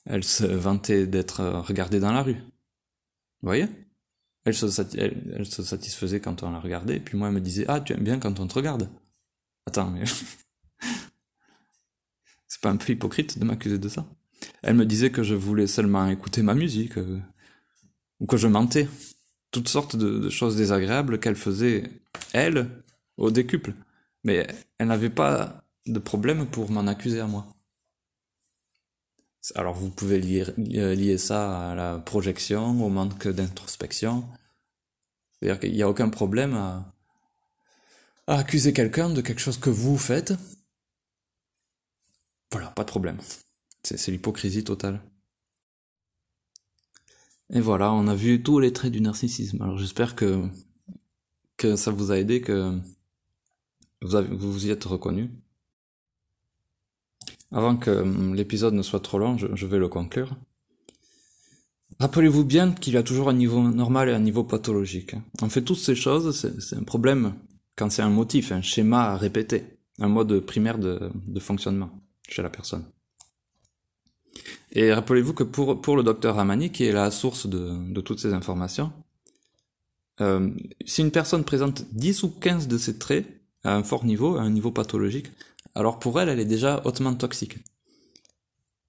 Elle 0.04 0.24
se 0.24 0.44
vantait 0.44 1.06
d'être 1.06 1.42
regardée 1.66 2.00
dans 2.00 2.12
la 2.12 2.22
rue. 2.22 2.34
Vous 2.34 3.48
voyez? 3.48 3.68
Elle 4.44 4.54
se, 4.54 4.68
satisfaisait 4.68 6.20
quand 6.20 6.42
on 6.42 6.50
la 6.50 6.60
regardait, 6.60 7.00
puis 7.00 7.16
moi 7.16 7.28
elle 7.28 7.34
me 7.34 7.40
disait 7.40 7.64
Ah, 7.68 7.80
tu 7.80 7.92
aimes 7.92 8.04
bien 8.04 8.18
quand 8.18 8.40
on 8.40 8.46
te 8.46 8.54
regarde. 8.54 8.88
Attends, 9.66 9.90
mais 9.90 10.04
C'est 12.46 12.60
pas 12.60 12.70
un 12.70 12.76
peu 12.76 12.92
hypocrite 12.92 13.38
de 13.38 13.44
m'accuser 13.44 13.78
de 13.78 13.88
ça 13.88 14.06
Elle 14.62 14.76
me 14.76 14.86
disait 14.86 15.10
que 15.10 15.22
je 15.22 15.34
voulais 15.34 15.66
seulement 15.66 16.06
écouter 16.08 16.42
ma 16.42 16.54
musique, 16.54 16.98
euh, 16.98 17.18
ou 18.20 18.26
que 18.26 18.36
je 18.36 18.48
mentais. 18.48 18.88
Toutes 19.50 19.68
sortes 19.68 19.96
de, 19.96 20.28
choses 20.30 20.56
désagréables 20.56 21.18
qu'elle 21.20 21.36
faisait, 21.36 21.84
elle, 22.32 22.70
au 23.16 23.30
décuple. 23.30 23.72
Mais 24.24 24.46
elle 24.78 24.88
n'avait 24.88 25.10
pas 25.10 25.64
de 25.86 25.98
problème 25.98 26.46
pour 26.46 26.70
m'en 26.70 26.86
accuser 26.86 27.20
à 27.20 27.26
moi. 27.26 27.53
Alors 29.54 29.74
vous 29.74 29.90
pouvez 29.90 30.18
lier, 30.20 30.46
lier 30.56 31.18
ça 31.18 31.70
à 31.70 31.74
la 31.74 31.98
projection, 31.98 32.82
au 32.82 32.88
manque 32.88 33.28
d'introspection. 33.28 34.26
C'est-à-dire 35.34 35.60
qu'il 35.60 35.72
n'y 35.72 35.82
a 35.82 35.88
aucun 35.88 36.08
problème 36.08 36.54
à, 36.54 36.90
accuser 38.26 38.72
quelqu'un 38.72 39.10
de 39.10 39.20
quelque 39.20 39.40
chose 39.40 39.58
que 39.58 39.68
vous 39.68 39.98
faites. 39.98 40.32
Voilà, 42.50 42.68
pas 42.70 42.84
de 42.84 42.88
problème. 42.88 43.18
C'est 43.82 44.10
l'hypocrisie 44.10 44.64
totale. 44.64 45.02
Et 47.50 47.60
voilà, 47.60 47.92
on 47.92 48.06
a 48.08 48.14
vu 48.14 48.42
tous 48.42 48.60
les 48.60 48.72
traits 48.72 48.92
du 48.92 49.02
narcissisme. 49.02 49.60
Alors 49.60 49.76
j'espère 49.76 50.16
que, 50.16 50.48
ça 51.76 51.90
vous 51.90 52.12
a 52.12 52.18
aidé, 52.18 52.40
que 52.40 52.78
vous, 54.00 54.22
vous 54.30 54.52
vous 54.52 54.66
y 54.66 54.70
êtes 54.70 54.84
reconnu. 54.84 55.30
Avant 57.54 57.76
que 57.76 57.90
hum, 57.90 58.34
l'épisode 58.34 58.74
ne 58.74 58.82
soit 58.82 59.00
trop 59.00 59.18
long, 59.18 59.38
je, 59.38 59.66
vais 59.66 59.78
le 59.78 59.88
conclure. 59.88 60.36
Rappelez-vous 62.00 62.44
bien 62.44 62.72
qu'il 62.72 62.94
y 62.94 62.96
a 62.96 63.04
toujours 63.04 63.28
un 63.28 63.32
niveau 63.32 63.62
normal 63.62 64.08
et 64.08 64.12
un 64.12 64.18
niveau 64.18 64.42
pathologique. 64.42 65.14
On 65.40 65.48
fait 65.48 65.62
toutes 65.62 65.78
ces 65.78 65.94
choses, 65.94 66.32
c'est 66.58 66.76
un 66.76 66.82
problème 66.82 67.34
quand 67.76 67.90
c'est 67.90 68.02
un 68.02 68.10
motif, 68.10 68.50
un 68.50 68.60
schéma 68.60 69.12
à 69.12 69.16
répéter, 69.16 69.78
un 70.00 70.08
mode 70.08 70.40
primaire 70.40 70.78
de, 70.78 71.12
de 71.14 71.40
fonctionnement 71.40 71.90
chez 72.28 72.42
la 72.42 72.50
personne. 72.50 72.84
Et 74.72 74.92
rappelez-vous 74.92 75.34
que 75.34 75.44
pour, 75.44 75.80
pour 75.80 75.96
le 75.96 76.02
docteur 76.02 76.34
Ramani, 76.34 76.70
qui 76.70 76.84
est 76.84 76.92
la 76.92 77.12
source 77.12 77.46
de, 77.46 77.92
de 77.92 78.00
toutes 78.00 78.18
ces 78.18 78.34
informations, 78.34 78.92
euh, 80.20 80.50
si 80.84 81.02
une 81.02 81.12
personne 81.12 81.44
présente 81.44 81.84
10 81.92 82.24
ou 82.24 82.30
15 82.30 82.66
de 82.66 82.78
ces 82.78 82.98
traits 82.98 83.26
à 83.62 83.76
un 83.76 83.84
fort 83.84 84.04
niveau, 84.04 84.36
à 84.36 84.42
un 84.42 84.50
niveau 84.50 84.72
pathologique, 84.72 85.28
alors 85.74 85.98
pour 85.98 86.20
elle, 86.20 86.28
elle 86.28 86.40
est 86.40 86.44
déjà 86.44 86.82
hautement 86.84 87.14
toxique. 87.14 87.58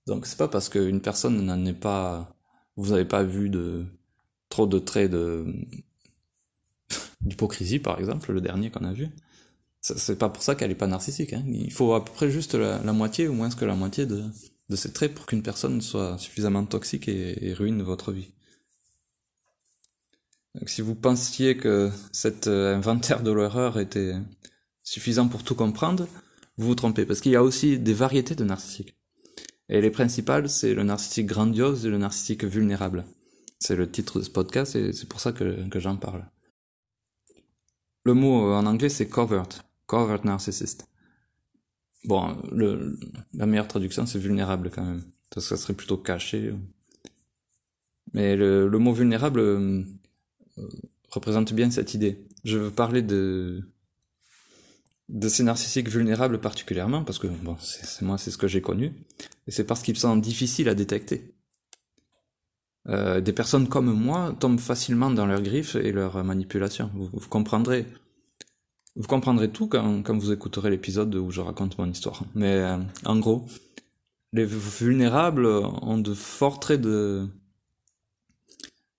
Donc 0.05 0.25
c'est 0.25 0.37
pas 0.37 0.47
parce 0.47 0.69
qu'une 0.69 1.01
personne 1.01 1.43
n'en 1.43 1.65
est 1.65 1.73
pas, 1.73 2.35
vous 2.75 2.91
n'avez 2.91 3.05
pas 3.05 3.23
vu 3.23 3.49
de 3.49 3.85
trop 4.49 4.67
de 4.67 4.79
traits 4.79 5.11
de 5.11 5.45
d'hypocrisie 7.21 7.79
par 7.79 7.99
exemple, 7.99 8.31
le 8.31 8.41
dernier 8.41 8.69
qu'on 8.69 8.85
a 8.85 8.93
vu. 8.93 9.09
C'est 9.81 10.17
pas 10.17 10.29
pour 10.29 10.41
ça 10.41 10.55
qu'elle 10.55 10.71
est 10.71 10.75
pas 10.75 10.87
narcissique. 10.87 11.33
Hein. 11.33 11.43
Il 11.47 11.71
faut 11.71 11.93
à 11.93 12.03
peu 12.03 12.11
près 12.11 12.31
juste 12.31 12.55
la, 12.55 12.79
moitié 12.91 13.27
ou 13.27 13.33
moins 13.33 13.49
que 13.49 13.65
la 13.65 13.75
moitié 13.75 14.07
de, 14.07 14.23
de 14.69 14.75
ces 14.75 14.91
traits 14.91 15.13
pour 15.13 15.27
qu'une 15.27 15.43
personne 15.43 15.79
soit 15.81 16.17
suffisamment 16.17 16.65
toxique 16.65 17.07
et, 17.07 17.53
ruine 17.53 17.83
votre 17.83 18.11
vie. 18.11 18.31
Donc, 20.55 20.69
si 20.69 20.81
vous 20.81 20.95
pensiez 20.95 21.57
que 21.57 21.91
cet 22.11 22.47
euh, 22.47 22.75
inventaire 22.75 23.21
de 23.21 23.29
l'horreur 23.29 23.77
était 23.77 24.15
suffisant 24.81 25.27
pour 25.27 25.43
tout 25.43 25.53
comprendre, 25.53 26.07
vous 26.57 26.67
vous 26.67 26.75
trompez, 26.75 27.05
parce 27.05 27.21
qu'il 27.21 27.31
y 27.31 27.35
a 27.35 27.43
aussi 27.43 27.79
des 27.79 27.93
variétés 27.93 28.35
de 28.35 28.43
narcissiques. 28.43 28.95
Et 29.69 29.81
les 29.81 29.91
principales, 29.91 30.49
c'est 30.49 30.73
le 30.73 30.83
narcissique 30.83 31.25
grandiose 31.25 31.85
et 31.85 31.89
le 31.89 31.97
narcissique 31.97 32.43
vulnérable. 32.43 33.05
C'est 33.59 33.75
le 33.75 33.89
titre 33.89 34.19
de 34.19 34.23
ce 34.23 34.29
podcast 34.29 34.75
et 34.75 34.93
c'est 34.93 35.09
pour 35.09 35.19
ça 35.19 35.31
que, 35.31 35.67
que 35.69 35.79
j'en 35.79 35.97
parle. 35.97 36.25
Le 38.03 38.13
mot 38.13 38.53
en 38.53 38.65
anglais, 38.67 38.89
c'est 38.89 39.07
covert, 39.07 39.47
covert 39.87 40.23
narcissist. 40.23 40.87
Bon, 42.03 42.37
la 43.33 43.45
meilleure 43.47 43.67
traduction, 43.67 44.05
c'est 44.05 44.19
vulnérable 44.19 44.69
quand 44.69 44.83
même. 44.83 45.03
Ça 45.35 45.57
serait 45.57 45.73
plutôt 45.73 45.97
caché. 45.97 46.53
Mais 48.13 48.35
le, 48.35 48.67
le 48.67 48.77
mot 48.77 48.93
vulnérable 48.93 49.39
euh, 49.39 49.83
représente 51.09 51.53
bien 51.53 51.71
cette 51.71 51.95
idée. 51.95 52.23
Je 52.43 52.59
veux 52.59 52.71
parler 52.71 53.01
de, 53.01 53.63
de 55.09 55.27
ces 55.27 55.43
narcissiques 55.43 55.89
vulnérables 55.89 56.39
particulièrement, 56.39 57.03
parce 57.03 57.19
que 57.19 57.27
bon, 57.27 57.57
c'est 57.59 58.01
moi, 58.03 58.17
c'est 58.17 58.31
ce 58.31 58.37
que 58.37 58.47
j'ai 58.47 58.61
connu, 58.61 58.93
et 59.47 59.51
c'est 59.51 59.65
parce 59.65 59.81
qu'ils 59.81 59.97
sont 59.97 60.17
difficiles 60.17 60.69
à 60.69 60.75
détecter. 60.75 61.35
Euh, 62.87 63.19
des 63.19 63.33
personnes 63.33 63.67
comme 63.67 63.91
moi 63.91 64.35
tombent 64.39 64.59
facilement 64.59 65.09
dans 65.09 65.25
leurs 65.25 65.41
griffes 65.41 65.75
et 65.75 65.91
leurs 65.91 66.23
manipulations. 66.23 66.91
Vous, 66.93 67.27
comprendrez, 67.29 67.87
vous 68.95 69.07
comprendrez 69.07 69.49
tout 69.49 69.67
quand, 69.67 70.03
quand 70.03 70.17
vous 70.17 70.31
écouterez 70.31 70.69
l'épisode 70.69 71.15
où 71.15 71.31
je 71.31 71.41
raconte 71.41 71.77
mon 71.79 71.89
histoire. 71.89 72.23
Mais 72.35 72.53
euh, 72.53 72.77
en 73.05 73.17
gros, 73.17 73.47
les 74.33 74.45
vulnérables 74.45 75.47
ont 75.47 75.97
de 75.97 76.13
forts 76.13 76.59
traits 76.59 76.81
de, 76.81 77.27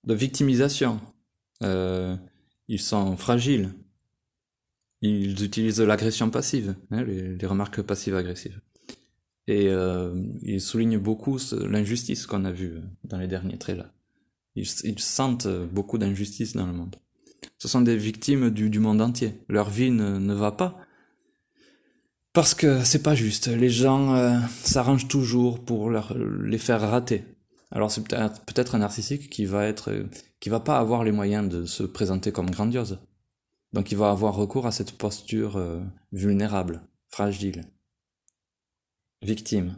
de 0.04 0.14
victimisation. 0.14 1.00
Euh, 1.62 2.16
ils 2.68 2.80
sont 2.80 3.16
fragiles, 3.16 3.72
ils 5.08 5.44
utilisent 5.44 5.80
l'agression 5.80 6.30
passive, 6.30 6.74
hein, 6.90 7.04
les, 7.04 7.46
remarques 7.46 7.82
passives-agressives. 7.82 8.60
Et 9.46 9.68
euh, 9.68 10.14
ils 10.42 10.60
soulignent 10.60 10.98
beaucoup 10.98 11.38
l'injustice 11.52 12.26
qu'on 12.26 12.44
a 12.44 12.50
vue 12.50 12.80
dans 13.04 13.18
les 13.18 13.28
derniers 13.28 13.58
traits 13.58 13.78
là. 13.78 13.92
Ils, 14.56 14.98
sentent 14.98 15.48
beaucoup 15.70 15.98
d'injustice 15.98 16.54
dans 16.54 16.66
le 16.66 16.72
monde. 16.72 16.96
Ce 17.58 17.68
sont 17.68 17.82
des 17.82 17.96
victimes 17.96 18.48
du, 18.48 18.78
monde 18.78 19.02
entier. 19.02 19.34
Leur 19.48 19.68
vie 19.68 19.90
ne, 19.90 20.32
va 20.32 20.50
pas 20.50 20.78
parce 22.32 22.54
que 22.54 22.82
c'est 22.82 23.02
pas 23.02 23.14
juste. 23.14 23.48
Les 23.48 23.68
gens 23.68 24.14
euh, 24.14 24.38
s'arrangent 24.62 25.08
toujours 25.08 25.62
pour 25.62 25.90
les 25.90 26.58
faire 26.58 26.80
rater. 26.80 27.24
Alors 27.70 27.90
c'est 27.90 28.02
peut-être 28.02 28.44
peut-être 28.44 28.74
un 28.74 28.78
narcissique 28.78 29.28
qui 29.28 29.44
va 29.44 29.66
être 29.66 29.92
qui 30.40 30.48
va 30.48 30.60
pas 30.60 30.78
avoir 30.78 31.04
les 31.04 31.12
moyens 31.12 31.48
de 31.48 31.64
se 31.64 31.82
présenter 31.82 32.32
comme 32.32 32.50
grandiose 32.50 32.98
donc 33.76 33.92
il 33.92 33.98
va 33.98 34.08
avoir 34.08 34.34
recours 34.34 34.66
à 34.66 34.72
cette 34.72 34.92
posture 34.92 35.58
euh, 35.58 35.78
vulnérable, 36.10 36.80
fragile, 37.08 37.66
victime. 39.20 39.76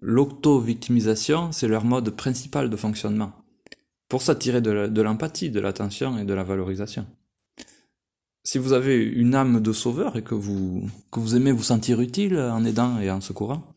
L'auto-victimisation, 0.00 1.52
c'est 1.52 1.68
leur 1.68 1.84
mode 1.84 2.08
principal 2.16 2.70
de 2.70 2.76
fonctionnement, 2.76 3.32
pour 4.08 4.22
s'attirer 4.22 4.62
de 4.62 5.02
l'empathie, 5.02 5.50
de 5.50 5.60
l'attention 5.60 6.16
et 6.16 6.24
de 6.24 6.32
la 6.32 6.42
valorisation. 6.42 7.06
Si 8.44 8.56
vous 8.56 8.72
avez 8.72 8.96
une 8.96 9.34
âme 9.34 9.60
de 9.60 9.72
sauveur 9.74 10.16
et 10.16 10.22
que 10.22 10.34
vous, 10.34 10.88
que 11.12 11.20
vous 11.20 11.36
aimez 11.36 11.52
vous 11.52 11.64
sentir 11.64 12.00
utile 12.00 12.38
en 12.38 12.64
aidant 12.64 12.98
et 12.98 13.10
en 13.10 13.20
secourant, 13.20 13.74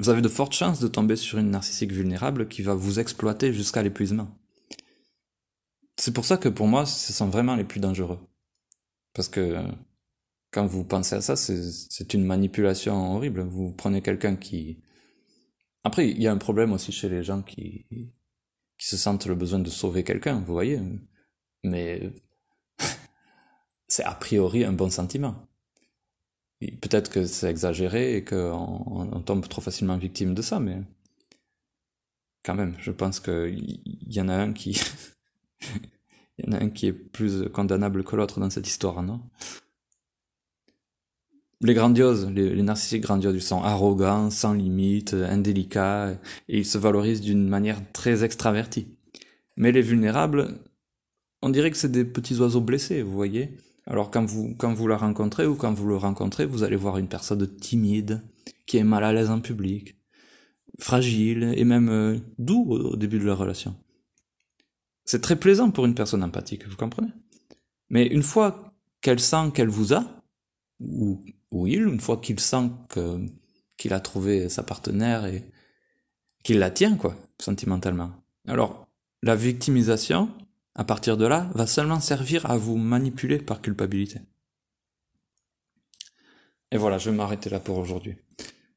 vous 0.00 0.08
avez 0.08 0.22
de 0.22 0.28
fortes 0.28 0.54
chances 0.54 0.80
de 0.80 0.88
tomber 0.88 1.16
sur 1.16 1.36
une 1.36 1.50
narcissique 1.50 1.92
vulnérable 1.92 2.48
qui 2.48 2.62
va 2.62 2.72
vous 2.72 2.98
exploiter 2.98 3.52
jusqu'à 3.52 3.82
l'épuisement. 3.82 4.30
C'est 5.98 6.12
pour 6.14 6.24
ça 6.24 6.36
que 6.36 6.48
pour 6.48 6.68
moi, 6.68 6.86
ce 6.86 7.12
sont 7.12 7.28
vraiment 7.28 7.56
les 7.56 7.64
plus 7.64 7.80
dangereux. 7.80 8.20
Parce 9.14 9.28
que 9.28 9.56
quand 10.52 10.66
vous 10.66 10.84
pensez 10.84 11.16
à 11.16 11.20
ça, 11.20 11.36
c'est 11.36 12.14
une 12.14 12.24
manipulation 12.24 13.16
horrible. 13.16 13.42
Vous 13.42 13.72
prenez 13.72 14.00
quelqu'un 14.02 14.36
qui... 14.36 14.78
Après, 15.84 16.08
il 16.08 16.22
y 16.22 16.28
a 16.28 16.32
un 16.32 16.38
problème 16.38 16.72
aussi 16.72 16.92
chez 16.92 17.08
les 17.08 17.24
gens 17.24 17.42
qui, 17.42 17.86
qui 18.78 18.86
se 18.88 18.96
sentent 18.96 19.26
le 19.26 19.34
besoin 19.34 19.58
de 19.58 19.70
sauver 19.70 20.04
quelqu'un, 20.04 20.40
vous 20.40 20.52
voyez. 20.52 20.80
Mais 21.64 22.12
c'est 23.88 24.04
a 24.04 24.14
priori 24.14 24.64
un 24.64 24.72
bon 24.72 24.90
sentiment. 24.90 25.48
Peut-être 26.60 27.10
que 27.10 27.26
c'est 27.26 27.50
exagéré 27.50 28.16
et 28.16 28.24
qu'on 28.24 29.08
on 29.12 29.20
tombe 29.20 29.48
trop 29.48 29.62
facilement 29.62 29.96
victime 29.96 30.34
de 30.34 30.42
ça, 30.42 30.60
mais 30.60 30.82
quand 32.44 32.54
même, 32.54 32.76
je 32.80 32.90
pense 32.90 33.20
qu'il 33.20 33.80
y 34.06 34.20
en 34.20 34.28
a 34.28 34.34
un 34.34 34.52
qui 34.52 34.80
Il 36.38 36.46
y 36.46 36.48
en 36.48 36.52
a 36.52 36.62
un 36.62 36.70
qui 36.70 36.86
est 36.86 36.92
plus 36.92 37.48
condamnable 37.52 38.04
que 38.04 38.14
l'autre 38.14 38.38
dans 38.38 38.50
cette 38.50 38.68
histoire, 38.68 39.02
non? 39.02 39.20
Les 41.60 41.74
grandioses, 41.74 42.30
les, 42.30 42.62
narcissiques 42.62 43.02
grandioses, 43.02 43.34
ils 43.34 43.42
sont 43.42 43.62
arrogants, 43.62 44.30
sans 44.30 44.52
limite, 44.52 45.14
indélicats, 45.14 46.12
et 46.48 46.58
ils 46.58 46.64
se 46.64 46.78
valorisent 46.78 47.20
d'une 47.20 47.48
manière 47.48 47.80
très 47.92 48.22
extravertie. 48.22 48.86
Mais 49.56 49.72
les 49.72 49.82
vulnérables, 49.82 50.60
on 51.42 51.48
dirait 51.48 51.72
que 51.72 51.76
c'est 51.76 51.90
des 51.90 52.04
petits 52.04 52.38
oiseaux 52.38 52.60
blessés, 52.60 53.02
vous 53.02 53.12
voyez? 53.12 53.56
Alors 53.86 54.12
quand 54.12 54.24
vous, 54.24 54.54
quand 54.56 54.72
vous 54.72 54.86
la 54.86 54.96
rencontrez 54.96 55.46
ou 55.46 55.56
quand 55.56 55.72
vous 55.72 55.88
le 55.88 55.96
rencontrez, 55.96 56.46
vous 56.46 56.62
allez 56.62 56.76
voir 56.76 56.98
une 56.98 57.08
personne 57.08 57.48
timide, 57.56 58.22
qui 58.66 58.76
est 58.76 58.84
mal 58.84 59.02
à 59.02 59.12
l'aise 59.12 59.30
en 59.30 59.40
public, 59.40 59.96
fragile 60.78 61.52
et 61.56 61.64
même 61.64 61.88
euh, 61.88 62.18
doux 62.38 62.70
au 62.70 62.96
début 62.96 63.18
de 63.18 63.24
la 63.24 63.34
relation. 63.34 63.74
C'est 65.10 65.22
très 65.22 65.36
plaisant 65.36 65.70
pour 65.70 65.86
une 65.86 65.94
personne 65.94 66.22
empathique, 66.22 66.68
vous 66.68 66.76
comprenez? 66.76 67.08
Mais 67.88 68.06
une 68.06 68.22
fois 68.22 68.74
qu'elle 69.00 69.20
sent 69.20 69.52
qu'elle 69.54 69.70
vous 69.70 69.94
a, 69.94 70.04
ou, 70.80 71.24
il, 71.66 71.80
une 71.80 71.98
fois 71.98 72.18
qu'il 72.18 72.38
sent 72.38 72.70
qu'il 73.78 73.94
a 73.94 74.00
trouvé 74.00 74.50
sa 74.50 74.62
partenaire 74.62 75.24
et 75.24 75.50
qu'il 76.42 76.58
la 76.58 76.70
tient, 76.70 76.94
quoi, 76.96 77.16
sentimentalement. 77.40 78.10
Alors, 78.46 78.86
la 79.22 79.34
victimisation, 79.34 80.28
à 80.74 80.84
partir 80.84 81.16
de 81.16 81.24
là, 81.24 81.50
va 81.54 81.66
seulement 81.66 82.00
servir 82.00 82.44
à 82.44 82.58
vous 82.58 82.76
manipuler 82.76 83.38
par 83.38 83.62
culpabilité. 83.62 84.20
Et 86.70 86.76
voilà, 86.76 86.98
je 86.98 87.08
vais 87.08 87.16
m'arrêter 87.16 87.48
là 87.48 87.60
pour 87.60 87.78
aujourd'hui. 87.78 88.16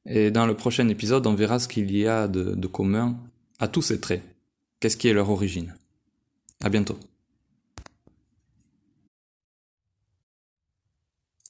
Et 0.06 0.32
dans 0.32 0.46
le 0.46 0.56
prochain 0.56 0.88
épisode, 0.88 1.28
on 1.28 1.34
verra 1.34 1.60
ce 1.60 1.68
qu'il 1.68 1.92
y 1.94 2.08
a 2.08 2.30
de 2.30 2.68
commun 2.68 3.20
à 3.60 3.68
tous 3.68 3.82
ces 3.82 4.00
traits. 4.00 4.24
Qu'est-ce 4.80 4.96
qui 4.96 5.10
est 5.10 5.14
leur 5.14 5.30
origine? 5.30 5.76
À 6.64 6.70
bientôt. 6.70 7.00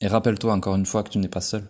Et 0.01 0.07
rappelle-toi 0.07 0.53
encore 0.53 0.75
une 0.75 0.85
fois 0.85 1.03
que 1.03 1.09
tu 1.09 1.19
n'es 1.19 1.29
pas 1.29 1.41
seul. 1.41 1.69